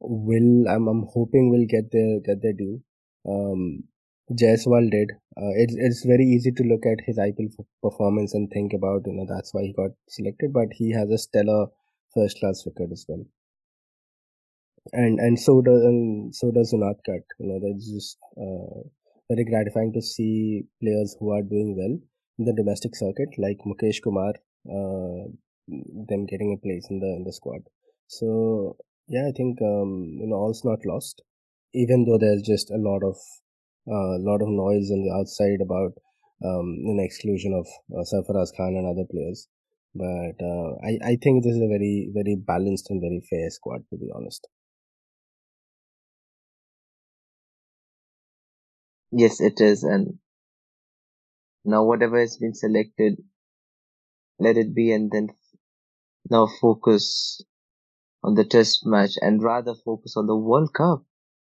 will 0.00 0.68
I'm 0.68 0.86
I'm 0.88 1.06
hoping 1.12 1.50
will 1.50 1.66
get 1.68 1.90
their 1.90 2.20
get 2.20 2.42
their 2.42 2.52
due. 2.52 2.82
Um, 3.28 3.84
Jaiswal 4.30 4.90
did. 4.90 5.10
Uh, 5.36 5.54
it's 5.56 5.74
it's 5.76 6.04
very 6.04 6.24
easy 6.24 6.52
to 6.52 6.62
look 6.62 6.84
at 6.86 7.04
his 7.06 7.18
IPL 7.18 7.50
performance 7.82 8.34
and 8.34 8.50
think 8.50 8.72
about 8.74 9.02
you 9.06 9.14
know 9.14 9.26
that's 9.28 9.54
why 9.54 9.62
he 9.62 9.72
got 9.72 9.90
selected, 10.08 10.52
but 10.52 10.68
he 10.72 10.92
has 10.92 11.10
a 11.10 11.18
stellar 11.18 11.66
first 12.14 12.38
class 12.40 12.64
record 12.66 12.92
as 12.92 13.04
well. 13.08 13.24
And 14.92 15.18
and 15.20 15.38
so 15.38 15.60
does 15.60 15.82
and 15.82 16.34
so 16.34 16.50
does 16.50 16.72
Unadkat. 16.72 17.24
You 17.38 17.48
know, 17.48 17.60
that's 17.62 17.90
just 17.90 18.16
uh, 18.36 18.88
very 19.30 19.44
gratifying 19.44 19.92
to 19.92 20.02
see 20.02 20.62
players 20.82 21.16
who 21.18 21.30
are 21.30 21.42
doing 21.42 21.76
well 21.76 21.98
in 22.38 22.44
the 22.44 22.54
domestic 22.54 22.96
circuit, 22.96 23.28
like 23.36 23.58
Mukesh 23.66 24.02
Kumar 24.02 24.34
uh, 24.68 25.28
them 25.68 26.26
getting 26.26 26.56
a 26.56 26.62
place 26.64 26.86
in 26.90 27.00
the 27.00 27.06
in 27.06 27.24
the 27.24 27.32
squad. 27.32 27.62
So 28.06 28.76
yeah, 29.08 29.28
I 29.28 29.32
think 29.36 29.60
um, 29.62 30.16
you 30.20 30.26
know 30.26 30.36
all's 30.36 30.64
not 30.64 30.86
lost, 30.86 31.22
even 31.74 32.04
though 32.04 32.18
there's 32.18 32.42
just 32.42 32.70
a 32.70 32.78
lot 32.78 33.02
of 33.02 33.16
a 33.88 33.92
uh, 33.92 34.18
lot 34.20 34.42
of 34.42 34.48
noise 34.48 34.90
on 34.90 35.02
the 35.04 35.14
outside 35.18 35.60
about 35.60 35.92
um, 36.44 36.76
an 36.86 37.00
exclusion 37.00 37.52
of 37.54 37.66
uh, 37.92 38.04
Sarfaraz 38.04 38.52
Khan 38.56 38.76
and 38.76 38.86
other 38.86 39.06
players. 39.10 39.48
But 39.98 40.44
uh, 40.44 40.76
I, 40.84 40.98
I 41.12 41.16
think 41.22 41.44
this 41.44 41.54
is 41.56 41.62
a 41.62 41.68
very 41.68 42.10
very 42.14 42.36
balanced 42.36 42.90
and 42.90 43.00
very 43.00 43.20
fair 43.28 43.50
squad 43.50 43.82
to 43.90 43.96
be 43.96 44.10
honest. 44.14 44.46
Yes, 49.12 49.38
it 49.42 49.60
is, 49.60 49.84
and 49.84 50.18
now 51.64 51.84
whatever 51.84 52.18
has 52.18 52.36
been 52.36 52.52
selected, 52.52 53.22
let 54.40 54.56
it 54.56 54.74
be, 54.74 54.90
and 54.92 55.10
then 55.12 55.28
now 56.30 56.46
focus 56.60 57.42
on 58.24 58.34
the 58.34 58.44
test 58.44 58.86
match 58.86 59.12
and 59.22 59.42
rather 59.42 59.74
focus 59.74 60.16
on 60.16 60.26
the 60.26 60.36
World 60.36 60.72
Cup. 60.74 61.04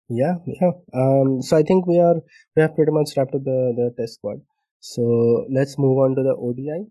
Yeah, 0.10 0.36
yeah. 0.48 0.72
Um, 0.94 1.42
so 1.42 1.58
I 1.58 1.64
think 1.64 1.88
we 1.88 2.00
are 2.00 2.16
we 2.56 2.62
have 2.64 2.76
pretty 2.76 2.92
much 2.92 3.12
wrapped 3.18 3.36
up 3.36 3.44
the 3.44 3.60
the 3.80 3.94
test 3.98 4.16
squad. 4.16 4.42
So 4.82 5.48
let's 5.52 5.78
move 5.80 5.98
on 6.00 6.16
to 6.16 6.24
the 6.24 6.36
ODI. 6.36 6.86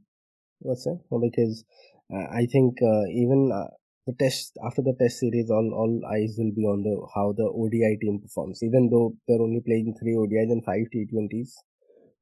What's 0.61 0.86
it? 0.86 0.98
Because 1.11 1.64
uh, 2.12 2.26
I 2.32 2.46
think 2.46 2.78
uh, 2.82 3.07
even 3.09 3.50
uh, 3.52 3.68
the 4.07 4.14
test 4.18 4.57
after 4.64 4.82
the 4.82 4.94
test 4.98 5.20
series, 5.20 5.50
all 5.50 5.70
all 5.74 6.00
eyes 6.12 6.36
will 6.38 6.52
be 6.54 6.64
on 6.64 6.82
the 6.82 6.94
how 7.14 7.32
the 7.32 7.44
ODI 7.44 7.96
team 8.00 8.20
performs. 8.20 8.62
Even 8.62 8.88
though 8.90 9.14
they're 9.26 9.42
only 9.42 9.61
playing 9.61 9.94
three 9.98 10.14
ODIs 10.14 10.50
and 10.50 10.64
five 10.64 10.86
T20s, 10.94 11.50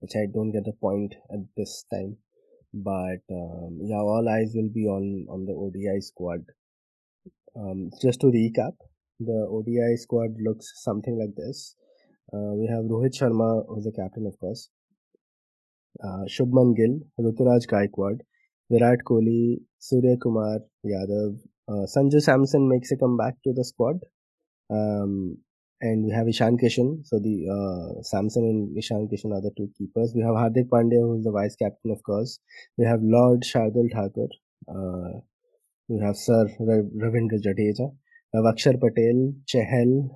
which 0.00 0.16
I 0.16 0.26
don't 0.32 0.52
get 0.52 0.64
the 0.64 0.72
point 0.72 1.14
at 1.32 1.40
this 1.56 1.84
time. 1.92 2.16
But 2.72 3.22
um, 3.30 3.78
yeah, 3.82 4.00
all 4.00 4.28
eyes 4.28 4.52
will 4.54 4.70
be 4.72 4.86
on 4.86 5.26
on 5.30 5.46
the 5.46 5.54
ODI 5.54 6.00
squad. 6.00 6.44
Um, 7.56 7.90
just 8.02 8.20
to 8.20 8.26
recap, 8.26 8.74
the 9.20 9.46
ODI 9.48 9.96
squad 9.96 10.34
looks 10.40 10.72
something 10.82 11.18
like 11.18 11.34
this. 11.36 11.76
Uh, 12.32 12.52
we 12.58 12.66
have 12.66 12.84
Rohit 12.84 13.14
Sharma, 13.16 13.64
who's 13.68 13.84
the 13.84 13.92
captain, 13.92 14.26
of 14.26 14.38
course. 14.40 14.70
Uh, 16.02 16.24
Shubman 16.28 16.76
Gill, 16.76 17.00
Ruturaj 17.20 17.66
Gaikwad, 17.66 18.20
Virat 18.70 18.98
Kohli, 19.06 19.58
Surya 19.78 20.16
Kumar 20.16 20.58
Yadav. 20.84 21.38
Uh, 21.68 21.86
Sanju 21.86 22.20
Samson 22.20 22.68
makes 22.68 22.90
a 22.92 22.96
comeback 22.96 23.34
to 23.44 23.52
the 23.52 23.64
squad. 23.64 24.00
Um, 24.70 25.38
and 25.80 26.04
we 26.06 26.12
have 26.12 26.28
Ishan 26.28 26.56
Kishan. 26.56 27.06
So 27.06 27.18
the 27.18 27.36
uh, 27.56 28.02
Samson 28.02 28.44
and 28.44 28.78
Ishan 28.78 29.08
Kishan 29.12 29.32
are 29.32 29.42
the 29.42 29.52
two 29.56 29.70
keepers. 29.76 30.12
We 30.14 30.22
have 30.22 30.34
Hardik 30.34 30.68
Pandya, 30.68 31.00
who's 31.00 31.24
the 31.24 31.30
vice 31.30 31.56
captain, 31.56 31.90
of 31.90 32.02
course. 32.02 32.38
We 32.78 32.86
have 32.86 33.00
Lord 33.02 33.42
Shardul 33.42 33.90
Thakur. 33.92 34.28
Uh, 34.68 35.20
we 35.88 36.00
have 36.00 36.16
Sir 36.16 36.46
Ravindra 36.58 37.38
Jadeja. 37.44 37.92
We 38.32 38.40
have 38.40 38.54
Akshar 38.54 38.80
Patel, 38.80 39.34
Chahal, 39.46 40.08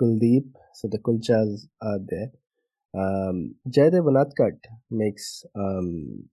Kuldeep. 0.00 0.46
So 0.74 0.88
the 0.88 0.98
Kulchas 0.98 1.66
are 1.82 1.98
there. 2.06 2.30
Um, 2.96 3.56
Jaydev 3.68 4.06
Unadkat 4.10 4.58
makes 4.90 5.44
um, 5.54 6.28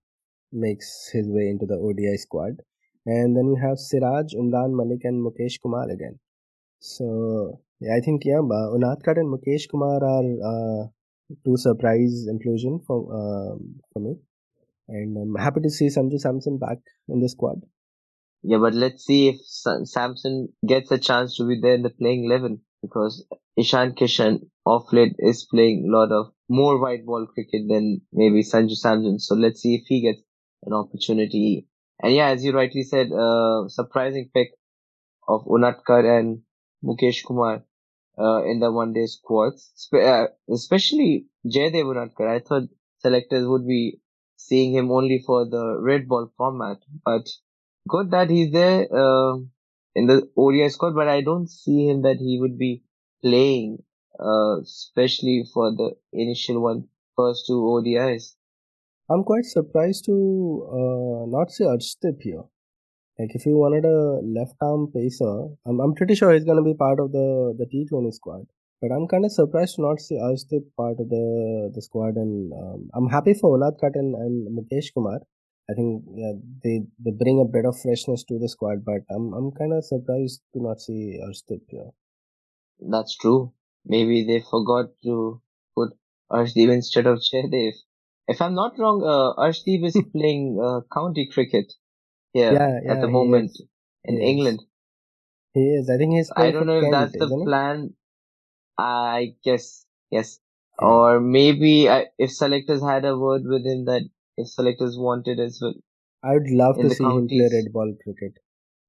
makes 0.51 1.09
his 1.11 1.28
way 1.28 1.49
into 1.49 1.66
the 1.66 1.76
ODI 1.76 2.16
squad, 2.18 2.61
and 3.05 3.36
then 3.36 3.47
we 3.47 3.59
have 3.61 3.78
Siraj, 3.78 4.34
Umran 4.34 4.72
Malik, 4.72 5.01
and 5.03 5.26
Mukesh 5.26 5.59
Kumar 5.61 5.89
again. 5.89 6.20
So 6.80 7.59
yeah, 7.82 7.95
I 7.97 7.99
think 7.99 8.24
yeah, 8.26 8.39
Unadkat 8.39 9.18
and 9.18 9.34
Mukesh 9.34 9.70
Kumar 9.70 10.03
are 10.03 10.30
uh, 10.51 10.88
two 11.43 11.57
surprise 11.57 12.28
inclusion 12.30 12.80
for 12.88 12.99
uh, 13.11 13.57
for 13.91 13.99
me, 13.99 14.16
and 14.88 15.18
I'm 15.18 15.36
happy 15.36 15.61
to 15.61 15.70
see 15.70 15.88
Sanju 15.88 16.20
Samson 16.20 16.57
back 16.59 16.78
in 17.09 17.20
the 17.20 17.28
squad. 17.28 17.61
Yeah, 18.41 18.57
but 18.57 18.74
let's 18.74 19.05
see 19.05 19.30
if 19.30 19.41
Samson 19.45 20.49
gets 20.66 20.91
a 20.91 20.97
chance 20.97 21.36
to 21.38 21.47
be 21.47 21.59
there 21.61 21.74
in 21.74 21.82
the 21.82 21.89
playing 21.89 22.26
eleven 22.26 22.61
because 22.84 23.25
Ishan 23.57 23.95
Kishan 23.95 24.49
off 24.67 24.93
late 24.93 25.15
is 25.19 25.45
playing 25.51 25.88
a 25.89 25.97
lot 25.97 26.11
of 26.13 26.34
more 26.49 26.79
white 26.81 27.05
ball 27.07 27.27
cricket 27.27 27.63
than 27.69 28.01
maybe 28.13 28.43
Sanju 28.43 28.75
Samson. 28.77 29.19
So 29.19 29.36
let's 29.36 29.61
see 29.61 29.75
if 29.77 29.86
he 29.88 30.01
gets 30.03 30.21
an 30.65 30.73
opportunity. 30.73 31.67
And 32.03 32.13
yeah, 32.15 32.29
as 32.29 32.45
you 32.45 32.53
rightly 32.53 32.84
said, 32.84 33.11
uh, 33.13 33.69
surprising 33.69 34.29
pick 34.36 34.49
of 35.27 35.45
Unadkat 35.45 36.05
and 36.19 36.41
Mukesh 36.84 37.25
Kumar 37.25 37.63
uh, 38.19 38.43
in 38.45 38.59
the 38.59 38.71
one 38.71 38.93
day 38.93 39.05
squads, 39.07 39.71
Spe- 39.75 39.95
uh, 40.13 40.27
especially 40.51 41.27
Jaydev 41.47 41.86
Unadkat. 41.93 42.27
I 42.29 42.39
thought 42.39 42.69
selectors 42.99 43.47
would 43.47 43.67
be 43.67 43.99
seeing 44.38 44.73
him 44.73 44.91
only 44.91 45.23
for 45.25 45.45
the 45.49 45.77
red 45.81 46.07
ball 46.07 46.29
format, 46.38 46.77
but 47.05 47.27
good 47.89 48.11
that 48.11 48.29
he's 48.29 48.51
there 48.51 48.88
uh, 48.93 49.38
in 49.95 50.07
the 50.07 50.29
ODI 50.37 50.69
squad, 50.69 50.95
but 50.95 51.07
I 51.07 51.21
don't 51.21 51.49
see 51.49 51.87
him 51.87 52.01
that 52.03 52.17
he 52.17 52.39
would 52.39 52.57
be 52.57 52.83
playing, 53.21 53.83
uh, 54.19 54.61
especially 54.61 55.45
for 55.53 55.71
the 55.71 55.91
initial 56.11 56.61
one, 56.61 56.87
first 57.15 57.45
two 57.47 57.61
ODIs. 57.61 58.35
I'm 59.09 59.23
quite 59.23 59.45
surprised 59.45 60.05
to 60.05 60.13
uh, 60.71 61.25
not 61.27 61.51
see 61.51 61.65
Arshdeep 61.65 62.21
here. 62.21 62.43
Like 63.19 63.35
if 63.35 63.45
you 63.45 63.57
wanted 63.57 63.85
a 63.85 64.21
left 64.23 64.55
arm 64.61 64.91
pacer, 64.93 65.49
I'm, 65.67 65.79
I'm 65.79 65.93
pretty 65.93 66.15
sure 66.15 66.33
he's 66.33 66.45
gonna 66.45 66.63
be 66.63 66.73
part 66.73 66.99
of 66.99 67.11
the 67.11 67.53
the 67.57 67.65
T20 67.65 68.13
squad. 68.13 68.45
But 68.81 68.91
I'm 68.91 69.07
kind 69.07 69.23
of 69.23 69.31
surprised 69.31 69.75
to 69.75 69.81
not 69.83 69.99
see 69.99 70.15
Arshdeep 70.15 70.63
part 70.75 70.99
of 70.99 71.09
the 71.09 71.71
the 71.75 71.81
squad, 71.81 72.15
and 72.15 72.51
um, 72.53 72.89
I'm 72.95 73.09
happy 73.09 73.33
for 73.33 73.57
Unadkat 73.57 73.95
and, 73.95 74.15
and 74.15 74.57
Mukesh 74.57 74.93
Kumar. 74.93 75.19
I 75.70 75.74
think 75.74 76.03
yeah, 76.16 76.34
they 76.64 76.86
they 76.99 77.11
bring 77.11 77.39
a 77.41 77.45
bit 77.45 77.66
of 77.66 77.80
freshness 77.82 78.24
to 78.26 78.39
the 78.39 78.49
squad, 78.49 78.84
but 78.86 79.01
I'm 79.09 79.34
I'm 79.34 79.51
kind 79.51 79.74
of 79.74 79.84
surprised 79.86 80.41
to 80.53 80.61
not 80.61 80.80
see 80.82 81.20
Arshdeep 81.24 81.64
here. 81.70 81.91
That's 82.80 83.16
true. 83.18 83.53
Maybe 83.86 84.24
they 84.26 84.41
forgot 84.41 84.91
to 85.03 85.41
put 85.76 85.97
Arshdeep 86.32 86.72
instead 86.72 87.07
of 87.07 87.20
Jaydev. 87.20 87.74
If 88.28 88.41
I'm 88.41 88.53
not 88.53 88.78
wrong, 88.78 89.03
uh, 89.03 89.34
Arshdeep 89.41 89.86
is 89.86 89.99
playing 90.11 90.59
uh, 90.61 90.82
county 90.93 91.28
cricket 91.28 91.74
here 92.34 92.59
Yeah, 92.59 92.80
yeah, 92.84 92.93
at 92.93 93.01
the 93.01 93.07
moment 93.07 93.51
is. 93.51 93.61
in 94.03 94.18
He 94.18 94.34
is. 94.34 94.51
England. 94.51 94.64
He 95.53 95.61
is. 95.76 95.89
I 95.89 95.97
think 95.97 96.14
he's 96.14 96.32
I 96.36 96.51
don't 96.51 96.66
know 96.68 96.80
if 96.80 96.89
Kent, 96.89 96.91
that's 96.91 97.16
the 97.16 97.30
isn't 97.30 97.41
it? 97.41 97.51
plan. 97.51 97.95
I 98.78 99.36
guess 99.43 99.86
yes. 100.09 100.39
Yeah. 100.80 101.01
Or 101.01 101.20
maybe 101.20 101.89
I, 101.89 102.07
if 102.18 102.32
selectors 102.32 102.82
had 102.84 103.05
a 103.05 103.18
word 103.18 103.43
with 103.45 103.66
him 103.66 103.86
that 103.86 104.03
if 104.38 104.47
selectors 104.47 104.97
wanted 104.97 105.39
as 105.39 105.59
well 105.61 105.73
I 106.23 106.34
would 106.34 106.49
love 106.49 106.79
to 106.81 106.89
see 106.89 107.11
him 107.11 107.31
play 107.34 107.49
red 107.51 107.71
ball 107.73 107.93
cricket. 108.03 108.34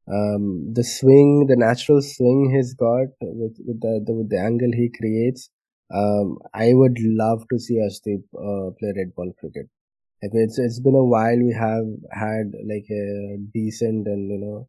Um, 0.08 0.72
the 0.74 0.84
swing, 0.84 1.46
the 1.48 1.56
natural 1.56 2.02
swing 2.02 2.52
he's 2.54 2.74
got 2.74 3.08
with 3.20 3.56
with 3.66 3.80
the, 3.80 4.02
the 4.06 4.14
with 4.14 4.30
the 4.30 4.40
angle 4.40 4.72
he 4.72 4.90
creates. 4.90 5.50
Um, 5.94 6.38
I 6.54 6.74
would 6.74 6.98
love 7.00 7.46
to 7.52 7.58
see 7.58 7.76
Arshdeep 7.76 8.24
uh, 8.36 8.72
play 8.78 8.92
red 8.96 9.14
ball 9.14 9.32
cricket. 9.40 9.68
Like 10.22 10.32
it's 10.34 10.58
it's 10.58 10.80
been 10.80 10.94
a 10.96 11.04
while 11.04 11.38
we 11.38 11.52
have 11.54 11.86
had 12.12 12.52
like 12.72 12.86
a 12.90 13.38
decent 13.54 14.06
and 14.08 14.30
you 14.30 14.38
know 14.44 14.68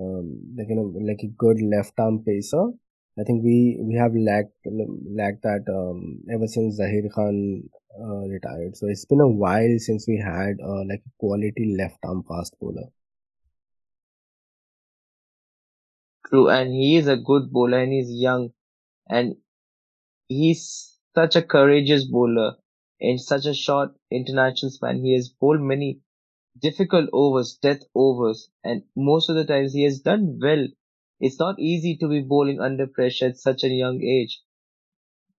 um, 0.00 0.54
like 0.56 0.68
you 0.68 0.76
know 0.76 0.92
like 1.10 1.20
a 1.22 1.28
good 1.44 1.60
left 1.62 1.94
arm 1.98 2.22
pacer. 2.24 2.66
I 3.18 3.24
think 3.24 3.44
we 3.44 3.78
we 3.82 3.94
have 3.96 4.14
lacked 4.16 4.54
lacked 4.66 5.42
that 5.42 5.64
um, 5.68 6.22
ever 6.32 6.46
since 6.46 6.78
Zaheer 6.80 7.10
Khan 7.12 7.68
uh, 8.00 8.26
retired. 8.28 8.76
So 8.76 8.86
it's 8.88 9.04
been 9.04 9.20
a 9.20 9.28
while 9.28 9.78
since 9.78 10.06
we 10.08 10.16
had 10.18 10.56
uh, 10.62 10.84
like 10.88 11.02
a 11.06 11.10
quality 11.18 11.76
left 11.78 11.98
arm 12.04 12.22
fast 12.28 12.56
bowler. 12.60 12.88
True, 16.26 16.48
and 16.50 16.72
he 16.72 16.96
is 16.96 17.08
a 17.08 17.16
good 17.16 17.50
bowler 17.50 17.78
and 17.78 17.92
he's 17.92 18.12
young 18.12 18.52
and 19.08 19.36
he's 20.28 20.98
such 21.14 21.36
a 21.36 21.42
courageous 21.42 22.04
bowler 22.04 22.56
in 23.00 23.18
such 23.18 23.46
a 23.46 23.54
short 23.54 23.96
international 24.10 24.70
span. 24.70 25.04
He 25.04 25.14
has 25.14 25.28
bowled 25.30 25.62
many 25.62 26.00
difficult 26.58 27.10
overs, 27.12 27.58
death 27.58 27.82
overs, 27.94 28.50
and 28.64 28.84
most 28.96 29.28
of 29.30 29.36
the 29.36 29.44
times 29.46 29.72
he 29.74 29.84
has 29.84 30.00
done 30.00 30.38
well. 30.42 30.68
It's 31.20 31.38
not 31.38 31.58
easy 31.58 31.96
to 31.98 32.08
be 32.08 32.20
bowling 32.22 32.60
under 32.60 32.86
pressure 32.86 33.26
at 33.26 33.38
such 33.38 33.64
a 33.64 33.68
young 33.68 34.02
age, 34.02 34.40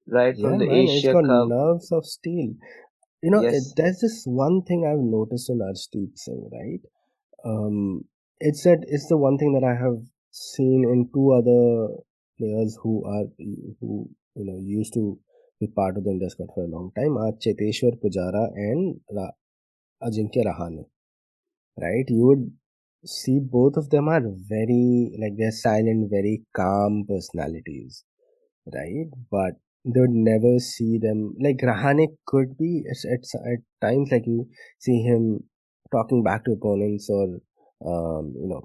right? 0.07 0.35
Yeah, 0.35 0.49
From 0.49 0.59
the 0.59 0.65
man, 0.65 0.87
Asia 0.87 1.13
got 1.13 1.23
Cup. 1.25 1.47
nerves 1.49 1.91
of 1.91 2.05
steel. 2.05 2.55
You 3.23 3.31
know, 3.31 3.41
it, 3.41 3.51
Yes, 3.51 3.73
there's 3.75 3.99
this 3.99 4.23
one 4.25 4.61
thing 4.63 4.85
I've 4.85 4.99
noticed 4.99 5.49
in 5.49 5.59
Arshdeep 5.59 6.17
Singh, 6.17 6.49
right? 6.51 6.81
Um, 7.45 8.05
it's 8.39 8.63
that 8.63 8.85
it's 8.87 9.07
the 9.07 9.17
one 9.17 9.37
thing 9.37 9.53
that 9.53 9.65
I 9.65 9.75
have 9.75 9.99
seen 10.31 10.83
in 10.85 11.09
two 11.13 11.31
other 11.33 11.95
players 12.37 12.77
who 12.81 13.03
are 13.05 13.25
who 13.79 14.09
you 14.35 14.45
know 14.45 14.59
used 14.63 14.93
to 14.93 15.19
be 15.59 15.67
part 15.67 15.97
of 15.97 16.03
the 16.03 16.11
India 16.11 16.29
squad 16.29 16.49
for 16.53 16.63
a 16.65 16.67
long 16.67 16.91
time 16.95 17.17
are 17.17 17.31
Cheteshwar 17.33 17.93
Pujara 18.03 18.51
and 18.55 18.99
Ra- 19.11 19.31
Ajinkya 20.03 20.45
Rahane. 20.45 20.85
Right? 21.81 22.05
You 22.09 22.25
would 22.27 22.51
see 23.07 23.39
both 23.39 23.77
of 23.77 23.89
them 23.89 24.07
are 24.09 24.21
very 24.23 25.15
like 25.21 25.33
they're 25.37 25.51
silent, 25.51 26.09
very 26.11 26.43
calm 26.55 27.05
personalities, 27.07 28.03
right? 28.73 29.07
But 29.31 29.53
they 29.85 29.99
would 30.01 30.11
never 30.31 30.59
see 30.59 30.97
them 30.99 31.35
like 31.39 31.57
Rahane 31.57 32.07
could 32.25 32.57
be 32.57 32.83
it's, 32.85 33.05
it's 33.05 33.33
at 33.35 33.59
times 33.81 34.11
like 34.11 34.25
you 34.27 34.49
see 34.79 35.01
him 35.01 35.43
talking 35.91 36.23
back 36.23 36.43
to 36.45 36.51
opponents 36.59 37.09
or 37.09 37.27
Um, 37.93 38.33
you 38.41 38.47
know, 38.51 38.61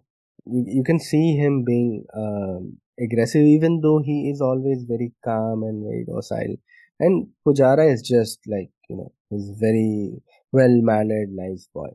you, 0.55 0.61
you 0.77 0.83
can 0.89 0.99
see 0.99 1.25
him 1.41 1.55
being 1.65 1.91
um, 2.23 2.63
aggressive, 3.07 3.45
even 3.57 3.75
though 3.83 3.99
he 4.09 4.17
is 4.31 4.41
always 4.41 4.81
very 4.93 5.09
calm 5.27 5.59
and 5.69 5.85
very 5.89 6.05
docile. 6.11 6.55
And 6.99 7.29
Pujara 7.47 7.85
is 7.95 8.01
just 8.13 8.39
like, 8.55 8.71
you 8.89 8.97
know, 8.97 9.11
he's 9.31 9.51
very 9.65 10.23
well 10.59 10.77
mannered, 10.91 11.29
nice 11.43 11.69
boy. 11.75 11.91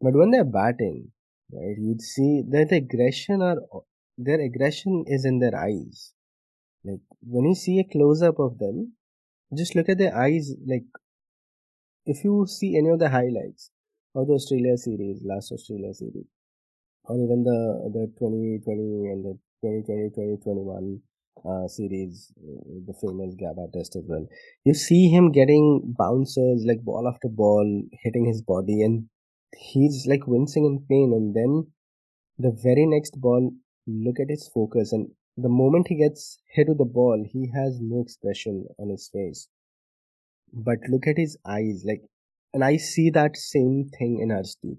But 0.00 0.14
when 0.14 0.32
they're 0.32 0.44
batting, 0.44 1.12
right, 1.52 1.76
you'd 1.78 2.02
see 2.02 2.42
that 2.50 2.72
aggression 2.72 3.42
are 3.42 3.58
their 4.16 4.40
aggression 4.40 5.04
is 5.06 5.24
in 5.24 5.38
their 5.38 5.56
eyes. 5.56 6.12
Like 6.84 7.00
when 7.22 7.44
you 7.44 7.54
see 7.54 7.78
a 7.80 7.84
close 7.84 8.22
up 8.22 8.38
of 8.38 8.58
them, 8.58 8.92
just 9.56 9.74
look 9.74 9.88
at 9.88 9.98
their 9.98 10.16
eyes. 10.16 10.52
Like 10.66 10.84
if 12.06 12.24
you 12.24 12.46
see 12.46 12.76
any 12.76 12.88
of 12.88 12.98
the 12.98 13.10
highlights 13.10 13.70
of 14.14 14.26
the 14.26 14.34
Australia 14.34 14.76
series, 14.76 15.22
last 15.24 15.52
Australia 15.52 15.92
series, 15.94 16.26
or 17.04 17.16
even 17.16 17.44
the 17.44 17.90
the 17.92 18.06
2020 18.18 19.12
and 19.12 19.24
the 19.24 19.38
2020 19.62 20.10
2021 20.10 21.00
uh, 21.44 21.68
series, 21.68 22.32
uh, 22.38 22.60
the 22.86 22.94
famous 23.00 23.34
Gabba 23.36 23.72
test 23.72 23.96
as 23.96 24.04
well. 24.08 24.26
You 24.64 24.74
see 24.74 25.08
him 25.08 25.30
getting 25.32 25.94
bouncers 25.98 26.64
like 26.66 26.82
ball 26.82 27.06
after 27.12 27.28
ball 27.28 27.82
hitting 28.02 28.26
his 28.26 28.42
body, 28.42 28.82
and 28.82 29.08
he's 29.56 30.06
like 30.06 30.26
wincing 30.26 30.64
in 30.64 30.84
pain. 30.88 31.12
And 31.14 31.34
then 31.34 31.72
the 32.38 32.56
very 32.62 32.86
next 32.86 33.20
ball, 33.20 33.52
look 33.86 34.20
at 34.20 34.30
his 34.30 34.50
focus, 34.52 34.92
and 34.92 35.08
the 35.36 35.48
moment 35.48 35.86
he 35.88 35.96
gets 35.96 36.38
hit 36.52 36.68
with 36.68 36.78
the 36.78 36.84
ball, 36.84 37.24
he 37.26 37.50
has 37.54 37.78
no 37.80 38.02
expression 38.02 38.66
on 38.78 38.90
his 38.90 39.08
face. 39.12 39.48
But 40.52 40.78
look 40.88 41.06
at 41.06 41.16
his 41.16 41.36
eyes, 41.46 41.84
like, 41.86 42.02
and 42.52 42.64
I 42.64 42.76
see 42.76 43.10
that 43.10 43.36
same 43.36 43.90
thing 43.98 44.20
in 44.20 44.30
Arshdeep. 44.30 44.78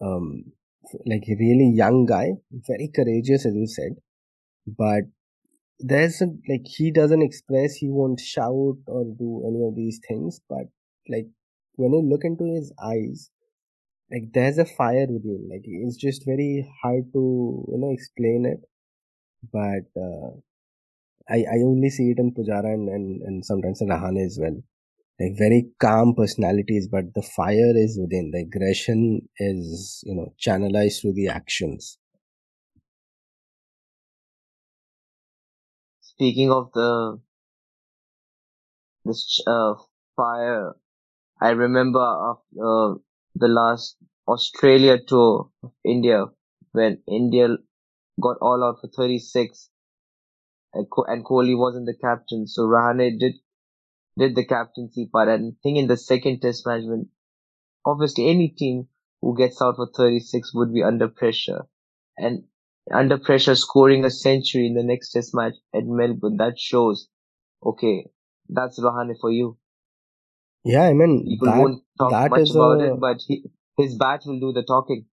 Um, 0.00 0.52
like 1.06 1.24
a 1.28 1.36
really 1.38 1.72
young 1.74 2.06
guy, 2.06 2.28
very 2.50 2.90
courageous, 2.94 3.44
as 3.44 3.54
you 3.54 3.66
said, 3.66 3.96
but 4.66 5.04
there's 5.80 6.20
a, 6.22 6.26
like 6.48 6.64
he 6.64 6.90
doesn't 6.90 7.22
express, 7.22 7.74
he 7.74 7.88
won't 7.88 8.20
shout 8.20 8.76
or 8.86 9.04
do 9.18 9.44
any 9.46 9.66
of 9.66 9.74
these 9.74 10.00
things, 10.06 10.40
but 10.48 10.66
like 11.08 11.26
when 11.74 11.92
you 11.92 12.02
look 12.02 12.22
into 12.24 12.44
his 12.54 12.72
eyes, 12.82 13.30
like 14.10 14.32
there's 14.32 14.58
a 14.58 14.64
fire 14.64 15.06
within. 15.08 15.48
Like 15.50 15.62
it's 15.64 15.96
just 15.96 16.24
very 16.26 16.66
hard 16.82 17.12
to 17.12 17.64
you 17.68 17.78
know 17.78 17.90
explain 17.92 18.46
it, 18.46 18.60
but 19.52 19.86
uh, 20.00 20.30
I 21.28 21.38
I 21.54 21.58
only 21.64 21.90
see 21.90 22.10
it 22.10 22.18
in 22.18 22.34
Pujara 22.34 22.72
and 22.74 22.88
and, 22.88 23.22
and 23.22 23.44
sometimes 23.44 23.80
in 23.80 23.88
Rahane 23.88 24.24
as 24.24 24.38
well. 24.40 24.62
Like 25.20 25.38
very 25.38 25.70
calm 25.80 26.14
personalities 26.14 26.88
but 26.88 27.14
the 27.14 27.22
fire 27.22 27.72
is 27.76 27.98
within. 28.00 28.30
The 28.32 28.40
aggression 28.42 29.28
is 29.38 30.02
you 30.06 30.14
know 30.14 30.34
channelized 30.40 31.00
through 31.02 31.14
the 31.14 31.28
actions. 31.28 31.98
Speaking 36.00 36.50
of 36.50 36.72
the 36.72 37.20
this 39.04 39.40
uh, 39.46 39.74
fire, 40.16 40.76
I 41.40 41.50
remember 41.50 42.00
after 42.00 42.62
uh, 42.64 42.94
the 43.38 43.48
last 43.48 43.96
Australia 44.26 44.98
tour 45.06 45.50
of 45.62 45.72
India 45.84 46.26
when 46.72 47.02
India 47.08 47.48
got 48.20 48.36
all 48.40 48.64
out 48.64 48.80
for 48.80 48.88
36 48.88 49.70
and, 50.74 50.86
and 51.06 51.24
Kohli 51.24 51.56
wasn't 51.56 51.86
the 51.86 51.96
captain, 52.00 52.46
so 52.46 52.62
Rahane 52.66 53.18
did 53.18 53.34
did 54.18 54.34
the 54.34 54.44
captaincy 54.44 55.08
part. 55.12 55.28
And 55.28 55.52
I 55.52 55.56
think 55.62 55.78
in 55.78 55.86
the 55.86 55.96
second 55.96 56.40
test 56.40 56.66
match, 56.66 56.82
when 56.84 57.08
obviously 57.86 58.28
any 58.28 58.48
team 58.48 58.88
who 59.22 59.36
gets 59.36 59.62
out 59.62 59.76
for 59.76 59.88
36 59.96 60.54
would 60.54 60.72
be 60.74 60.82
under 60.82 61.08
pressure. 61.08 61.66
And 62.16 62.44
under 62.92 63.18
pressure, 63.18 63.54
scoring 63.54 64.04
a 64.04 64.10
century 64.10 64.66
in 64.66 64.74
the 64.74 64.82
next 64.82 65.12
test 65.12 65.34
match 65.34 65.54
at 65.74 65.84
Melbourne, 65.86 66.36
that 66.38 66.58
shows, 66.58 67.08
okay, 67.64 68.06
that's 68.48 68.80
Rahane 68.80 69.14
for 69.20 69.30
you. 69.30 69.56
Yeah, 70.64 70.82
I 70.82 70.92
mean, 70.92 71.24
People 71.26 71.48
that, 71.48 71.58
won't 71.58 71.82
talk 71.98 72.10
that 72.10 72.30
much 72.30 72.40
is 72.40 72.54
about 72.54 72.80
a, 72.80 72.92
it, 72.92 73.00
but 73.00 73.18
he, 73.26 73.44
his 73.76 73.96
bat 73.96 74.22
will 74.26 74.40
do 74.40 74.52
the 74.52 74.62
talking. 74.62 75.06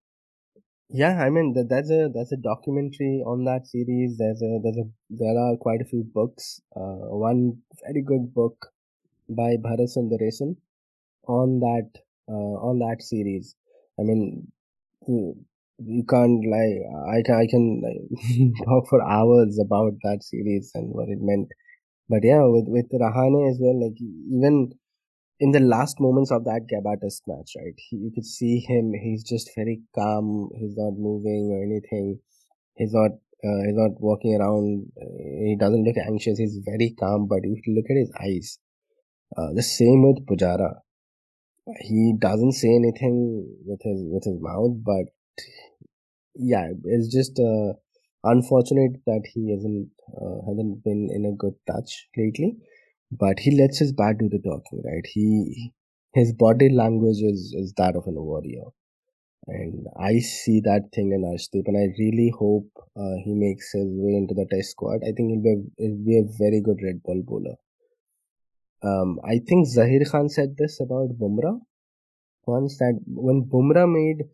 Yeah, 0.89 1.21
I 1.21 1.29
mean, 1.29 1.53
that, 1.53 1.69
that's 1.69 1.89
a 1.89 2.09
that's 2.13 2.31
a 2.31 2.37
documentary 2.37 3.23
on 3.25 3.43
that 3.45 3.67
series. 3.67 4.17
There's 4.17 4.41
a 4.41 4.59
there's 4.61 4.77
a 4.77 4.87
there 5.09 5.37
are 5.37 5.57
quite 5.57 5.81
a 5.81 5.85
few 5.85 6.03
books. 6.03 6.61
Uh, 6.75 7.09
one 7.09 7.57
very 7.85 8.03
good 8.03 8.33
book 8.33 8.67
by 9.29 9.57
Bharat 9.57 9.89
Sundaresan 9.95 10.57
on 11.27 11.59
that 11.59 11.89
uh, 12.29 12.55
on 12.67 12.79
that 12.79 13.01
series. 13.01 13.55
I 13.99 14.03
mean, 14.03 14.51
you 15.07 16.03
can't 16.09 16.45
like 16.45 16.85
I 17.09 17.21
can 17.25 17.35
I 17.35 17.47
can 17.49 17.81
like, 17.81 18.65
talk 18.65 18.87
for 18.89 19.01
hours 19.03 19.59
about 19.59 19.93
that 20.03 20.23
series 20.23 20.71
and 20.75 20.93
what 20.93 21.09
it 21.09 21.19
meant. 21.21 21.49
But 22.09 22.21
yeah, 22.23 22.43
with 22.43 22.65
with 22.67 22.91
Rahane 22.91 23.49
as 23.49 23.57
well, 23.59 23.81
like 23.81 23.97
even 23.99 24.73
in 25.39 25.51
the 25.51 25.59
last 25.59 25.99
moments 25.99 26.31
of 26.31 26.45
that 26.45 26.67
Gabba 26.71 26.99
test 26.99 27.23
match, 27.27 27.53
right? 27.57 27.73
He, 27.77 27.97
you 27.97 28.11
could 28.13 28.25
see 28.25 28.59
him. 28.59 28.93
He's 28.93 29.23
just 29.23 29.49
very 29.55 29.81
calm. 29.93 30.49
He's 30.57 30.75
not 30.77 30.93
moving 30.97 31.51
or 31.51 31.63
anything. 31.63 32.19
He's 32.75 32.93
not. 32.93 33.11
Uh, 33.43 33.61
he's 33.67 33.75
not 33.75 33.99
walking 33.99 34.35
around. 34.35 34.87
he 34.97 35.55
doesn't 35.59 35.83
look 35.83 35.97
anxious. 35.97 36.39
He's 36.39 36.59
very 36.65 36.95
calm. 36.97 37.27
But 37.27 37.39
if 37.43 37.67
you 37.67 37.75
look 37.75 37.85
at 37.89 37.97
his 37.97 38.11
eyes, 38.19 38.59
uh, 39.37 39.53
the 39.53 39.61
same 39.63 40.03
with 40.07 40.25
Pujara. 40.25 40.75
He 41.81 42.13
doesn't 42.17 42.53
say 42.53 42.69
anything 42.69 43.47
with 43.65 43.81
his 43.83 44.01
with 44.05 44.23
his 44.23 44.39
mouth, 44.39 44.83
but 44.83 45.05
yeah, 46.35 46.67
it's 46.83 47.11
just 47.11 47.39
uh, 47.39 47.73
unfortunate 48.23 49.01
that 49.05 49.23
he 49.33 49.51
hasn't 49.51 49.89
uh, 50.15 50.45
hasn't 50.47 50.83
been 50.83 51.09
in 51.11 51.25
a 51.25 51.35
good 51.35 51.55
touch 51.67 52.07
lately 52.15 52.57
but 53.11 53.39
he 53.39 53.51
lets 53.59 53.79
his 53.79 53.93
bat 53.93 54.17
do 54.19 54.29
the 54.29 54.39
talking, 54.39 54.81
right? 54.83 55.05
He 55.05 55.73
his 56.13 56.33
body 56.33 56.69
language 56.69 57.21
is, 57.21 57.53
is 57.57 57.73
that 57.77 57.95
of 57.95 58.07
a 58.07 58.11
warrior. 58.11 58.63
And 59.47 59.85
I 59.99 60.19
see 60.19 60.61
that 60.61 60.89
thing 60.93 61.11
in 61.11 61.23
Arshdeep, 61.23 61.67
and 61.67 61.77
I 61.77 61.93
really 61.99 62.31
hope 62.39 62.69
uh, 62.97 63.17
he 63.23 63.33
makes 63.33 63.71
his 63.73 63.85
way 63.87 64.15
into 64.15 64.33
the 64.33 64.47
test 64.49 64.71
squad. 64.71 65.01
I 65.03 65.11
think 65.11 65.29
he'll 65.29 65.43
be, 65.43 65.51
a, 65.51 65.61
he'll 65.77 66.05
be 66.05 66.17
a 66.17 66.37
very 66.39 66.61
good 66.61 66.79
red 66.81 67.03
ball 67.03 67.21
bowler. 67.23 67.55
Um, 68.81 69.19
I 69.23 69.39
think 69.47 69.67
Zaheer 69.67 70.09
Khan 70.09 70.29
said 70.29 70.55
this 70.57 70.79
about 70.79 71.19
Bumrah 71.19 71.59
once 72.47 72.77
that 72.77 72.99
when 73.07 73.43
Bumrah 73.43 73.91
made 73.91 74.25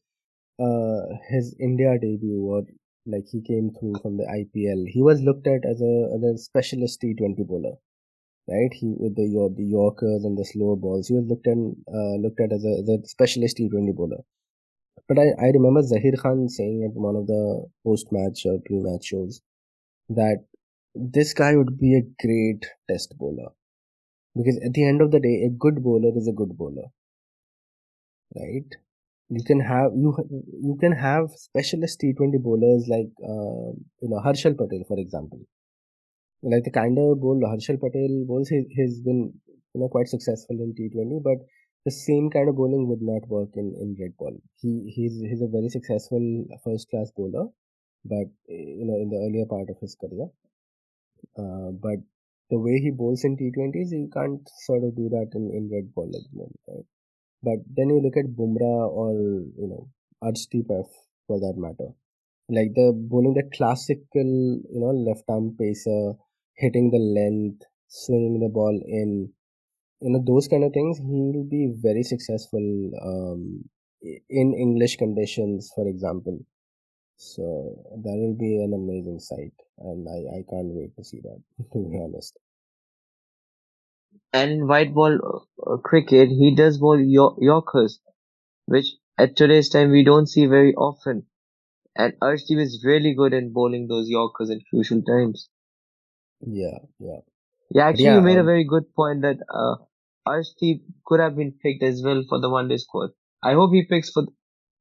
uh, 0.59 1.15
his 1.29 1.55
India 1.59 1.97
debut, 1.99 2.45
or 2.45 2.63
like 3.05 3.25
he 3.31 3.41
came 3.41 3.71
through 3.77 3.95
from 4.01 4.17
the 4.17 4.25
IPL, 4.25 4.85
he 4.87 5.01
was 5.01 5.21
looked 5.21 5.47
at 5.47 5.65
as 5.65 5.81
a, 5.81 6.11
as 6.15 6.23
a 6.23 6.37
specialist 6.37 7.01
T20 7.01 7.47
bowler 7.47 7.75
right? 8.47 8.71
He 8.73 8.93
with 8.97 9.15
the 9.15 9.27
the 9.57 9.63
Yorkers 9.65 10.23
and 10.25 10.37
the 10.37 10.45
slower 10.45 10.75
balls, 10.75 11.07
he 11.07 11.15
was 11.15 11.25
looked 11.27 11.47
at 11.47 11.57
uh, 11.57 12.15
looked 12.25 12.39
at 12.39 12.53
as 12.53 12.63
a, 12.65 12.73
as 12.81 12.89
a 12.89 13.07
specialist 13.07 13.57
T20 13.57 13.93
bowler. 13.93 14.21
But 15.07 15.19
I, 15.19 15.27
I 15.39 15.47
remember 15.51 15.81
Zaheer 15.83 16.17
Khan 16.19 16.49
saying 16.49 16.83
at 16.89 16.99
one 16.99 17.15
of 17.15 17.27
the 17.27 17.65
post 17.85 18.11
match 18.11 18.45
or 18.45 18.59
pre 18.65 18.79
match 18.79 19.05
shows 19.05 19.41
that 20.09 20.45
this 20.95 21.33
guy 21.33 21.55
would 21.55 21.79
be 21.79 21.95
a 21.95 22.03
great 22.25 22.65
test 22.89 23.17
bowler 23.17 23.49
because 24.35 24.59
at 24.65 24.73
the 24.73 24.85
end 24.85 25.01
of 25.01 25.11
the 25.11 25.19
day, 25.21 25.43
a 25.45 25.49
good 25.49 25.83
bowler 25.83 26.11
is 26.17 26.27
a 26.27 26.33
good 26.33 26.57
bowler, 26.57 26.89
right? 28.35 28.69
You 29.29 29.43
can 29.45 29.59
have 29.61 29.91
you 29.95 30.15
you 30.69 30.77
can 30.81 30.91
have 30.93 31.31
specialist 31.35 31.99
T20 32.01 32.37
bowlers 32.37 32.87
like 32.89 33.11
uh, 33.23 33.71
you 34.01 34.09
know 34.09 34.21
Harshal 34.25 34.57
Patel, 34.57 34.83
for 34.87 34.99
example 34.99 35.41
like 36.43 36.63
the 36.63 36.71
kind 36.71 36.97
of 36.97 37.21
bowl 37.21 37.39
Harshal 37.41 37.79
Patel 37.79 38.25
bowls, 38.27 38.49
he, 38.49 38.63
he's 38.69 39.01
been 39.01 39.33
you 39.73 39.81
know 39.81 39.89
quite 39.89 40.07
successful 40.07 40.57
in 40.59 40.73
T20, 40.73 41.21
but 41.23 41.37
the 41.85 41.91
same 41.91 42.29
kind 42.29 42.49
of 42.49 42.55
bowling 42.55 42.87
would 42.87 43.01
not 43.01 43.27
work 43.27 43.49
in, 43.55 43.73
in 43.79 43.95
red 43.99 44.15
ball. 44.17 44.35
He 44.61 44.91
he's 44.95 45.19
he's 45.19 45.41
a 45.41 45.47
very 45.47 45.69
successful 45.69 46.45
first 46.63 46.89
class 46.89 47.11
bowler, 47.15 47.47
but 48.05 48.27
you 48.47 48.85
know 48.85 48.95
in 48.95 49.09
the 49.09 49.17
earlier 49.17 49.45
part 49.45 49.69
of 49.69 49.77
his 49.79 49.95
career. 49.95 50.27
Uh, 51.37 51.71
but 51.71 51.99
the 52.49 52.59
way 52.59 52.79
he 52.79 52.91
bowls 52.91 53.23
in 53.23 53.37
T20s, 53.37 53.91
you 53.91 54.09
can't 54.13 54.41
sort 54.65 54.83
of 54.83 54.95
do 54.95 55.09
that 55.09 55.29
in, 55.33 55.49
in 55.53 55.69
red 55.71 55.93
ball 55.93 56.09
at 56.13 56.21
the 56.29 56.37
moment, 56.37 56.59
right? 56.67 56.85
But 57.43 57.59
then 57.75 57.89
you 57.89 58.01
look 58.01 58.17
at 58.17 58.35
Bumrah 58.37 58.89
or 58.89 59.13
you 59.13 59.67
know 59.67 59.89
Arshdeep 60.23 60.67
for 61.27 61.39
that 61.39 61.53
matter, 61.57 61.91
like 62.49 62.73
the 62.75 62.93
bowling 62.93 63.33
the 63.33 63.49
classical 63.55 64.29
you 64.73 64.79
know 64.81 64.91
left 64.91 65.23
arm 65.29 65.55
pacer 65.59 66.13
hitting 66.55 66.91
the 66.91 66.99
length, 66.99 67.63
swinging 67.87 68.39
the 68.39 68.49
ball 68.49 68.79
in, 68.85 69.31
you 70.01 70.11
know, 70.11 70.23
those 70.25 70.47
kind 70.47 70.63
of 70.63 70.73
things, 70.73 70.97
he'll 70.99 71.43
be 71.43 71.73
very 71.81 72.03
successful 72.03 72.91
um, 73.03 73.65
in 74.29 74.53
English 74.53 74.97
conditions, 74.97 75.71
for 75.75 75.87
example. 75.87 76.39
So 77.17 77.43
that 78.03 78.17
will 78.17 78.35
be 78.37 78.57
an 78.63 78.73
amazing 78.73 79.19
sight, 79.19 79.53
and 79.79 80.07
I, 80.09 80.39
I 80.39 80.43
can't 80.49 80.73
wait 80.75 80.95
to 80.97 81.03
see 81.03 81.21
that, 81.21 81.41
to 81.73 81.89
be 81.89 81.99
honest. 81.99 82.37
And 84.33 84.51
in 84.51 84.67
white 84.67 84.93
ball 84.93 85.47
uh, 85.65 85.77
cricket, 85.77 86.27
he 86.27 86.53
does 86.53 86.77
bowl 86.79 86.99
Yorkers, 86.99 88.01
which 88.65 88.95
at 89.17 89.35
today's 89.35 89.69
time 89.69 89.91
we 89.91 90.03
don't 90.03 90.27
see 90.27 90.45
very 90.47 90.73
often. 90.75 91.27
And 91.95 92.13
Arshdeep 92.21 92.59
is 92.59 92.83
really 92.85 93.13
good 93.13 93.33
in 93.33 93.53
bowling 93.53 93.87
those 93.87 94.09
Yorkers 94.09 94.49
at 94.51 94.59
crucial 94.69 95.01
times. 95.03 95.49
Yeah, 96.45 96.79
yeah. 96.99 97.19
Yeah, 97.71 97.87
actually, 97.87 98.11
yeah, 98.11 98.13
you 98.13 98.21
made 98.21 98.37
a 98.37 98.43
um, 98.43 98.45
very 98.45 98.63
good 98.65 98.93
point 98.95 99.21
that 99.21 99.37
uh, 99.49 99.75
Arshdeep 100.27 100.81
could 101.05 101.19
have 101.19 101.35
been 101.35 101.53
picked 101.53 101.83
as 101.83 102.01
well 102.03 102.23
for 102.27 102.39
the 102.39 102.49
one 102.49 102.67
day 102.67 102.77
squad. 102.77 103.11
I 103.43 103.53
hope 103.53 103.71
he 103.73 103.83
picks 103.85 104.09
for 104.11 104.25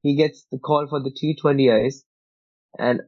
he 0.03 0.17
gets 0.17 0.45
the 0.51 0.59
call 0.59 0.87
for 0.89 1.01
the 1.03 1.11
T20Is. 1.11 2.05
And 2.79 3.03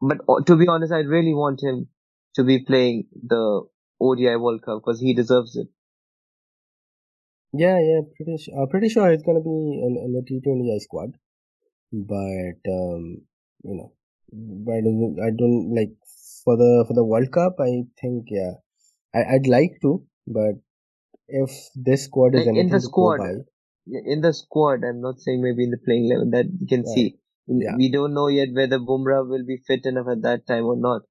but 0.00 0.18
uh, 0.28 0.42
to 0.46 0.56
be 0.56 0.68
honest, 0.68 0.92
I 0.92 1.00
really 1.00 1.34
want 1.34 1.62
him 1.62 1.88
to 2.36 2.44
be 2.44 2.60
playing 2.64 3.08
the 3.12 3.62
ODI 4.00 4.36
World 4.36 4.62
Cup 4.64 4.80
because 4.84 5.00
he 5.00 5.14
deserves 5.14 5.56
it. 5.56 5.68
yeah, 7.52 7.78
yeah. 7.80 8.00
Pretty, 8.16 8.36
su- 8.38 8.52
uh, 8.52 8.66
pretty 8.66 8.88
sure 8.88 9.10
he's 9.10 9.22
gonna 9.22 9.40
be 9.40 9.48
in, 9.86 9.96
in 10.04 10.12
the 10.12 10.22
T20I 10.28 10.78
squad. 10.80 11.12
But 11.92 12.58
um, 12.70 13.22
you 13.64 13.74
know, 13.76 13.92
but 14.32 14.72
I 14.74 14.80
don't, 14.80 15.18
I 15.22 15.30
don't 15.30 15.74
like 15.74 15.92
for 16.48 16.56
the 16.56 16.72
for 16.88 16.94
the 16.94 17.04
World 17.12 17.30
Cup. 17.36 17.60
I 17.60 17.84
think 18.00 18.32
yeah, 18.38 18.52
I, 19.14 19.36
I'd 19.36 19.46
like 19.54 19.78
to, 19.82 19.92
but 20.26 20.56
if 21.28 21.50
this 21.88 22.04
squad 22.04 22.34
is 22.34 22.46
Like 22.46 22.56
in 22.64 22.70
the 22.74 22.80
squad, 22.80 23.18
by, 23.18 24.00
in 24.14 24.22
the 24.26 24.32
squad, 24.32 24.84
I'm 24.90 25.00
not 25.06 25.20
saying 25.20 25.42
maybe 25.42 25.64
in 25.64 25.74
the 25.76 25.82
playing 25.88 26.08
level 26.12 26.30
that 26.36 26.46
you 26.60 26.66
can 26.66 26.84
Right. 26.84 26.94
see. 26.94 27.06
Yeah. 27.64 27.76
We 27.80 27.90
don't 27.96 28.14
know 28.14 28.28
yet 28.28 28.48
whether 28.60 28.78
Bumrah 28.78 29.26
will 29.28 29.44
be 29.50 29.58
fit 29.66 29.86
enough 29.90 30.08
at 30.14 30.22
that 30.22 30.46
time 30.46 30.64
or 30.64 30.76
not. 30.76 31.02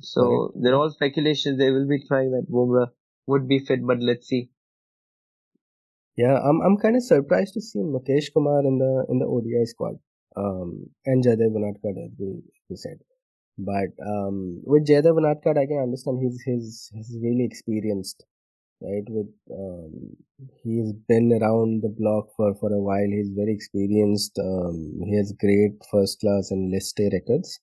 So 0.00 0.24
Correct. 0.24 0.64
they're 0.64 0.80
all 0.80 0.90
speculations. 0.90 1.58
They 1.58 1.70
will 1.70 1.88
be 1.88 2.00
trying 2.08 2.32
that 2.32 2.50
Bumrah 2.50 2.88
would 3.26 3.48
be 3.48 3.60
fit, 3.70 3.86
but 3.92 3.98
let's 4.00 4.26
see. 4.26 4.42
Yeah, 6.16 6.38
I'm 6.50 6.60
I'm 6.68 6.76
kind 6.78 6.96
of 6.96 7.04
surprised 7.04 7.54
to 7.54 7.60
see 7.68 7.78
Mukesh 7.94 8.32
Kumar 8.34 8.60
in 8.72 8.78
the 8.84 9.06
in 9.14 9.18
the 9.24 9.30
ODI 9.36 9.64
squad. 9.74 9.96
Um, 10.34 10.86
and 11.04 11.24
Jaydev 11.24 11.56
Unadkat 11.60 12.04
as 12.04 12.12
we, 12.18 12.28
we 12.68 12.76
said. 12.76 12.98
But 13.58 13.90
um, 14.06 14.62
with 14.64 14.86
Jaydev 14.86 15.18
Unadkat, 15.18 15.58
I 15.58 15.66
can 15.66 15.78
understand 15.78 16.20
he's 16.22 16.40
he's 16.42 16.90
he's 16.94 17.16
really 17.22 17.44
experienced, 17.44 18.24
right? 18.80 19.04
With 19.08 19.32
um, 19.50 20.16
he's 20.62 20.92
been 21.08 21.32
around 21.32 21.82
the 21.82 21.88
block 21.90 22.28
for 22.36 22.54
for 22.56 22.72
a 22.72 22.80
while. 22.80 23.08
He's 23.08 23.30
very 23.30 23.52
experienced. 23.54 24.38
Um, 24.38 25.00
he 25.04 25.16
has 25.16 25.32
great 25.38 25.74
first 25.90 26.20
class 26.20 26.50
and 26.50 26.70
list 26.72 26.98
A 27.00 27.10
records. 27.12 27.60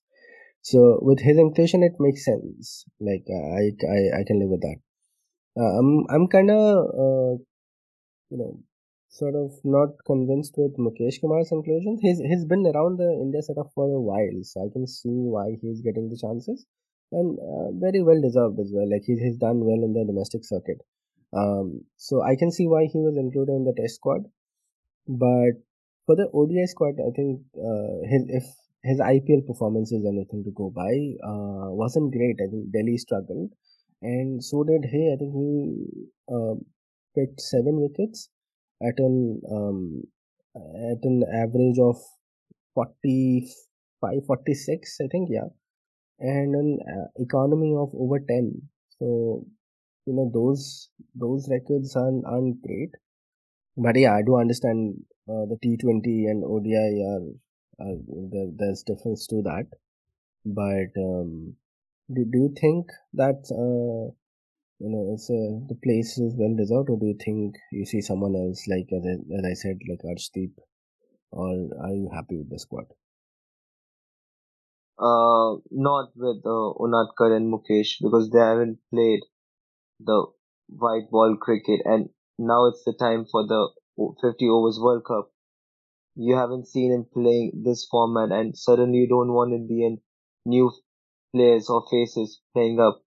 So 0.62 0.98
with 1.02 1.20
his 1.20 1.38
inclusion, 1.38 1.82
it 1.82 1.94
makes 2.00 2.24
sense. 2.24 2.84
Like 3.00 3.26
I 3.30 3.72
I 3.96 4.20
I 4.20 4.24
can 4.26 4.40
live 4.40 4.50
with 4.50 4.62
that. 4.62 4.78
Uh, 5.58 5.72
I'm 5.80 6.06
I'm 6.10 6.28
kind 6.28 6.50
of 6.50 6.78
uh, 7.04 7.32
you 8.30 8.38
know 8.38 8.60
sort 9.10 9.34
of 9.34 9.52
not 9.64 9.90
convinced 10.06 10.54
with 10.56 10.76
Mukesh 10.78 11.20
Kumar's 11.20 11.50
inclusion. 11.50 11.98
He's 12.00 12.18
he's 12.18 12.44
been 12.44 12.64
around 12.66 12.98
the 12.98 13.10
India 13.10 13.42
setup 13.42 13.70
for 13.74 13.84
a 13.84 14.00
while, 14.00 14.38
so 14.42 14.64
I 14.64 14.70
can 14.72 14.86
see 14.86 15.18
why 15.34 15.56
he's 15.60 15.80
getting 15.82 16.08
the 16.08 16.16
chances, 16.16 16.64
and 17.10 17.38
uh, 17.38 17.72
very 17.74 18.02
well 18.02 18.20
deserved 18.20 18.60
as 18.60 18.70
well. 18.72 18.88
Like 18.88 19.02
he's 19.04 19.18
he's 19.18 19.36
done 19.36 19.60
well 19.66 19.82
in 19.82 19.92
the 19.94 20.04
domestic 20.06 20.44
circuit, 20.44 20.80
um, 21.36 21.84
so 21.96 22.22
I 22.22 22.36
can 22.36 22.52
see 22.52 22.68
why 22.68 22.84
he 22.86 23.00
was 23.00 23.16
included 23.16 23.52
in 23.52 23.64
the 23.64 23.74
Test 23.76 23.96
squad. 23.96 24.30
But 25.08 25.58
for 26.06 26.14
the 26.14 26.30
ODI 26.32 26.66
squad, 26.66 27.02
I 27.02 27.10
think 27.10 27.42
uh, 27.58 28.06
his 28.06 28.22
if 28.28 28.44
his 28.84 29.00
IPL 29.00 29.46
performance 29.46 29.90
is 29.90 30.06
anything 30.06 30.44
to 30.44 30.52
go 30.52 30.70
by, 30.70 30.94
uh, 31.26 31.74
wasn't 31.74 32.12
great. 32.12 32.38
I 32.40 32.48
think 32.48 32.70
Delhi 32.70 32.96
struggled, 32.96 33.50
and 34.02 34.42
so 34.42 34.62
did 34.62 34.84
he. 34.84 35.10
I 35.12 35.16
think 35.18 35.34
he 35.34 35.54
uh, 36.32 36.54
picked 37.16 37.40
seven 37.40 37.80
wickets 37.82 38.28
at 38.88 38.98
an 38.98 39.40
um, 39.50 40.02
at 40.92 41.04
an 41.04 41.22
average 41.42 41.78
of 41.78 41.96
45 42.74 44.26
46 44.26 44.98
i 45.00 45.06
think 45.08 45.28
yeah. 45.30 45.50
And 46.18 46.54
an 46.54 46.78
uh, 46.92 47.06
economy 47.22 47.74
of 47.76 47.90
over 47.94 48.18
10 48.20 48.62
so 48.98 49.46
you 50.06 50.14
know 50.14 50.30
those 50.34 50.90
those 51.14 51.48
records 51.50 51.96
aren't, 51.96 52.24
aren't 52.26 52.62
great. 52.62 52.90
But 53.76 53.96
yeah 53.96 54.14
i 54.16 54.22
do 54.22 54.36
understand 54.36 55.02
uh, 55.28 55.44
the 55.50 55.58
t20 55.62 56.30
and 56.30 56.44
odi 56.44 56.74
are, 56.74 57.22
are 57.84 57.96
there, 58.32 58.50
there's 58.56 58.82
difference 58.82 59.26
to 59.28 59.42
that. 59.42 59.66
But 60.44 61.00
um, 61.00 61.56
do, 62.12 62.24
do 62.24 62.38
you 62.38 62.54
think 62.60 62.86
that 63.14 63.40
uh, 63.64 64.12
you 64.80 64.88
know 64.92 65.04
it's 65.14 65.28
uh, 65.30 65.52
the 65.70 65.78
place 65.84 66.18
is 66.18 66.34
well 66.36 66.54
deserved 66.60 66.90
or 66.90 66.98
do 66.98 67.06
you 67.06 67.18
think 67.24 67.56
you 67.72 67.84
see 67.86 68.00
someone 68.00 68.34
else 68.34 68.66
like 68.68 68.88
as 68.98 69.04
I, 69.12 69.14
as 69.38 69.44
I 69.52 69.54
said 69.62 69.78
like 69.88 70.02
Arshdeep 70.12 70.52
or 71.32 71.50
are 71.84 71.94
you 71.94 72.10
happy 72.12 72.38
with 72.38 72.50
the 72.50 72.58
squad 72.58 72.86
Uh, 74.98 75.56
not 75.72 76.12
with 76.16 76.44
uh, 76.46 76.70
and 77.34 77.52
Mukesh 77.52 78.00
because 78.00 78.30
they 78.30 78.38
haven't 78.38 78.78
played 78.90 79.20
the 80.00 80.26
white 80.68 81.10
ball 81.10 81.36
cricket 81.36 81.80
and 81.84 82.10
now 82.38 82.66
it's 82.66 82.84
the 82.84 82.92
time 82.92 83.24
for 83.24 83.46
the 83.46 83.70
50 84.20 84.48
overs 84.48 84.78
World 84.80 85.04
Cup. 85.04 85.32
You 86.16 86.36
haven't 86.36 86.68
seen 86.68 86.92
him 86.92 87.04
playing 87.04 87.62
this 87.64 87.86
format 87.86 88.32
and 88.32 88.56
suddenly 88.56 88.98
you 88.98 89.08
don't 89.08 89.32
want 89.32 89.52
in 89.54 89.66
the 89.68 89.84
end 89.86 90.00
new 90.44 90.70
players 91.34 91.68
or 91.70 91.84
faces 91.90 92.40
playing 92.52 92.80
up. 92.80 93.02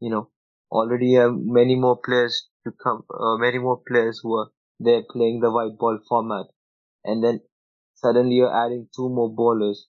You 0.00 0.10
know, 0.10 0.30
already 0.74 1.14
have 1.14 1.32
many 1.60 1.76
more 1.76 1.96
players 2.04 2.48
to 2.64 2.72
come, 2.72 3.04
uh, 3.18 3.36
many 3.38 3.58
more 3.58 3.80
players 3.88 4.20
who 4.22 4.34
are 4.38 4.50
there 4.80 5.02
playing 5.10 5.40
the 5.40 5.50
white 5.50 5.78
ball 5.78 5.98
format 6.08 6.46
and 7.04 7.22
then 7.22 7.40
suddenly 7.94 8.34
you're 8.36 8.64
adding 8.64 8.88
two 8.94 9.08
more 9.08 9.32
bowlers. 9.32 9.86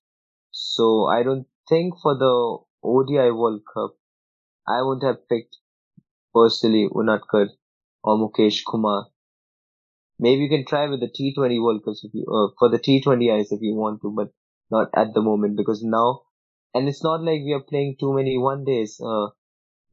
So 0.52 1.06
I 1.06 1.24
don't 1.24 1.48
think 1.68 1.96
for 2.02 2.16
the 2.18 2.58
ODI 2.84 3.32
World 3.32 3.62
Cup, 3.74 3.96
I 4.68 4.82
would 4.82 5.04
have 5.04 5.28
picked 5.28 5.58
personally 6.34 6.88
Unadkat 6.94 7.50
or 8.04 8.18
Mukesh 8.18 8.64
Kumar. 8.66 9.08
Maybe 10.20 10.44
you 10.44 10.50
can 10.50 10.66
try 10.66 10.88
with 10.88 11.02
the 11.02 11.10
T20 11.10 11.62
World 11.62 11.84
Cup 11.84 11.96
if 12.04 12.14
you, 12.14 12.26
uh, 12.28 12.54
for 12.58 12.70
the 12.70 12.80
T20Is 12.80 13.52
if 13.52 13.62
you 13.62 13.76
want 13.76 14.02
to, 14.02 14.12
but 14.12 14.30
not 14.72 14.90
at 14.96 15.14
the 15.14 15.22
moment 15.22 15.58
because 15.58 15.84
now, 15.84 16.22
and 16.74 16.88
it's 16.88 17.04
not 17.04 17.22
like 17.22 17.42
we 17.44 17.54
are 17.54 17.62
playing 17.62 17.96
too 18.00 18.14
many 18.14 18.38
one 18.38 18.64
days, 18.64 19.00
uh, 19.04 19.28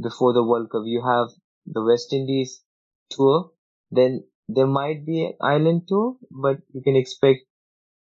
before 0.03 0.33
the 0.33 0.43
World 0.43 0.71
Cup. 0.71 0.83
You 0.85 1.03
have 1.05 1.29
the 1.67 1.83
West 1.83 2.13
Indies 2.13 2.63
tour, 3.11 3.53
then 3.91 4.25
there 4.49 4.67
might 4.67 5.07
be 5.07 5.25
an 5.25 5.35
Ireland 5.41 5.83
tour, 5.89 6.17
but 6.31 6.59
you 6.73 6.83
can 6.83 6.97
expect 6.97 7.41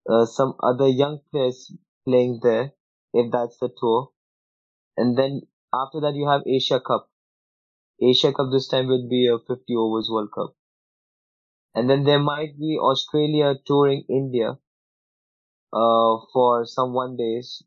uh, 0.09 0.27
some 0.27 0.55
other 0.63 0.89
young 0.89 1.21
players 1.31 1.73
playing 2.05 2.41
there 2.43 2.73
if 3.13 3.31
that's 3.31 3.59
the 3.59 3.71
tour. 3.79 4.11
And 4.97 5.17
then 5.17 5.43
after 5.73 6.01
that 6.01 6.15
you 6.15 6.29
have 6.29 6.43
Asia 6.47 6.81
Cup. 6.81 7.09
Asia 8.01 8.33
Cup 8.33 8.51
this 8.51 8.69
time 8.69 8.87
will 8.87 9.09
be 9.09 9.27
a 9.29 9.39
50 9.39 9.75
overs 9.77 10.09
World 10.11 10.31
Cup. 10.35 10.55
And 11.75 11.91
then 11.91 12.05
there 12.05 12.21
might 12.21 12.59
be 12.59 12.79
Australia 12.81 13.55
touring 13.67 14.05
India 14.09 14.59
uh, 15.73 16.17
for 16.33 16.65
some 16.67 16.93
one 16.93 17.17
days, 17.17 17.63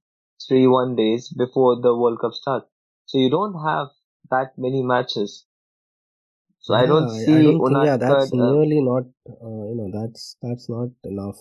three 0.47 0.67
one 0.67 0.95
days 0.95 1.27
before 1.29 1.81
the 1.81 1.95
World 1.95 2.19
Cup 2.21 2.33
starts. 2.33 2.67
So 3.05 3.17
you 3.17 3.29
don't 3.29 3.61
have 3.63 3.87
that 4.29 4.57
many 4.57 4.81
matches. 4.83 5.45
So 6.59 6.73
I 6.73 6.85
don't 6.85 7.09
see 7.09 7.33
I 7.33 7.41
don't 7.41 7.65
think 7.65 7.83
yeah 7.83 7.97
that's 7.97 8.31
Uh, 8.33 8.55
nearly 8.55 8.81
not 8.81 9.05
uh, 9.29 9.63
you 9.69 9.75
know 9.79 9.89
that's 9.91 10.37
that's 10.41 10.69
not 10.69 10.89
enough 11.03 11.39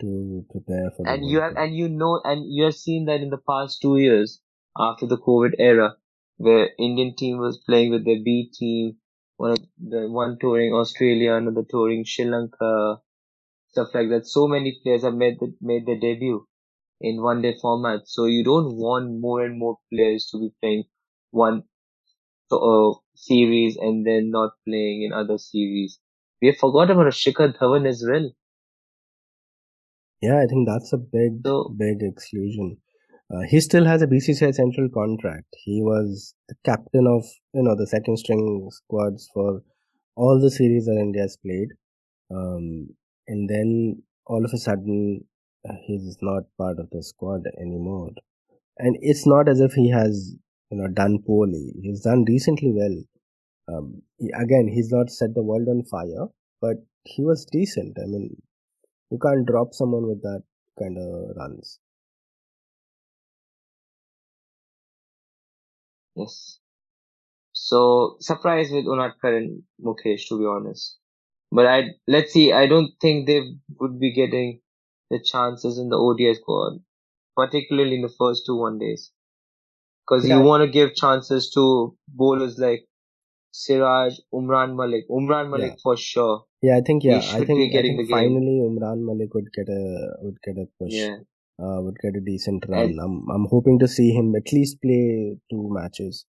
to 0.00 0.44
prepare 0.50 0.90
for 0.96 1.04
and 1.04 1.24
you 1.28 1.40
have 1.40 1.54
and 1.56 1.74
you 1.74 1.88
know 1.88 2.20
and 2.24 2.44
you 2.52 2.64
have 2.64 2.74
seen 2.74 3.04
that 3.06 3.20
in 3.20 3.30
the 3.30 3.38
past 3.50 3.80
two 3.82 3.96
years 3.98 4.40
after 4.78 5.06
the 5.06 5.18
COVID 5.18 5.54
era, 5.58 5.96
where 6.36 6.70
Indian 6.78 7.14
team 7.16 7.38
was 7.38 7.58
playing 7.66 7.90
with 7.90 8.04
their 8.04 8.22
B 8.22 8.50
team, 8.52 8.98
one 9.36 9.52
of 9.52 9.58
the 9.78 10.08
one 10.08 10.38
touring 10.40 10.72
Australia, 10.72 11.34
another 11.34 11.64
touring 11.68 12.04
Sri 12.04 12.24
Lanka, 12.26 13.00
stuff 13.70 13.88
like 13.94 14.08
that. 14.10 14.26
So 14.26 14.46
many 14.48 14.78
players 14.82 15.02
have 15.02 15.14
made 15.14 15.38
the, 15.40 15.54
made 15.60 15.86
their 15.86 15.98
debut 16.00 16.46
in 17.00 17.22
one 17.22 17.42
day 17.42 17.56
format. 17.60 18.00
So 18.06 18.24
you 18.26 18.44
don't 18.44 18.76
want 18.76 19.20
more 19.20 19.44
and 19.44 19.58
more 19.58 19.78
players 19.92 20.28
to 20.32 20.38
be 20.38 20.50
playing 20.60 20.84
one 21.30 21.64
uh, 22.56 22.94
series 23.14 23.76
and 23.76 24.06
then 24.06 24.30
not 24.30 24.52
playing 24.66 25.02
in 25.02 25.12
other 25.12 25.38
series. 25.38 25.98
We 26.40 26.48
have 26.48 26.58
forgot 26.58 26.90
about 26.90 27.06
Shikhar 27.12 27.56
Dhawan 27.56 27.88
as 27.88 28.04
well. 28.08 28.30
Yeah, 30.20 30.40
I 30.40 30.46
think 30.46 30.68
that's 30.68 30.92
a 30.92 30.98
big 30.98 31.42
So 31.44 31.68
big 31.76 32.02
exclusion. 32.02 32.78
Uh, 33.30 33.42
he 33.48 33.60
still 33.60 33.84
has 33.84 34.02
a 34.02 34.06
BCCI 34.06 34.54
central 34.54 34.88
contract. 34.88 35.46
He 35.64 35.82
was 35.82 36.34
the 36.48 36.54
captain 36.64 37.06
of 37.06 37.24
you 37.54 37.62
know 37.62 37.74
the 37.76 37.86
second 37.86 38.18
string 38.18 38.68
squads 38.72 39.28
for 39.32 39.62
all 40.16 40.40
the 40.40 40.50
series 40.50 40.86
that 40.86 40.98
India 40.98 41.22
has 41.22 41.36
played. 41.36 41.68
Um, 42.30 42.90
and 43.28 43.48
then 43.48 44.02
all 44.26 44.44
of 44.44 44.52
a 44.52 44.58
sudden 44.58 45.24
uh, 45.68 45.74
he's 45.84 46.16
not 46.22 46.44
part 46.58 46.78
of 46.78 46.90
the 46.90 47.02
squad 47.02 47.42
anymore. 47.60 48.10
And 48.78 48.96
it's 49.00 49.26
not 49.26 49.48
as 49.48 49.60
if 49.60 49.72
he 49.72 49.90
has 49.90 50.34
you 50.70 50.78
know 50.78 50.88
done 50.88 51.18
poorly. 51.22 51.74
He's 51.82 52.02
done 52.02 52.24
decently 52.24 52.72
well. 52.72 52.96
Um, 53.68 54.02
he- 54.18 54.30
again, 54.32 54.68
he's 54.68 54.90
not 54.92 55.10
set 55.10 55.34
the 55.34 55.42
world 55.42 55.68
on 55.68 55.84
fire, 55.84 56.28
but 56.60 56.78
he 57.04 57.24
was 57.24 57.44
decent. 57.46 57.98
I 57.98 58.06
mean, 58.06 58.42
you 59.10 59.18
can't 59.18 59.46
drop 59.46 59.74
someone 59.74 60.06
with 60.08 60.22
that 60.22 60.42
kind 60.78 60.98
of 60.98 61.36
runs. 61.36 61.78
Yes. 66.16 66.58
So 67.52 68.16
surprised 68.20 68.72
with 68.72 68.86
Unadkat 68.86 69.36
and 69.38 69.64
Mukesh, 69.82 70.28
to 70.28 70.38
be 70.38 70.46
honest. 70.46 70.98
But 71.52 71.66
I 71.66 71.94
let's 72.08 72.32
see. 72.32 72.52
I 72.52 72.66
don't 72.66 72.92
think 73.00 73.26
they 73.26 73.42
would 73.80 73.98
be 74.00 74.12
getting 74.12 74.62
the 75.10 75.20
chances 75.20 75.78
in 75.78 75.88
the 75.90 75.98
ODI 75.98 76.34
squad, 76.34 76.82
particularly 77.36 77.96
in 77.96 78.02
the 78.02 78.08
first 78.18 78.46
two 78.46 78.56
one 78.56 78.78
days, 78.78 79.12
because 80.08 80.26
Yeah. 80.28 80.38
you 80.38 80.44
want 80.44 80.62
to 80.64 80.68
give 80.70 80.94
chances 80.94 81.50
to 81.54 81.94
bowlers 82.08 82.58
like 82.58 82.84
Siraj, 83.52 84.14
Umran 84.32 84.76
Malik. 84.76 85.04
Umran 85.10 85.50
Malik 85.50 85.72
Yeah. 85.72 85.82
for 85.82 85.96
sure. 85.96 86.44
Yeah, 86.62 86.76
I 86.76 86.80
think 86.80 87.04
yeah, 87.04 87.18
I 87.18 87.44
think 87.44 87.60
I 87.60 87.66
getting 87.72 87.96
think 87.96 88.08
the 88.08 88.14
game. 88.14 88.16
finally 88.18 88.56
Umran 88.68 89.04
Malik 89.08 89.34
would 89.34 89.50
get 89.56 89.68
a 89.68 89.82
would 90.22 90.38
get 90.46 90.56
a 90.58 90.66
push. 90.78 90.92
Yeah. 90.94 91.16
Uh, 91.60 91.80
would 91.82 91.96
get 92.02 92.14
a 92.16 92.20
decent 92.20 92.66
run. 92.68 92.80
And- 92.90 93.00
I'm 93.00 93.14
I'm 93.34 93.46
hoping 93.50 93.78
to 93.80 93.88
see 93.88 94.10
him 94.12 94.34
at 94.40 94.52
least 94.52 94.80
play 94.82 95.36
two 95.50 95.64
matches. 95.78 96.24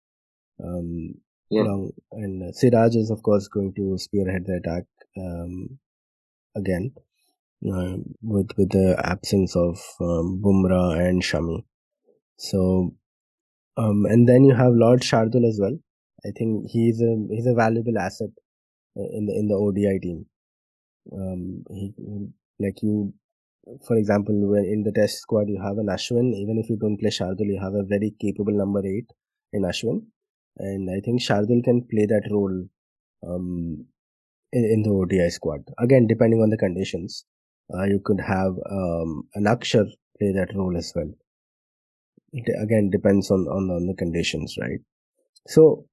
Um, 0.63 1.15
Yeah. 1.51 1.63
long 1.63 1.91
and 2.11 2.53
Siraj 2.55 2.95
is 2.95 3.09
of 3.11 3.21
course 3.27 3.47
going 3.47 3.73
to 3.75 3.97
spearhead 3.97 4.45
the 4.47 4.55
attack 4.61 4.85
um, 5.25 5.79
again 6.55 6.91
uh, 7.73 7.95
with 8.21 8.49
with 8.57 8.69
the 8.77 8.87
absence 9.13 9.55
of 9.55 9.79
um, 9.99 10.41
Bumrah 10.43 10.99
and 11.07 11.21
Shami. 11.29 11.63
So 12.37 12.93
um, 13.79 14.05
and 14.05 14.27
then 14.27 14.43
you 14.43 14.55
have 14.55 14.73
Lord 14.73 15.01
Shardul 15.01 15.47
as 15.47 15.59
well. 15.61 15.77
I 16.25 16.31
think 16.37 16.69
he's 16.69 17.01
a 17.01 17.15
he's 17.29 17.47
a 17.47 17.53
valuable 17.53 17.97
asset 17.97 18.29
in 18.95 19.25
the 19.25 19.33
in 19.33 19.47
the 19.47 19.55
ODI 19.55 19.99
team. 19.99 20.25
Um, 21.13 21.63
he 21.69 21.93
like 22.59 22.81
you, 22.83 23.13
for 23.87 23.95
example, 23.95 24.35
when 24.51 24.65
in 24.65 24.83
the 24.83 24.91
Test 24.91 25.19
squad 25.19 25.47
you 25.47 25.61
have 25.61 25.77
an 25.77 25.87
Ashwin. 25.87 26.33
Even 26.35 26.57
if 26.57 26.69
you 26.69 26.77
don't 26.77 26.97
play 26.99 27.09
Shardul, 27.09 27.51
you 27.53 27.59
have 27.61 27.73
a 27.73 27.83
very 27.83 28.13
capable 28.19 28.53
number 28.53 28.85
eight 28.85 29.09
in 29.53 29.63
Ashwin, 29.63 30.01
and 30.57 30.89
I 30.89 30.99
think 30.99 31.21
Shardul 31.21 31.63
can 31.63 31.87
play 31.89 32.05
that 32.05 32.27
role 32.31 32.65
um, 33.27 33.85
in, 34.51 34.65
in 34.65 34.83
the 34.83 34.91
ODI 34.91 35.29
squad. 35.29 35.61
Again, 35.79 36.07
depending 36.07 36.41
on 36.41 36.49
the 36.49 36.57
conditions, 36.57 37.25
uh, 37.73 37.83
you 37.83 38.01
could 38.03 38.19
have 38.19 38.53
um, 38.69 39.23
an 39.35 39.45
Akshar 39.45 39.85
play 40.17 40.33
that 40.33 40.53
role 40.55 40.75
as 40.77 40.91
well. 40.95 41.11
It 42.33 42.47
again 42.59 42.89
depends 42.89 43.29
on, 43.29 43.47
on 43.47 43.69
on 43.69 43.85
the 43.87 43.93
conditions, 43.93 44.57
right? 44.59 44.79
So, 45.47 45.85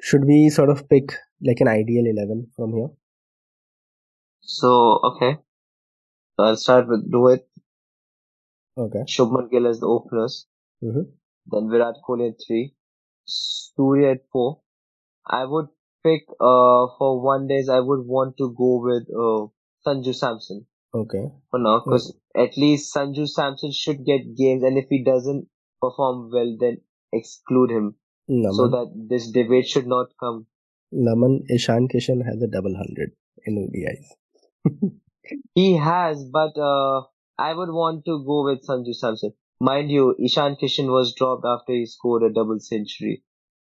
should 0.00 0.24
we 0.24 0.50
sort 0.50 0.68
of 0.70 0.88
pick 0.88 1.12
like 1.42 1.60
an 1.60 1.68
ideal 1.68 2.06
eleven 2.06 2.50
from 2.56 2.72
here? 2.74 2.90
So 4.42 5.00
okay. 5.02 5.38
So 6.36 6.44
I'll 6.44 6.56
start 6.56 6.88
with 6.88 7.10
Rohit, 7.12 7.44
Okay. 8.76 9.08
Shubman 9.08 9.50
Gill 9.50 9.66
as 9.66 9.80
the 9.80 9.86
openers, 9.86 10.46
Mm-hmm. 10.82 11.02
then 11.46 11.70
Virat 11.70 11.96
Kohli 12.06 12.30
at 12.30 12.40
three, 12.46 12.74
Surya 13.24 14.12
at 14.12 14.28
four. 14.30 14.60
I 15.26 15.44
would 15.44 15.68
pick 16.02 16.22
uh 16.40 16.86
for 16.98 17.20
one 17.20 17.46
days. 17.48 17.68
I 17.68 17.80
would 17.80 18.06
want 18.06 18.36
to 18.38 18.52
go 18.54 18.80
with 18.82 19.08
uh 19.10 19.48
Sanju 19.86 20.14
Samson 20.14 20.66
Okay. 20.94 21.24
for 21.50 21.58
now 21.58 21.82
because 21.84 22.14
at 22.36 22.56
least 22.56 22.94
Sanju 22.94 23.28
Samson 23.28 23.72
should 23.72 24.04
get 24.04 24.36
games, 24.36 24.62
and 24.62 24.78
if 24.78 24.86
he 24.88 25.02
doesn't 25.04 25.48
perform 25.80 26.30
well, 26.32 26.56
then 26.58 26.78
exclude 27.12 27.70
him 27.70 27.94
Naman. 28.30 28.54
so 28.54 28.68
that 28.68 28.92
this 29.08 29.30
debate 29.30 29.66
should 29.66 29.86
not 29.86 30.12
come. 30.18 30.46
Naman 30.92 31.40
Ishan 31.50 31.88
Kishan 31.88 32.24
has 32.24 32.42
a 32.42 32.46
double 32.46 32.76
hundred 32.76 33.12
in 33.44 33.58
ODIs. 33.58 34.92
He 35.54 35.76
has, 35.76 36.22
but 36.24 36.58
uh, 36.58 37.02
I 37.38 37.54
would 37.54 37.70
want 37.70 38.04
to 38.04 38.22
go 38.24 38.44
with 38.44 38.66
Sanju 38.66 38.94
Samson. 38.94 39.32
Mind 39.60 39.90
you, 39.90 40.14
Ishan 40.18 40.56
Kishan 40.62 40.88
was 40.88 41.14
dropped 41.14 41.44
after 41.46 41.72
he 41.72 41.86
scored 41.86 42.22
a 42.22 42.32
double 42.32 42.60
century. 42.60 43.22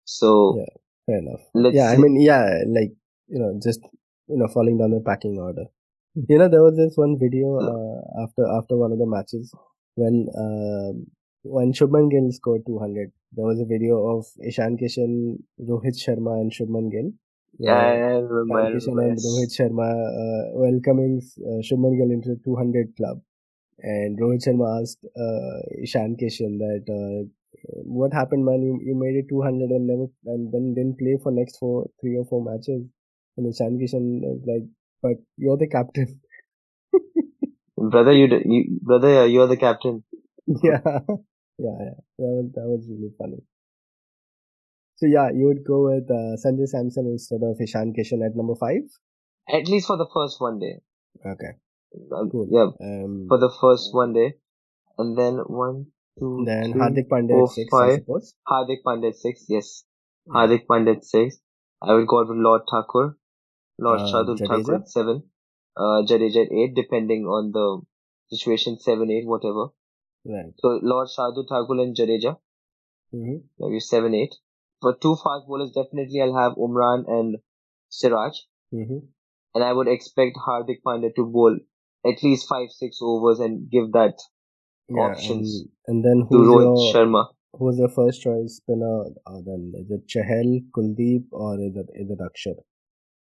So 0.05 0.59
Yeah. 0.59 0.75
Fair 1.07 1.19
enough. 1.19 1.41
let's 1.55 1.77
yeah, 1.77 1.91
I 1.91 1.97
mean, 1.97 2.21
yeah, 2.21 2.63
like 2.67 2.93
you 3.29 3.39
know, 3.39 3.59
just 3.63 3.81
you 4.27 4.39
know, 4.39 4.49
falling 4.49 4.79
down 4.79 4.91
the 4.91 5.01
packing 5.01 5.39
order. 5.39 5.67
You 6.15 6.39
know, 6.39 6.49
there 6.49 6.63
was 6.63 6.77
this 6.77 6.97
one 6.97 7.19
video 7.19 7.59
uh, 7.59 8.23
after 8.23 8.47
after 8.47 8.77
one 8.77 8.93
of 8.93 8.99
the 8.99 9.07
matches 9.07 9.53
when 9.97 10.29
uh, 10.31 10.95
when 11.43 11.73
Shubman 11.73 12.09
Gill 12.09 12.31
scored 12.31 12.63
200. 12.67 13.11
There 13.33 13.45
was 13.45 13.59
a 13.59 13.65
video 13.65 13.99
of 14.17 14.27
Ishan 14.47 14.79
Kishan, 14.79 15.43
Rohit 15.61 15.99
Sharma, 15.99 16.41
and 16.41 16.53
Shubman 16.53 16.93
Gill. 16.93 17.11
yeah, 17.59 17.97
where 17.99 18.27
remember. 18.27 18.63
I 18.63 18.77
Ishan 18.77 18.95
Kishan 18.95 19.11
and. 19.11 19.19
Rohit 19.19 19.51
Sharma 19.59 19.89
uh, 19.91 20.51
welcoming 20.55 21.21
uh, 21.43 21.61
Shubman 21.67 21.99
Gill 21.99 22.13
into 22.13 22.29
the 22.29 22.41
200 22.45 22.97
club. 22.97 23.21
And 23.81 24.17
Rohit 24.17 24.47
Sharma 24.47 24.83
asked 24.83 25.05
uh, 25.19 25.83
Ishan 25.83 26.17
Kishan 26.23 26.59
that 26.59 26.87
uh, 26.87 27.27
what 27.83 28.13
happened, 28.13 28.45
man? 28.45 28.63
You, 28.63 28.79
you 28.87 28.95
made 28.95 29.17
it 29.17 29.29
200 29.29 29.69
and 29.69 29.87
never 29.89 30.07
and 30.27 30.53
then 30.53 30.75
didn't 30.75 30.99
play 30.99 31.19
for 31.21 31.33
next 31.33 31.59
four, 31.59 31.91
three 32.01 32.17
or 32.17 32.25
four 32.25 32.45
matches. 32.45 32.87
And 33.37 33.53
Ishan 33.53 33.81
Kishan 33.83 34.23
is 34.23 34.47
like, 34.47 34.63
but 35.05 35.17
you're 35.37 35.59
the 35.63 35.69
captain. 35.69 36.21
Brother, 37.95 38.13
you, 38.13 38.27
you 38.55 38.79
brother, 38.91 39.27
you're 39.27 39.47
the 39.49 39.57
captain. 39.57 40.05
yeah, 40.47 40.81
yeah, 41.59 41.79
yeah. 41.85 41.97
That 42.19 42.31
was 42.37 42.47
that 42.55 42.67
was 42.73 42.87
really 42.91 43.13
funny. 43.19 43.41
So 44.97 45.07
yeah, 45.07 45.29
you 45.35 45.47
would 45.49 45.65
go 45.67 45.79
with 45.91 46.09
uh, 46.11 46.37
Sanjay 46.43 46.69
Samson 46.75 47.07
instead 47.15 47.41
of 47.43 47.61
Ishan 47.61 47.93
Kishan 47.99 48.25
at 48.25 48.37
number 48.37 48.55
five. 48.55 48.85
At 49.49 49.69
least 49.69 49.89
for 49.89 49.97
the 49.99 50.07
first 50.15 50.41
one 50.41 50.59
day. 50.61 50.75
Okay, 51.33 51.53
Um, 52.13 52.31
cool. 52.31 52.47
Yeah, 52.51 52.71
Um, 52.87 53.27
for 53.29 53.39
the 53.39 53.51
first 53.61 53.91
one 53.93 54.13
day, 54.15 54.35
and 54.99 55.19
then 55.19 55.35
one, 55.65 55.87
two, 56.19 56.45
then 56.47 56.73
three, 56.73 56.81
Hardik 56.81 57.09
Pandya 57.13 57.37
four, 57.41 57.45
at 57.45 57.51
six, 57.59 57.75
I 57.75 57.79
five. 57.89 57.99
suppose. 58.01 58.35
Hardik 58.49 58.83
Pandya 58.87 59.13
six. 59.15 59.45
Yes. 59.49 59.85
Hardik 60.29 60.67
Pandya 60.71 60.97
at 60.97 61.05
six. 61.05 61.39
I 61.83 61.93
would 61.95 62.07
go 62.07 62.21
with 62.25 62.39
Lord 62.49 62.63
Thakur, 62.71 63.19
Lord 63.79 64.01
Uh, 64.01 64.05
Shardul 64.13 64.39
Thakur 64.39 64.55
Jadeja? 64.57 64.81
at 64.81 64.89
seven, 64.89 65.23
uh, 65.77 66.03
Jadeja 66.09 66.47
at 66.47 66.53
eight, 66.53 66.75
depending 66.75 67.25
on 67.27 67.53
the 67.53 67.83
situation, 68.29 68.79
seven, 68.79 69.11
eight, 69.11 69.27
whatever. 69.27 69.67
Right. 70.25 70.53
So 70.59 70.79
Lord 70.83 71.09
Shardul 71.09 71.47
Thakur 71.49 71.81
and 71.83 71.97
Jadeja, 71.97 72.39
Mm-hmm. 73.15 73.37
maybe 73.59 73.81
seven, 73.81 74.15
eight. 74.15 74.35
For 74.81 74.95
two 74.95 75.15
fast 75.17 75.47
bowlers, 75.47 75.71
definitely 75.73 76.21
I'll 76.21 76.35
have 76.37 76.55
Umran 76.57 77.05
and 77.09 77.37
Siraj, 77.89 78.39
Mm-hmm. 78.73 78.99
and 79.55 79.65
I 79.65 79.73
would 79.73 79.89
expect 79.89 80.37
Hardik 80.47 80.83
Pandya 80.87 81.15
to 81.15 81.25
bowl 81.27 81.57
at 82.05 82.23
least 82.23 82.49
five, 82.49 82.71
six 82.71 82.99
overs 83.01 83.39
and 83.41 83.71
give 83.71 83.93
that 83.93 84.15
Yeah, 84.89 84.97
Options 85.07 85.61
and, 85.61 85.69
and 85.87 86.05
then 86.05 86.27
to 86.31 86.37
who's 86.37 86.49
Rohit 86.49 86.65
your 86.65 86.93
Sharma. 86.95 87.23
who's 87.59 87.79
your 87.79 87.89
first 87.89 88.21
choice 88.23 88.57
spinner? 88.57 89.05
Uh, 89.27 89.41
then 89.47 89.73
is 89.79 89.91
it 89.91 90.07
Chahal, 90.07 90.51
Kuldeep, 90.77 91.25
or 91.33 91.55
is 91.61 91.77
it 91.77 91.87
is 91.95 92.11
it 92.11 92.19
Akshar? 92.19 92.57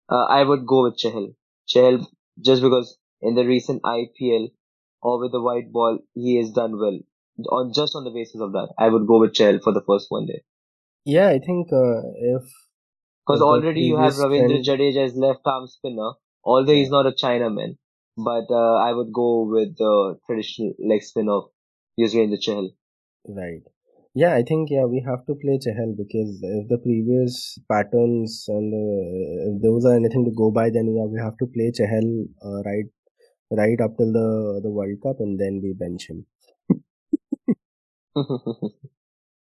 Uh, 0.09 0.25
I 0.25 0.43
would 0.43 0.65
go 0.65 0.83
with 0.83 0.97
Chahal. 0.97 1.35
Chahal, 1.67 2.05
just 2.43 2.61
because 2.61 2.97
in 3.21 3.35
the 3.35 3.45
recent 3.45 3.81
IPL 3.83 4.49
or 5.01 5.19
with 5.19 5.31
the 5.31 5.41
white 5.41 5.71
ball, 5.71 5.99
he 6.13 6.37
has 6.37 6.51
done 6.51 6.77
well. 6.79 6.99
On 7.49 7.73
just 7.73 7.95
on 7.95 8.03
the 8.03 8.11
basis 8.11 8.39
of 8.41 8.53
that, 8.53 8.73
I 8.77 8.89
would 8.89 9.07
go 9.07 9.19
with 9.19 9.33
Chahal 9.33 9.61
for 9.61 9.73
the 9.73 9.83
first 9.87 10.07
one 10.09 10.25
day. 10.25 10.43
Yeah, 11.05 11.27
I 11.27 11.39
think 11.39 11.71
uh, 11.71 12.01
if 12.15 12.43
Because 13.25 13.41
already 13.41 13.81
you 13.81 13.97
have 13.97 14.13
Ravindra 14.13 14.63
trend- 14.63 14.79
Jadeja 14.81 15.05
as 15.05 15.15
left 15.15 15.41
arm 15.45 15.67
spinner, 15.67 16.11
although 16.43 16.73
he's 16.73 16.89
not 16.89 17.05
a 17.07 17.11
Chinaman. 17.11 17.77
But 18.17 18.45
uh, 18.49 18.75
I 18.75 18.93
would 18.93 19.11
go 19.11 19.43
with 19.43 19.77
the 19.77 20.17
traditional 20.25 20.73
leg 20.79 21.03
spin 21.03 21.27
of 21.27 21.49
Yuzvendra 21.99 22.39
Chahal. 22.39 22.69
Right. 23.27 23.63
Yeah, 24.15 24.33
I 24.33 24.43
think 24.43 24.69
yeah 24.71 24.85
we 24.85 25.03
have 25.05 25.25
to 25.27 25.35
play 25.35 25.59
Chahal 25.63 25.89
because 25.97 26.39
if 26.41 26.69
the 26.69 26.77
previous 26.77 27.59
patterns 27.69 28.45
and 28.47 28.73
uh, 28.73 29.51
if 29.51 29.61
those 29.61 29.85
are 29.85 29.93
anything 29.93 30.23
to 30.23 30.31
go 30.31 30.51
by, 30.51 30.69
then 30.69 30.87
yeah 30.95 31.03
we 31.03 31.19
have 31.19 31.37
to 31.39 31.47
play 31.55 31.71
Chahal 31.77 32.07
uh, 32.41 32.61
right 32.63 32.87
right 33.51 33.81
up 33.81 33.97
till 33.97 34.13
the 34.13 34.61
the 34.63 34.71
World 34.71 35.01
Cup 35.03 35.17
and 35.19 35.37
then 35.37 35.59
we 35.61 35.73
bench 35.73 36.07
him. 36.09 36.25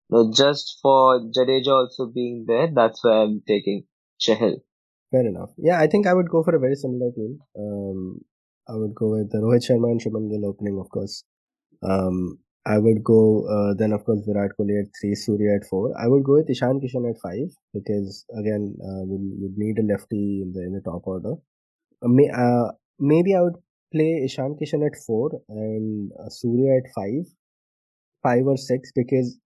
no, 0.09 0.33
just 0.33 0.79
for 0.81 1.19
Jadeja 1.39 1.73
also 1.73 2.07
being 2.07 2.45
there, 2.47 2.69
that's 2.73 3.03
why 3.03 3.23
I'm 3.23 3.43
taking 3.49 3.87
Chahal. 4.21 4.55
Fair 5.11 5.27
enough. 5.27 5.51
Yeah, 5.59 5.81
I 5.81 5.89
think 5.89 6.07
I 6.07 6.15
would 6.15 6.31
go 6.31 6.45
for 6.45 6.55
a 6.55 6.61
very 6.61 6.77
similar 6.77 7.11
team. 7.11 7.41
Um, 7.59 8.21
I 8.69 8.77
would 8.77 8.95
go 8.95 9.11
with 9.17 9.33
the 9.33 9.39
Rohit 9.39 9.69
Sharma 9.69 9.91
and 9.91 10.01
Shubman 10.01 10.31
Gill 10.31 10.47
opening, 10.49 10.79
of 10.79 10.89
course. 10.91 11.25
Um, 11.83 12.39
I 12.67 12.79
would 12.79 13.03
go 13.03 13.47
uh, 13.47 13.75
then, 13.75 13.93
of 13.93 14.05
course, 14.05 14.21
Virat 14.27 14.51
Kohli 14.59 14.81
at 14.81 14.91
three, 15.01 15.15
Surya 15.15 15.57
at 15.57 15.67
four. 15.69 15.93
I 15.99 16.07
would 16.09 16.25
go 16.25 16.35
with 16.35 16.51
Ishan 16.51 16.81
Kishan 16.81 17.09
at 17.11 17.21
five 17.21 17.51
because 17.73 18.25
again, 18.39 18.77
uh, 18.83 19.03
we 19.05 19.17
would 19.41 19.57
need 19.57 19.79
a 19.79 19.83
lefty 19.83 20.43
in 20.43 20.53
the 20.53 20.63
in 20.63 20.73
the 20.75 20.83
top 20.83 21.07
order. 21.07 21.35
Uh, 22.03 22.09
may, 22.09 22.29
uh, 22.31 22.73
maybe 22.99 23.35
I 23.35 23.43
would 23.43 23.57
play 23.93 24.23
Ishan 24.25 24.57
Kishan 24.61 24.87
at 24.87 24.97
four 25.07 25.31
and 25.49 26.13
uh, 26.21 26.29
Surya 26.29 26.79
at 26.79 26.93
five, 26.95 27.27
five 28.23 28.47
or 28.47 28.57
six 28.57 28.91
because 28.95 29.39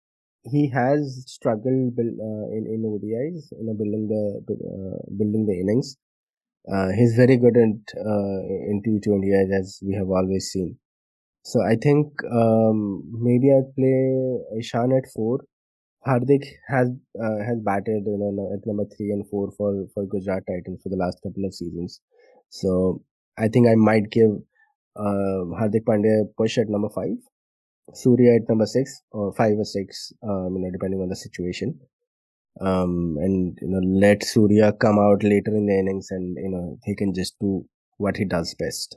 he 0.45 0.69
has 0.71 1.25
struggled 1.27 1.97
build, 1.97 2.15
uh, 2.21 2.47
in 2.57 2.65
in 2.75 2.83
ODIs, 2.85 3.53
you 3.59 3.65
know, 3.67 3.75
building 3.75 4.09
the 4.09 4.25
uh, 4.55 4.99
building 5.19 5.47
the 5.47 5.59
innings. 5.61 5.97
Uh, 6.73 6.89
he's 6.97 7.15
very 7.17 7.37
good 7.37 7.57
at 7.57 7.99
uh, 7.99 8.41
in 8.71 8.83
T20 8.85 9.33
as 9.61 9.81
we 9.83 9.95
have 9.95 10.11
always 10.11 10.51
seen. 10.53 10.79
So 11.43 11.61
I 11.63 11.77
think 11.77 12.13
um, 12.33 13.03
maybe 13.21 13.53
I'd 13.53 13.75
play 13.75 14.59
Ishan 14.59 14.93
at 14.93 15.11
four. 15.13 15.41
Hardik 16.07 16.45
has 16.69 16.89
uh, 17.21 17.39
has 17.47 17.59
batted 17.65 18.05
you 18.07 18.19
know 18.19 18.51
at 18.55 18.67
number 18.67 18.85
three 18.97 19.11
and 19.11 19.29
four 19.29 19.51
for 19.57 19.87
for 19.95 20.05
Gujarat 20.07 20.45
Titans 20.49 20.81
for 20.83 20.89
the 20.89 20.97
last 20.97 21.19
couple 21.23 21.45
of 21.45 21.55
seasons. 21.55 22.01
So 22.49 23.03
I 23.39 23.49
think 23.49 23.69
I 23.69 23.75
might 23.77 24.11
give 24.11 24.31
uh, 24.97 25.43
Hardik 25.61 25.85
Pandya 25.85 26.25
push 26.37 26.59
at 26.59 26.69
number 26.69 26.89
five, 26.89 27.17
Surya 27.95 28.37
at 28.37 28.49
number 28.49 28.67
six 28.67 29.03
or 29.11 29.33
five 29.35 29.55
or 29.59 29.65
six, 29.65 30.13
um, 30.23 30.55
you 30.57 30.63
know, 30.63 30.71
depending 30.73 31.01
on 31.01 31.09
the 31.09 31.17
situation. 31.17 31.79
Um, 32.61 33.17
and 33.21 33.59
you 33.61 33.69
know, 33.69 33.81
let 33.83 34.23
Surya 34.25 34.73
come 34.75 34.99
out 34.99 35.23
later 35.23 35.55
in 35.57 35.67
the 35.67 35.79
innings, 35.79 36.09
and 36.11 36.37
you 36.37 36.51
know, 36.51 36.79
he 36.85 36.95
can 36.95 37.15
just 37.15 37.35
do 37.41 37.67
what 37.99 38.17
he 38.17 38.25
does 38.25 38.55
best. 38.59 38.97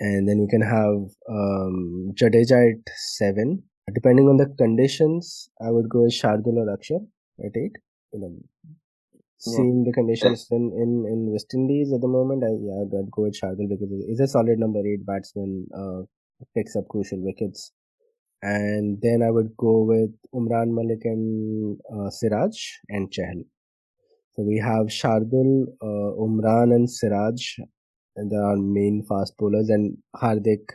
And 0.00 0.26
then 0.26 0.40
we 0.40 0.48
can 0.48 0.62
have 0.62 1.12
um, 1.28 2.12
Jadeja 2.14 2.72
at 2.72 2.92
seven. 2.96 3.62
Depending 3.92 4.28
on 4.28 4.38
the 4.38 4.46
conditions, 4.56 5.50
I 5.60 5.70
would 5.70 5.88
go 5.88 6.02
with 6.02 6.12
Shardul 6.12 6.56
or 6.56 6.74
Akshar 6.74 7.00
at 7.44 7.56
eight. 7.56 7.76
You 8.12 8.20
know, 8.20 8.34
seeing 9.38 9.84
the 9.84 9.92
conditions 9.92 10.46
in, 10.50 10.72
in, 10.74 11.06
in 11.06 11.32
West 11.32 11.52
Indies 11.54 11.92
at 11.92 12.00
the 12.00 12.08
moment, 12.08 12.44
I, 12.44 12.48
yeah, 12.48 12.82
I'd, 12.82 13.04
I'd 13.04 13.10
go 13.10 13.22
with 13.22 13.38
Shardul 13.38 13.68
because 13.68 13.88
he's 14.06 14.20
a 14.20 14.26
solid 14.26 14.58
number 14.58 14.80
eight 14.80 15.04
batsman, 15.04 15.66
uh, 15.76 16.02
picks 16.56 16.76
up 16.76 16.88
crucial 16.88 17.18
wickets. 17.22 17.72
And 18.42 18.98
then 19.02 19.22
I 19.22 19.30
would 19.30 19.54
go 19.56 19.80
with 19.80 20.10
Umran 20.34 20.68
Malik 20.74 21.04
and 21.04 21.78
uh, 21.94 22.08
Siraj 22.08 22.56
and 22.88 23.10
Chahal. 23.10 23.44
So 24.34 24.42
we 24.44 24.56
have 24.58 24.86
Shardul, 24.86 25.66
uh, 25.82 26.16
Umran 26.16 26.74
and 26.74 26.88
Siraj, 26.88 27.58
are 28.32 28.56
main 28.56 29.04
fast 29.08 29.36
bowlers, 29.38 29.68
and 29.68 29.98
Hardik 30.16 30.74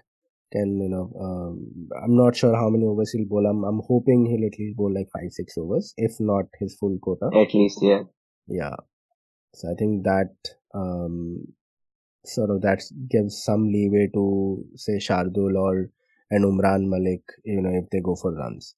can, 0.52 0.80
you 0.80 0.90
know, 0.90 1.12
um, 1.20 1.90
I'm 2.04 2.16
not 2.16 2.36
sure 2.36 2.56
how 2.56 2.70
many 2.70 2.86
overs 2.86 3.12
he'll 3.12 3.26
bowl. 3.26 3.46
I'm, 3.46 3.64
I'm 3.64 3.82
hoping 3.88 4.26
he'll 4.26 4.48
at 4.48 4.60
least 4.60 4.78
bowl 4.78 4.94
like 4.94 5.08
five, 5.14 5.32
six 5.32 5.58
overs, 5.58 5.94
if 5.98 6.14
not 6.20 6.46
his 6.60 6.76
full 6.76 6.98
quota. 7.02 7.28
At 7.36 7.54
least, 7.54 7.80
yeah. 7.82 8.04
Yeah. 8.48 8.76
So 9.54 9.72
I 9.72 9.76
think 9.76 10.04
that 10.04 10.36
um, 10.74 11.46
sort 12.26 12.50
of 12.50 12.62
that 12.62 12.82
gives 13.10 13.44
some 13.44 13.68
leeway 13.68 14.10
to 14.14 14.64
say 14.76 14.98
Shardul 14.98 15.58
or 15.58 15.90
and 16.32 16.44
Umran 16.44 16.88
Malik, 16.88 17.22
you 17.44 17.62
know, 17.62 17.72
if 17.74 17.90
they 17.92 18.02
go 18.02 18.16
for 18.16 18.34
runs. 18.34 18.76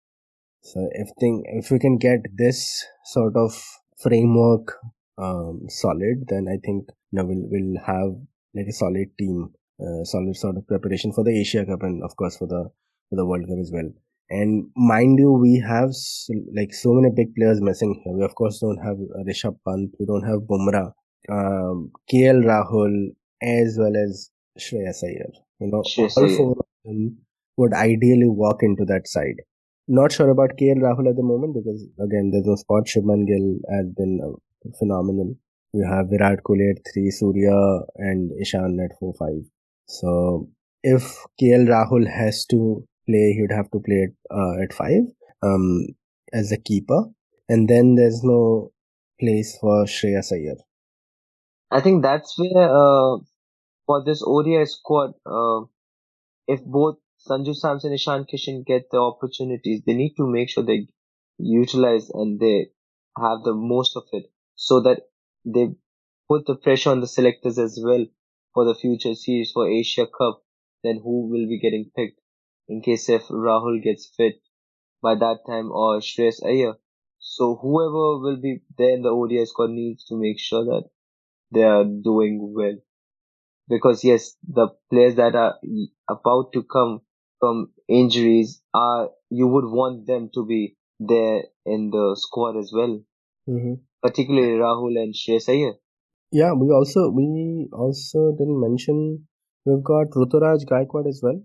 So 0.61 0.87
if 0.91 1.09
thing 1.19 1.43
if 1.45 1.71
we 1.71 1.79
can 1.79 1.97
get 1.97 2.19
this 2.35 2.85
sort 3.05 3.35
of 3.35 3.57
framework 4.01 4.73
um, 5.17 5.61
solid, 5.69 6.25
then 6.27 6.47
I 6.49 6.57
think 6.65 6.89
you 7.11 7.19
know 7.19 7.25
we'll 7.25 7.47
we'll 7.49 7.81
have 7.85 8.15
like 8.55 8.67
a 8.67 8.73
solid 8.73 9.09
team, 9.19 9.49
uh, 9.81 10.03
solid 10.03 10.35
sort 10.35 10.57
of 10.57 10.67
preparation 10.67 11.11
for 11.13 11.23
the 11.23 11.39
Asia 11.39 11.65
Cup 11.65 11.83
and 11.83 12.03
of 12.03 12.15
course 12.15 12.37
for 12.37 12.47
the 12.47 12.69
for 13.09 13.15
the 13.15 13.25
World 13.25 13.47
Cup 13.47 13.57
as 13.59 13.71
well. 13.71 13.89
And 14.29 14.69
mind 14.75 15.19
you, 15.19 15.31
we 15.31 15.63
have 15.65 15.93
so, 15.93 16.33
like 16.53 16.73
so 16.73 16.93
many 16.93 17.13
big 17.15 17.33
players 17.35 17.61
missing 17.61 18.01
here. 18.03 18.13
We 18.13 18.23
of 18.23 18.35
course 18.35 18.59
don't 18.59 18.83
have 18.83 18.97
Rishabh 19.25 19.57
Pant, 19.65 19.91
we 19.99 20.05
don't 20.05 20.27
have 20.27 20.41
Bumrah, 20.41 20.91
um, 21.29 21.91
KL 22.11 22.43
Rahul, 22.43 23.11
as 23.41 23.77
well 23.79 23.95
as 23.95 24.29
Shreyas 24.59 25.03
Iyer. 25.03 25.31
You 25.59 25.71
know, 25.71 25.83
all 25.97 26.09
four 26.09 26.51
of 26.51 26.65
them 26.83 27.17
would 27.57 27.73
ideally 27.73 28.27
walk 28.27 28.63
into 28.63 28.85
that 28.85 29.07
side. 29.07 29.41
Not 29.87 30.11
sure 30.11 30.29
about 30.29 30.57
KL 30.59 30.81
Rahul 30.81 31.09
at 31.09 31.15
the 31.15 31.23
moment 31.23 31.55
because 31.55 31.85
again, 32.03 32.31
there's 32.31 32.45
no 32.45 32.55
spot. 32.55 32.83
Shubman 32.85 33.25
Gill 33.25 33.59
has 33.71 33.87
been 33.95 34.19
uh, 34.21 34.69
phenomenal. 34.77 35.35
You 35.73 35.85
have 35.85 36.09
Virat 36.09 36.43
Kohli 36.43 36.71
at 36.71 36.81
three, 36.91 37.11
Surya 37.11 37.81
and 37.95 38.31
Ishan 38.41 38.79
at 38.83 38.97
four 38.99 39.13
five. 39.13 39.43
So 39.87 40.49
if 40.83 41.03
KL 41.41 41.67
Rahul 41.67 42.07
has 42.07 42.45
to 42.47 42.85
play, 43.05 43.33
he 43.33 43.41
would 43.41 43.51
have 43.51 43.69
to 43.71 43.79
play 43.79 44.07
at, 44.07 44.35
uh, 44.35 44.63
at 44.63 44.73
five 44.73 45.03
um, 45.43 45.87
as 46.33 46.51
a 46.51 46.57
keeper, 46.57 47.05
and 47.49 47.67
then 47.67 47.95
there's 47.95 48.23
no 48.23 48.71
place 49.19 49.57
for 49.59 49.85
Shreyas 49.85 50.31
Iyer. 50.31 50.57
I 51.69 51.81
think 51.81 52.01
that's 52.01 52.37
where 52.37 52.69
uh, 52.69 53.17
for 53.85 54.03
this 54.05 54.23
ODI 54.25 54.65
squad, 54.65 55.13
uh, 55.25 55.65
if 56.47 56.63
both 56.63 56.97
Sanju 57.27 57.55
Samson 57.55 57.89
and 57.89 57.95
Ishan 57.95 58.25
Kishan 58.25 58.65
get 58.65 58.89
the 58.91 58.99
opportunities, 58.99 59.81
they 59.85 59.93
need 59.93 60.13
to 60.17 60.27
make 60.27 60.49
sure 60.49 60.63
they 60.63 60.87
utilize 61.37 62.09
and 62.09 62.39
they 62.39 62.67
have 63.17 63.43
the 63.43 63.53
most 63.53 63.97
of 63.97 64.03
it 64.11 64.31
so 64.55 64.81
that 64.81 65.01
they 65.47 65.69
put 66.29 66.45
the 66.45 66.55
pressure 66.55 66.91
on 66.91 67.01
the 67.01 67.07
selectors 67.07 67.57
as 67.57 67.79
well 67.83 68.05
for 68.53 68.65
the 68.65 68.75
future 68.75 69.15
series 69.15 69.51
for 69.51 69.67
Asia 69.69 70.05
Cup. 70.07 70.43
Then 70.83 70.99
who 71.03 71.27
will 71.29 71.47
be 71.47 71.59
getting 71.59 71.91
picked 71.95 72.19
in 72.67 72.81
case 72.81 73.09
if 73.09 73.23
Rahul 73.29 73.81
gets 73.83 74.07
fit 74.15 74.41
by 75.01 75.15
that 75.15 75.39
time 75.47 75.71
or 75.71 75.99
Shreyas 75.99 76.43
Iyer. 76.45 76.75
So 77.19 77.55
whoever 77.55 78.19
will 78.19 78.37
be 78.41 78.61
there 78.77 78.93
in 78.95 79.01
the 79.01 79.09
ODI 79.09 79.45
squad 79.45 79.71
needs 79.71 80.05
to 80.05 80.19
make 80.19 80.39
sure 80.39 80.65
that 80.65 80.89
they 81.51 81.63
are 81.63 81.83
doing 81.85 82.53
well. 82.55 82.77
Because 83.69 84.03
yes, 84.03 84.35
the 84.47 84.69
players 84.89 85.15
that 85.15 85.35
are 85.35 85.55
about 86.09 86.53
to 86.53 86.63
come 86.63 87.01
from 87.39 87.71
injuries 87.87 88.61
are, 88.73 89.09
you 89.29 89.47
would 89.47 89.65
want 89.65 90.07
them 90.07 90.29
to 90.33 90.45
be 90.45 90.77
there 90.99 91.43
in 91.65 91.91
the 91.91 92.15
squad 92.19 92.57
as 92.57 92.71
well. 92.73 93.01
Mm-hmm. 93.47 93.73
Particularly 94.01 94.57
Rahul 94.59 94.97
and 95.01 95.13
Shreyas. 95.13 95.75
Yeah, 96.31 96.53
we 96.53 96.69
also 96.69 97.09
we 97.09 97.67
also 97.71 98.31
didn't 98.37 98.59
mention 98.59 99.27
we've 99.65 99.83
got 99.83 100.11
Ruturaj 100.11 100.65
Gaikwad 100.65 101.07
as 101.07 101.21
well, 101.23 101.41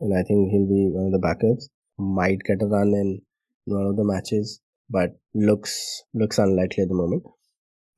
and 0.00 0.12
I 0.16 0.22
think 0.22 0.50
he'll 0.50 0.66
be 0.68 0.90
one 0.92 1.06
of 1.06 1.12
the 1.12 1.24
backups. 1.26 1.68
Might 1.98 2.40
get 2.46 2.62
a 2.62 2.66
run 2.66 2.88
in 2.94 3.20
one 3.66 3.86
of 3.86 3.96
the 3.96 4.04
matches, 4.04 4.60
but 4.90 5.10
looks 5.34 6.02
looks 6.14 6.38
unlikely 6.38 6.82
at 6.82 6.88
the 6.88 6.94
moment. 6.94 7.22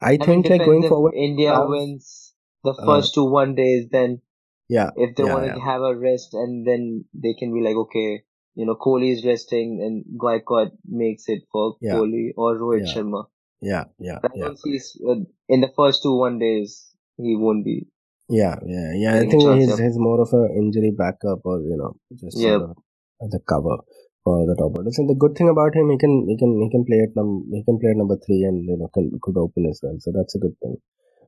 I, 0.00 0.12
I 0.12 0.16
think 0.16 0.48
like 0.48 0.64
going 0.64 0.84
if 0.84 0.88
forward, 0.88 1.14
India 1.14 1.54
have- 1.54 1.68
wins 1.68 2.34
the 2.64 2.72
uh, 2.72 2.86
first 2.86 3.14
two 3.14 3.24
one 3.24 3.54
days, 3.54 3.88
then 3.90 4.20
yeah, 4.68 4.90
if 4.96 5.16
they 5.16 5.24
yeah, 5.24 5.32
want 5.32 5.46
yeah. 5.46 5.54
to 5.54 5.60
have 5.60 5.82
a 5.82 5.96
rest 5.96 6.34
and 6.34 6.66
then 6.66 7.04
they 7.14 7.34
can 7.38 7.52
be 7.52 7.60
like, 7.60 7.76
okay, 7.76 8.22
you 8.54 8.66
know, 8.66 8.76
Kohli 8.76 9.12
is 9.12 9.24
resting 9.24 9.80
and 9.82 10.20
Gaikwad 10.20 10.70
makes 10.86 11.28
it 11.28 11.42
for 11.52 11.76
Yeah. 11.80 11.94
Kohli 11.94 12.30
or 12.36 12.56
Rohit 12.58 12.86
Yeah. 12.86 12.94
Sharma. 13.02 13.24
Yeah, 13.60 13.84
yeah, 13.98 14.18
But 14.22 14.32
yeah, 14.36 14.48
once 14.48 14.62
he's 14.64 14.98
uh, 15.08 15.16
in 15.48 15.60
the 15.60 15.72
first 15.76 16.02
two 16.02 16.16
one 16.16 16.38
days, 16.38 16.92
he 17.16 17.36
won't 17.36 17.64
be. 17.64 17.86
yeah, 18.28 18.56
yeah, 18.64 18.92
yeah. 18.94 19.14
I 19.16 19.26
think 19.26 19.42
he's 19.42 19.78
he's 19.78 19.98
more 19.98 20.20
of 20.20 20.32
a 20.32 20.42
injury 20.60 20.92
backup 20.96 21.40
or 21.44 21.60
you 21.60 21.76
know 21.76 21.92
just 22.22 22.38
Yeah. 22.38 22.58
sort 22.58 22.70
of 22.70 23.30
the 23.34 23.40
cover 23.48 23.76
for 24.24 24.46
the 24.46 24.56
top 24.58 24.76
orders. 24.78 24.98
And 24.98 25.08
the 25.08 25.14
good 25.14 25.34
thing 25.36 25.48
about 25.48 25.74
him, 25.74 25.90
he 25.90 25.98
can 25.98 26.26
he 26.28 26.36
can 26.36 26.52
he 26.62 26.70
can 26.70 26.84
play 26.84 27.00
at 27.06 27.14
num 27.16 27.30
he 27.52 27.62
can 27.64 27.78
play 27.78 27.90
at 27.90 27.96
number 28.02 28.16
three 28.26 28.42
and 28.44 28.64
you 28.64 28.76
know 28.78 28.88
can 28.94 29.10
could 29.22 29.36
open 29.36 29.66
as 29.70 29.80
well. 29.82 29.96
So 29.98 30.12
that's 30.14 30.34
a 30.34 30.38
good 30.38 30.56
thing. 30.62 30.76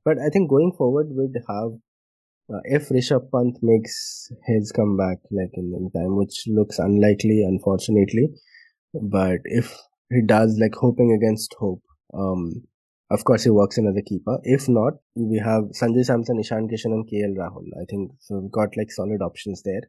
But 0.05 0.19
I 0.19 0.29
think 0.31 0.51
going 0.51 0.73
forward, 0.77 1.09
we'd 1.11 1.41
have 1.49 1.73
uh, 2.53 2.61
if 2.65 2.89
Rishabh 2.89 3.31
Pant 3.33 3.59
makes 3.63 4.31
his 4.47 4.73
comeback 4.73 5.19
like 5.31 5.51
in, 5.55 5.73
in 5.79 5.91
time, 5.91 6.17
which 6.17 6.45
looks 6.47 6.79
unlikely, 6.79 7.45
unfortunately. 7.45 8.29
But 8.95 9.41
if 9.45 9.77
he 10.11 10.23
does, 10.23 10.59
like 10.61 10.75
hoping 10.75 11.13
against 11.13 11.55
hope, 11.59 11.83
um, 12.13 12.63
of 13.11 13.25
course 13.25 13.45
he 13.45 13.51
works 13.51 13.79
in 13.79 13.87
as 13.87 13.97
a 13.97 14.03
keeper. 14.03 14.39
If 14.43 14.69
not, 14.69 14.95
we 15.15 15.39
have 15.39 15.65
Sanju 15.81 16.05
Samson, 16.05 16.41
Ishan 16.41 16.69
Kishan, 16.69 16.93
and 16.97 17.07
KL 17.07 17.37
Rahul. 17.37 17.67
I 17.81 17.85
think 17.89 18.13
so. 18.21 18.39
We've 18.39 18.51
got 18.51 18.77
like 18.77 18.91
solid 18.91 19.21
options 19.23 19.63
there. 19.63 19.83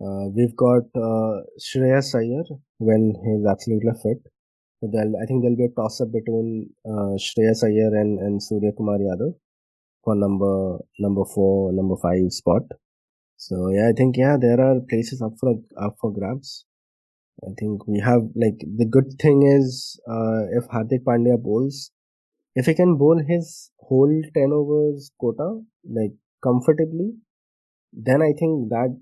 Uh, 0.00 0.28
we've 0.34 0.56
got 0.56 0.84
uh, 0.94 1.42
Shreyas 1.58 2.14
Iyer 2.14 2.44
when 2.78 3.14
he's 3.24 3.46
absolutely 3.48 3.92
fit. 4.02 4.32
So 4.80 4.88
I 4.88 5.24
think 5.26 5.42
there'll 5.42 5.56
be 5.56 5.64
a 5.64 5.74
toss 5.74 6.00
up 6.00 6.12
between 6.12 6.70
uh, 6.84 7.16
Shreyas 7.16 7.64
Iyer 7.64 7.98
and, 8.00 8.18
and 8.18 8.42
Surya 8.42 8.72
Kumar 8.76 8.98
Yadav 8.98 9.34
for 10.04 10.14
number 10.14 10.78
number 10.98 11.24
four, 11.24 11.72
number 11.72 11.96
five 11.96 12.30
spot. 12.30 12.62
So 13.36 13.70
yeah, 13.70 13.88
I 13.88 13.92
think 13.92 14.16
yeah, 14.16 14.36
there 14.40 14.60
are 14.60 14.80
places 14.88 15.22
up 15.22 15.32
for 15.40 15.54
up 15.80 15.96
for 16.00 16.12
grabs. 16.12 16.64
I 17.44 17.52
think 17.58 17.86
we 17.86 18.00
have 18.00 18.22
like 18.34 18.58
the 18.60 18.84
good 18.84 19.14
thing 19.20 19.42
is 19.42 19.98
uh, 20.08 20.42
if 20.58 20.68
Hardik 20.68 21.04
Pandya 21.04 21.42
bowls, 21.42 21.90
if 22.54 22.66
he 22.66 22.74
can 22.74 22.96
bowl 22.96 23.18
his 23.26 23.70
whole 23.78 24.22
ten 24.34 24.52
overs 24.52 25.10
quota 25.18 25.62
like 25.84 26.12
comfortably, 26.42 27.14
then 27.92 28.22
I 28.22 28.32
think 28.38 28.70
that 28.70 28.98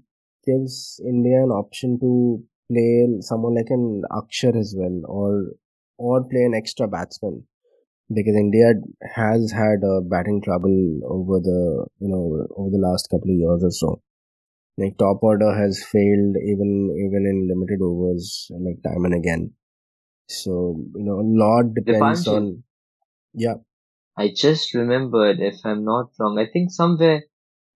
gives 0.47 1.01
India 1.07 1.43
an 1.43 1.51
option 1.51 1.99
to 2.01 2.43
play 2.71 3.07
someone 3.21 3.55
like 3.55 3.71
an 3.71 4.03
Akshar 4.13 4.57
as 4.57 4.75
well, 4.77 5.03
or 5.07 5.53
or 5.99 6.25
play 6.25 6.45
an 6.45 6.55
extra 6.55 6.89
batsman 6.89 7.47
because 8.15 8.37
India 8.37 8.75
has 9.15 9.53
had 9.53 9.85
uh, 9.85 10.01
batting 10.03 10.43
trouble 10.43 11.01
over 11.05 11.41
the 11.41 11.87
you 12.01 12.09
know 12.09 12.47
over 12.57 12.71
the 12.71 12.79
last 12.79 13.09
couple 13.11 13.31
of 13.31 13.37
years 13.37 13.65
or 13.65 13.71
so. 13.71 14.03
Like 14.77 14.99
top 14.99 15.23
order 15.23 15.55
has 15.55 15.85
failed 15.91 16.37
even 16.37 16.91
even 17.07 17.27
in 17.27 17.49
limited 17.49 17.81
overs 17.81 18.51
like 18.51 18.83
time 18.83 19.05
and 19.05 19.15
again. 19.15 19.53
So 20.29 20.77
you 20.95 21.05
know 21.05 21.21
a 21.21 21.29
lot 21.45 21.75
depends 21.75 22.27
on 22.27 22.65
yeah. 23.33 23.55
I 24.17 24.29
just 24.35 24.75
remembered, 24.75 25.41
if 25.41 25.57
I'm 25.65 25.85
not 25.85 26.11
wrong, 26.21 26.39
I 26.39 26.47
think 26.47 26.71
somewhere 26.71 27.25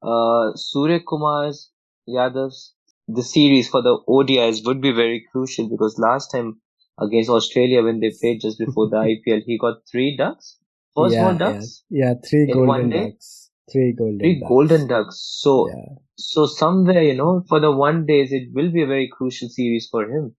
uh, 0.03 0.53
Surya 0.55 1.01
Kumar's 1.01 1.71
Yadav's 2.09 2.75
the 3.09 3.23
series 3.23 3.69
for 3.69 3.83
the 3.83 3.99
ODIs 4.07 4.65
would 4.67 4.81
be 4.81 4.93
very 4.93 5.27
crucial 5.33 5.69
because 5.69 5.99
last 5.99 6.31
time 6.31 6.61
against 7.01 7.31
Australia 7.31 7.83
when 7.83 8.01
they 8.01 8.13
played 8.21 8.41
just 8.41 8.59
before 8.59 8.89
the 8.89 8.97
IPL, 9.13 9.43
he 9.45 9.59
got 9.59 9.79
three 9.91 10.17
ducks, 10.17 10.59
first 10.95 11.15
yeah, 11.15 11.25
one 11.25 11.39
ducks, 11.39 11.85
yeah, 11.91 12.07
yeah, 12.09 12.15
three 12.29 12.53
golden 12.53 12.91
ducks, 12.91 13.51
three 13.73 13.95
golden 13.97 14.19
three 14.19 14.41
ducks. 14.41 14.49
golden 14.49 14.87
ducks. 14.87 15.17
So 15.41 15.69
Yeah, 15.69 15.95
so 16.19 16.47
somewhere 16.47 17.03
you 17.03 17.15
know 17.15 17.45
for 17.49 17.61
the 17.61 17.71
one 17.71 18.05
days 18.07 18.33
it 18.33 18.49
will 18.53 18.71
be 18.73 18.83
a 18.83 18.87
very 18.87 19.09
crucial 19.17 19.49
series 19.49 19.89
for 19.91 20.05
him 20.05 20.35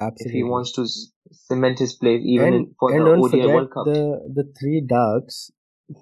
Absolutely. 0.00 0.30
if 0.30 0.34
he 0.34 0.42
wants 0.42 0.72
to 0.72 0.86
cement 1.30 1.78
his 1.78 1.94
place 1.94 2.22
even 2.24 2.54
and 2.54 2.74
for 2.78 2.92
and 2.92 3.06
the 3.06 3.10
ODI 3.10 3.46
World 3.46 3.70
Cup. 3.70 3.84
the 3.84 4.32
the 4.34 4.44
three 4.58 4.80
ducks 4.80 5.50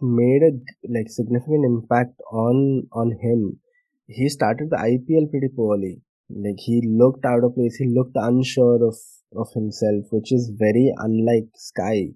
made 0.01 0.43
a 0.43 0.53
like 0.89 1.09
significant 1.09 1.65
impact 1.65 2.21
on 2.31 2.87
on 2.93 3.13
him. 3.23 3.61
He 4.07 4.29
started 4.29 4.71
the 4.71 4.77
IPL 4.77 5.31
pretty 5.31 5.49
poorly. 5.49 6.01
Like 6.29 6.59
he 6.59 6.83
looked 6.87 7.25
out 7.25 7.45
of 7.45 7.55
place. 7.55 7.77
He 7.77 7.87
looked 7.87 8.17
unsure 8.17 8.87
of 8.87 8.97
of 9.37 9.49
himself, 9.55 10.07
which 10.11 10.33
is 10.33 10.53
very 10.55 10.93
unlike 10.97 11.49
Sky. 11.55 12.09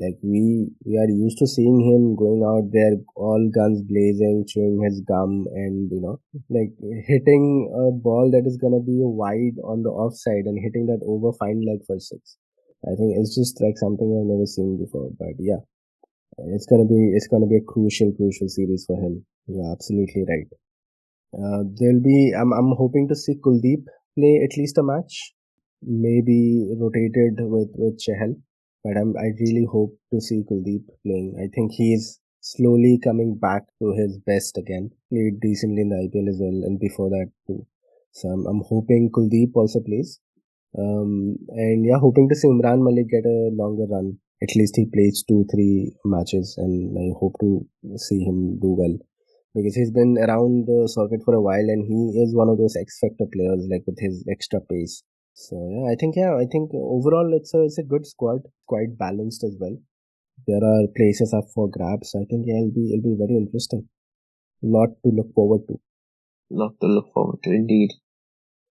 Like 0.00 0.16
we 0.22 0.70
we 0.86 0.96
are 0.96 1.10
used 1.10 1.38
to 1.38 1.46
seeing 1.46 1.78
him 1.84 2.16
going 2.16 2.42
out 2.42 2.72
there, 2.72 2.96
all 3.14 3.50
guns 3.54 3.82
blazing, 3.82 4.46
chewing 4.48 4.80
his 4.82 5.02
gum, 5.06 5.44
and 5.52 5.90
you 5.92 6.00
know, 6.00 6.16
like 6.48 6.72
hitting 7.06 7.68
a 7.68 7.92
ball 7.92 8.30
that 8.32 8.46
is 8.46 8.56
gonna 8.56 8.80
be 8.80 8.96
wide 9.04 9.60
on 9.62 9.82
the 9.82 9.90
offside 9.90 10.46
and 10.46 10.58
hitting 10.58 10.86
that 10.86 11.04
over 11.06 11.36
fine 11.36 11.60
leg 11.68 11.84
for 11.86 12.00
six. 12.00 12.38
I 12.88 12.96
think 12.96 13.12
it's 13.20 13.34
just 13.36 13.60
like 13.60 13.76
something 13.76 14.08
I've 14.08 14.32
never 14.32 14.46
seen 14.46 14.78
before. 14.82 15.10
But 15.18 15.36
yeah, 15.38 15.60
it's 16.56 16.66
gonna 16.66 16.88
be 16.88 17.12
it's 17.14 17.28
gonna 17.28 17.46
be 17.46 17.60
a 17.60 17.68
crucial 17.72 18.12
crucial 18.16 18.48
series 18.48 18.84
for 18.86 18.96
him. 18.96 19.26
You're 19.46 19.70
absolutely 19.70 20.24
right. 20.24 20.48
Uh, 21.36 21.62
there'll 21.76 22.02
be 22.02 22.32
I'm 22.34 22.52
I'm 22.52 22.72
hoping 22.76 23.08
to 23.08 23.14
see 23.14 23.34
Kuldeep 23.34 23.84
play 24.16 24.40
at 24.44 24.56
least 24.56 24.78
a 24.78 24.82
match, 24.82 25.34
maybe 25.82 26.72
rotated 26.78 27.36
with 27.52 27.70
with 27.76 28.00
Chahal. 28.00 28.40
But 28.84 28.96
I'm 28.96 29.14
I 29.16 29.28
really 29.40 29.66
hope 29.70 29.98
to 30.12 30.20
see 30.20 30.42
Kuldeep 30.50 30.84
playing. 31.04 31.36
I 31.38 31.48
think 31.54 31.72
he's 31.72 32.20
slowly 32.40 32.98
coming 33.02 33.36
back 33.36 33.64
to 33.80 33.92
his 33.92 34.18
best 34.18 34.56
again. 34.56 34.90
Played 35.10 35.40
decently 35.40 35.82
in 35.82 35.90
the 35.90 36.08
IPL 36.08 36.28
as 36.28 36.38
well, 36.40 36.64
and 36.64 36.78
before 36.78 37.10
that 37.10 37.30
too. 37.46 37.66
So 38.12 38.28
I'm 38.28 38.46
I'm 38.46 38.62
hoping 38.66 39.10
Kuldeep 39.10 39.52
also 39.54 39.80
plays. 39.80 40.20
Um, 40.78 41.36
and 41.48 41.84
yeah, 41.84 41.98
hoping 41.98 42.28
to 42.28 42.34
see 42.34 42.48
Umran 42.48 42.82
Malik 42.82 43.10
get 43.10 43.26
a 43.26 43.50
longer 43.52 43.86
run. 43.90 44.18
At 44.42 44.56
least 44.56 44.76
he 44.76 44.86
plays 44.86 45.24
two, 45.28 45.44
three 45.52 45.92
matches, 46.04 46.54
and 46.56 46.96
I 46.96 47.12
hope 47.18 47.34
to 47.40 47.66
see 47.96 48.24
him 48.24 48.58
do 48.60 48.74
well 48.78 48.96
because 49.54 49.74
he's 49.74 49.90
been 49.90 50.16
around 50.18 50.66
the 50.66 50.88
circuit 50.88 51.22
for 51.24 51.34
a 51.34 51.40
while, 51.40 51.68
and 51.74 51.84
he 51.84 52.22
is 52.22 52.34
one 52.34 52.48
of 52.48 52.58
those 52.58 52.76
X 52.76 52.98
factor 53.00 53.26
players, 53.32 53.66
like 53.70 53.82
with 53.86 53.98
his 53.98 54.24
extra 54.30 54.60
pace. 54.60 55.02
So 55.42 55.56
yeah, 55.72 55.90
I 55.90 55.94
think 55.98 56.16
yeah, 56.16 56.34
I 56.36 56.46
think 56.52 56.70
overall 56.74 57.32
it's 57.34 57.54
a 57.54 57.62
it's 57.62 57.78
a 57.78 57.82
good 57.92 58.06
squad, 58.06 58.40
quite 58.66 58.98
balanced 58.98 59.42
as 59.42 59.56
well. 59.58 59.76
There 60.46 60.62
are 60.72 60.86
places 60.96 61.32
up 61.32 61.46
for 61.54 61.66
grabs. 61.76 62.14
I 62.14 62.24
think 62.28 62.44
yeah, 62.46 62.58
it'll 62.60 62.76
be 62.78 62.92
it'll 62.92 63.08
be 63.10 63.16
very 63.24 63.36
interesting. 63.38 63.88
Lot 64.62 64.90
to 65.04 65.10
look 65.18 65.32
forward 65.34 65.62
to. 65.68 65.80
Lot 66.50 66.74
to 66.82 66.88
look 66.88 67.08
forward 67.14 67.38
to 67.44 67.50
indeed. 67.50 67.90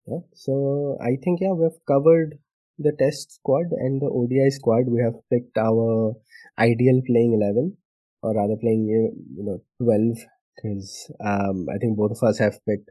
Yeah. 0.07 0.21
So 0.35 0.99
I 1.01 1.17
think 1.25 1.41
yeah, 1.41 1.53
we've 1.53 1.81
covered 1.87 2.39
the 2.79 2.93
test 2.99 3.33
squad 3.37 3.73
and 3.73 4.03
the 4.03 4.11
ODI 4.21 4.51
squad. 4.51 4.89
We 4.89 5.01
have 5.03 5.17
picked 5.33 5.57
our 5.57 6.13
ideal 6.59 7.01
playing 7.07 7.41
eleven, 7.41 7.79
or 8.23 8.35
rather 8.35 8.61
playing 8.61 8.87
you 8.93 9.45
know 9.49 9.59
twelve, 9.83 10.19
because 10.55 11.11
um, 11.25 11.67
I 11.75 11.79
think 11.79 11.97
both 11.97 12.13
of 12.13 12.23
us 12.29 12.39
have 12.39 12.61
picked. 12.69 12.91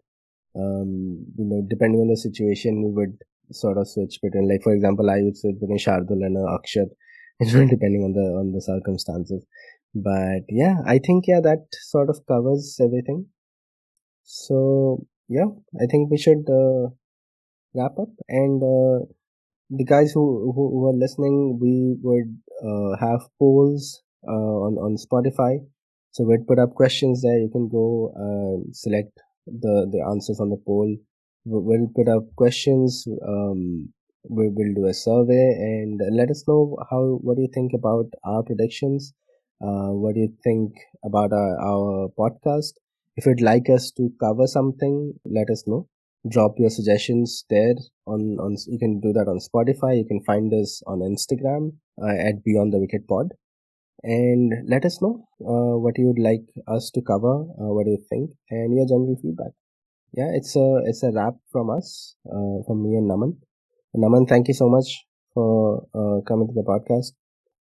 Um, 0.56 1.28
you 1.38 1.46
know, 1.46 1.62
depending 1.70 2.02
on 2.02 2.08
the 2.08 2.18
situation, 2.18 2.84
we 2.84 2.92
would 2.92 3.20
sort 3.52 3.78
of 3.78 3.88
switch 3.88 4.20
between. 4.22 4.48
Like 4.50 4.64
for 4.64 4.74
example, 4.74 5.10
I 5.10 5.22
would 5.22 5.38
switch 5.38 5.60
between 5.60 5.78
Shardul 5.80 6.26
and 6.26 6.38
uh, 6.38 6.58
Akshar. 6.58 6.88
It's 7.40 7.54
really 7.54 7.68
depending 7.68 8.04
on 8.04 8.14
the 8.14 8.28
on 8.40 8.52
the 8.52 8.62
circumstances. 8.62 9.46
But 9.94 10.44
yeah, 10.50 10.78
I 10.86 11.00
think 11.00 11.26
yeah, 11.28 11.40
that 11.42 11.68
sort 11.72 12.10
of 12.10 12.20
covers 12.28 12.80
everything. 12.82 13.28
So 14.24 15.06
yeah, 15.30 15.50
I 15.82 15.86
think 15.86 16.10
we 16.10 16.18
should 16.18 16.46
uh, 16.50 16.90
wrap 17.76 17.98
up. 18.00 18.10
And 18.28 18.62
uh, 18.64 19.06
the 19.70 19.86
guys 19.86 20.12
who, 20.14 20.52
who 20.56 20.70
who 20.72 20.88
are 20.88 20.94
listening, 20.94 21.60
we 21.62 21.96
would 22.02 22.38
uh, 22.64 22.98
have 23.00 23.22
polls 23.40 24.02
uh, 24.28 24.56
on 24.68 24.78
on 24.78 24.98
Spotify. 24.98 25.60
So 26.12 26.24
we'd 26.24 26.48
put 26.48 26.60
up 26.60 26.74
questions 26.74 27.22
there. 27.22 27.38
You 27.38 27.50
can 27.52 27.70
go 27.70 28.12
uh, 28.16 28.70
select 28.72 29.20
the 29.46 29.88
the 29.92 30.02
answers 30.10 30.40
on 30.40 30.50
the 30.50 30.62
poll. 30.66 30.98
We- 31.50 31.64
We'll 31.68 31.88
put 31.96 32.08
up 32.16 32.26
questions. 32.36 33.08
Um, 33.34 33.94
we 34.30 34.50
will 34.50 34.74
do 34.80 34.86
a 34.88 34.94
survey 34.94 35.46
and 35.72 36.02
let 36.20 36.30
us 36.36 36.44
know 36.48 36.78
how 36.90 37.02
what 37.24 37.36
do 37.38 37.42
you 37.44 37.52
think 37.58 37.72
about 37.74 38.08
our 38.24 38.44
predictions. 38.44 39.14
Uh, 39.62 39.90
what 40.02 40.14
do 40.16 40.22
you 40.22 40.34
think 40.44 40.74
about 41.04 41.32
our, 41.34 41.54
our 41.72 42.10
podcast? 42.20 42.74
If 43.16 43.26
you'd 43.26 43.42
like 43.42 43.70
us 43.70 43.92
to 43.98 44.12
cover 44.20 44.48
something, 44.48 45.14
let 45.26 45.50
us 45.50 45.64
know 45.68 45.88
drop 46.30 46.56
your 46.60 46.70
suggestions 46.70 47.46
there 47.50 47.76
on 48.06 48.22
on 48.46 48.56
you 48.68 48.78
can 48.84 49.00
do 49.00 49.14
that 49.18 49.28
on 49.34 49.38
spotify 49.40 49.92
you 49.98 50.04
can 50.12 50.22
find 50.30 50.54
us 50.54 50.82
on 50.86 51.00
instagram 51.00 51.72
uh, 52.02 52.16
at 52.30 52.44
beyond 52.44 52.74
the 52.74 52.80
wicket 52.80 53.08
pod 53.08 53.32
and 54.04 54.54
let 54.68 54.86
us 54.86 55.02
know 55.02 55.14
uh, 55.54 55.76
what 55.86 55.98
you 55.98 56.08
would 56.08 56.20
like 56.30 56.46
us 56.68 56.90
to 56.92 57.02
cover 57.02 57.36
uh, 57.62 57.72
what 57.76 57.86
do 57.86 57.92
you 57.92 58.04
think 58.10 58.32
and 58.50 58.76
your 58.76 58.88
general 58.88 59.18
feedback 59.22 59.54
yeah 60.14 60.30
it's 60.34 60.56
a 60.56 60.82
it's 60.86 61.04
a 61.04 61.12
wrap 61.12 61.36
from 61.52 61.70
us 61.70 62.16
uh, 62.30 62.58
from 62.66 62.84
me 62.84 62.96
and 62.96 63.10
naman 63.10 63.36
naman 63.96 64.28
thank 64.28 64.48
you 64.48 64.54
so 64.54 64.70
much 64.70 65.06
for 65.34 65.84
uh, 65.94 66.22
coming 66.28 66.48
to 66.48 66.54
the 66.54 66.64
podcast 66.64 67.14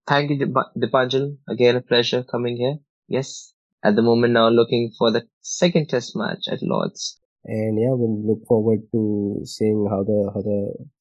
Thank 0.08 0.30
you, 0.30 0.38
Dip- 0.40 0.72
Deepanjan. 0.74 1.36
Again, 1.52 1.76
a 1.76 1.82
pleasure 1.82 2.24
coming 2.24 2.56
here. 2.56 2.76
Yes, 3.08 3.52
at 3.84 3.94
the 3.94 4.00
moment 4.00 4.32
now 4.32 4.48
looking 4.48 4.90
for 4.96 5.12
the 5.12 5.28
second 5.42 5.90
test 5.90 6.16
match 6.16 6.48
at 6.50 6.62
Lords. 6.62 7.20
and 7.44 7.76
yeah 7.80 7.92
we'll 7.98 8.16
look 8.28 8.40
forward 8.48 8.80
to 8.94 9.00
seeing 9.44 9.86
how 9.90 9.98
the 10.08 10.16
how 10.34 10.40
the 10.46 10.56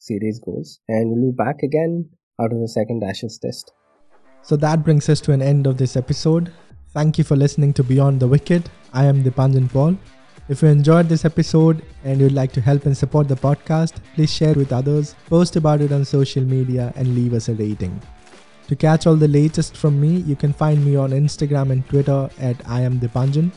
series 0.07 0.37
goes 0.43 0.79
and 0.87 1.09
we'll 1.09 1.31
be 1.31 1.35
back 1.39 1.63
again 1.67 1.95
out 2.39 2.53
of 2.55 2.59
the 2.63 2.69
second 2.73 3.01
ashes 3.03 3.39
test 3.45 3.71
So 4.49 4.55
that 4.65 4.83
brings 4.83 5.09
us 5.13 5.19
to 5.27 5.33
an 5.37 5.41
end 5.41 5.67
of 5.71 5.75
this 5.81 5.95
episode. 6.01 6.51
Thank 6.93 7.17
you 7.17 7.23
for 7.23 7.35
listening 7.35 7.73
to 7.79 7.83
Beyond 7.83 8.19
the 8.19 8.29
Wicket. 8.35 8.69
I 8.93 9.05
am 9.05 9.23
Deepanjan 9.23 9.71
Paul. 9.73 9.97
If 10.49 10.61
you 10.61 10.69
enjoyed 10.69 11.09
this 11.09 11.25
episode 11.25 11.83
and 12.05 12.21
you'd 12.21 12.31
like 12.31 12.53
to 12.53 12.61
help 12.61 12.85
and 12.85 12.97
support 12.97 13.27
the 13.27 13.35
podcast, 13.35 13.95
please 14.15 14.33
share 14.33 14.53
with 14.53 14.71
others, 14.71 15.13
post 15.25 15.57
about 15.57 15.81
it 15.81 15.91
on 15.91 16.05
social 16.05 16.43
media, 16.43 16.93
and 16.95 17.15
leave 17.15 17.33
us 17.33 17.49
a 17.49 17.53
rating. 17.53 18.01
To 18.69 18.75
catch 18.75 19.07
all 19.07 19.17
the 19.17 19.27
latest 19.27 19.75
from 19.75 19.99
me, 19.99 20.17
you 20.21 20.37
can 20.37 20.53
find 20.53 20.85
me 20.85 20.95
on 20.95 21.11
Instagram 21.11 21.71
and 21.71 21.85
Twitter 21.89 22.29
at 22.39 22.55
I 22.65 22.81
am 22.81 22.97
Deepanjan. 22.97 23.51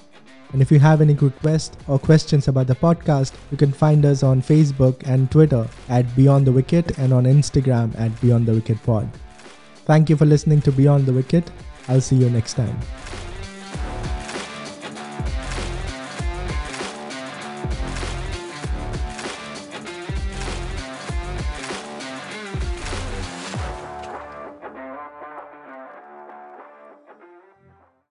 And 0.53 0.61
if 0.61 0.73
you 0.73 0.81
have 0.81 1.01
any 1.01 1.15
requests 1.15 1.77
or 1.87 2.01
questions 2.01 2.49
about 2.49 2.67
the 2.67 2.75
podcast, 2.75 3.35
you 3.53 3.57
can 3.57 3.71
find 3.71 4.05
us 4.05 4.25
on 4.25 4.43
Facebook 4.43 5.07
and 5.07 5.31
Twitter 5.31 5.69
at 5.89 6.17
Beyond 6.17 6.45
the 6.45 6.53
Wicket 6.53 6.99
and 6.99 7.13
on 7.13 7.23
Instagram 7.25 7.97
at 8.01 8.21
Beyond 8.21 8.47
the 8.47 8.55
Wicket 8.55 8.83
Pod. 8.83 9.09
Thank 9.85 10.11
you 10.11 10.17
for 10.17 10.27
listening 10.27 10.61
to 10.63 10.73
Beyond 10.73 11.07
the 11.07 11.13
Wicket. 11.13 11.53
I'll 11.87 12.01
see 12.01 12.17
you 12.17 12.31
next 12.31 12.55
time. 12.55 12.77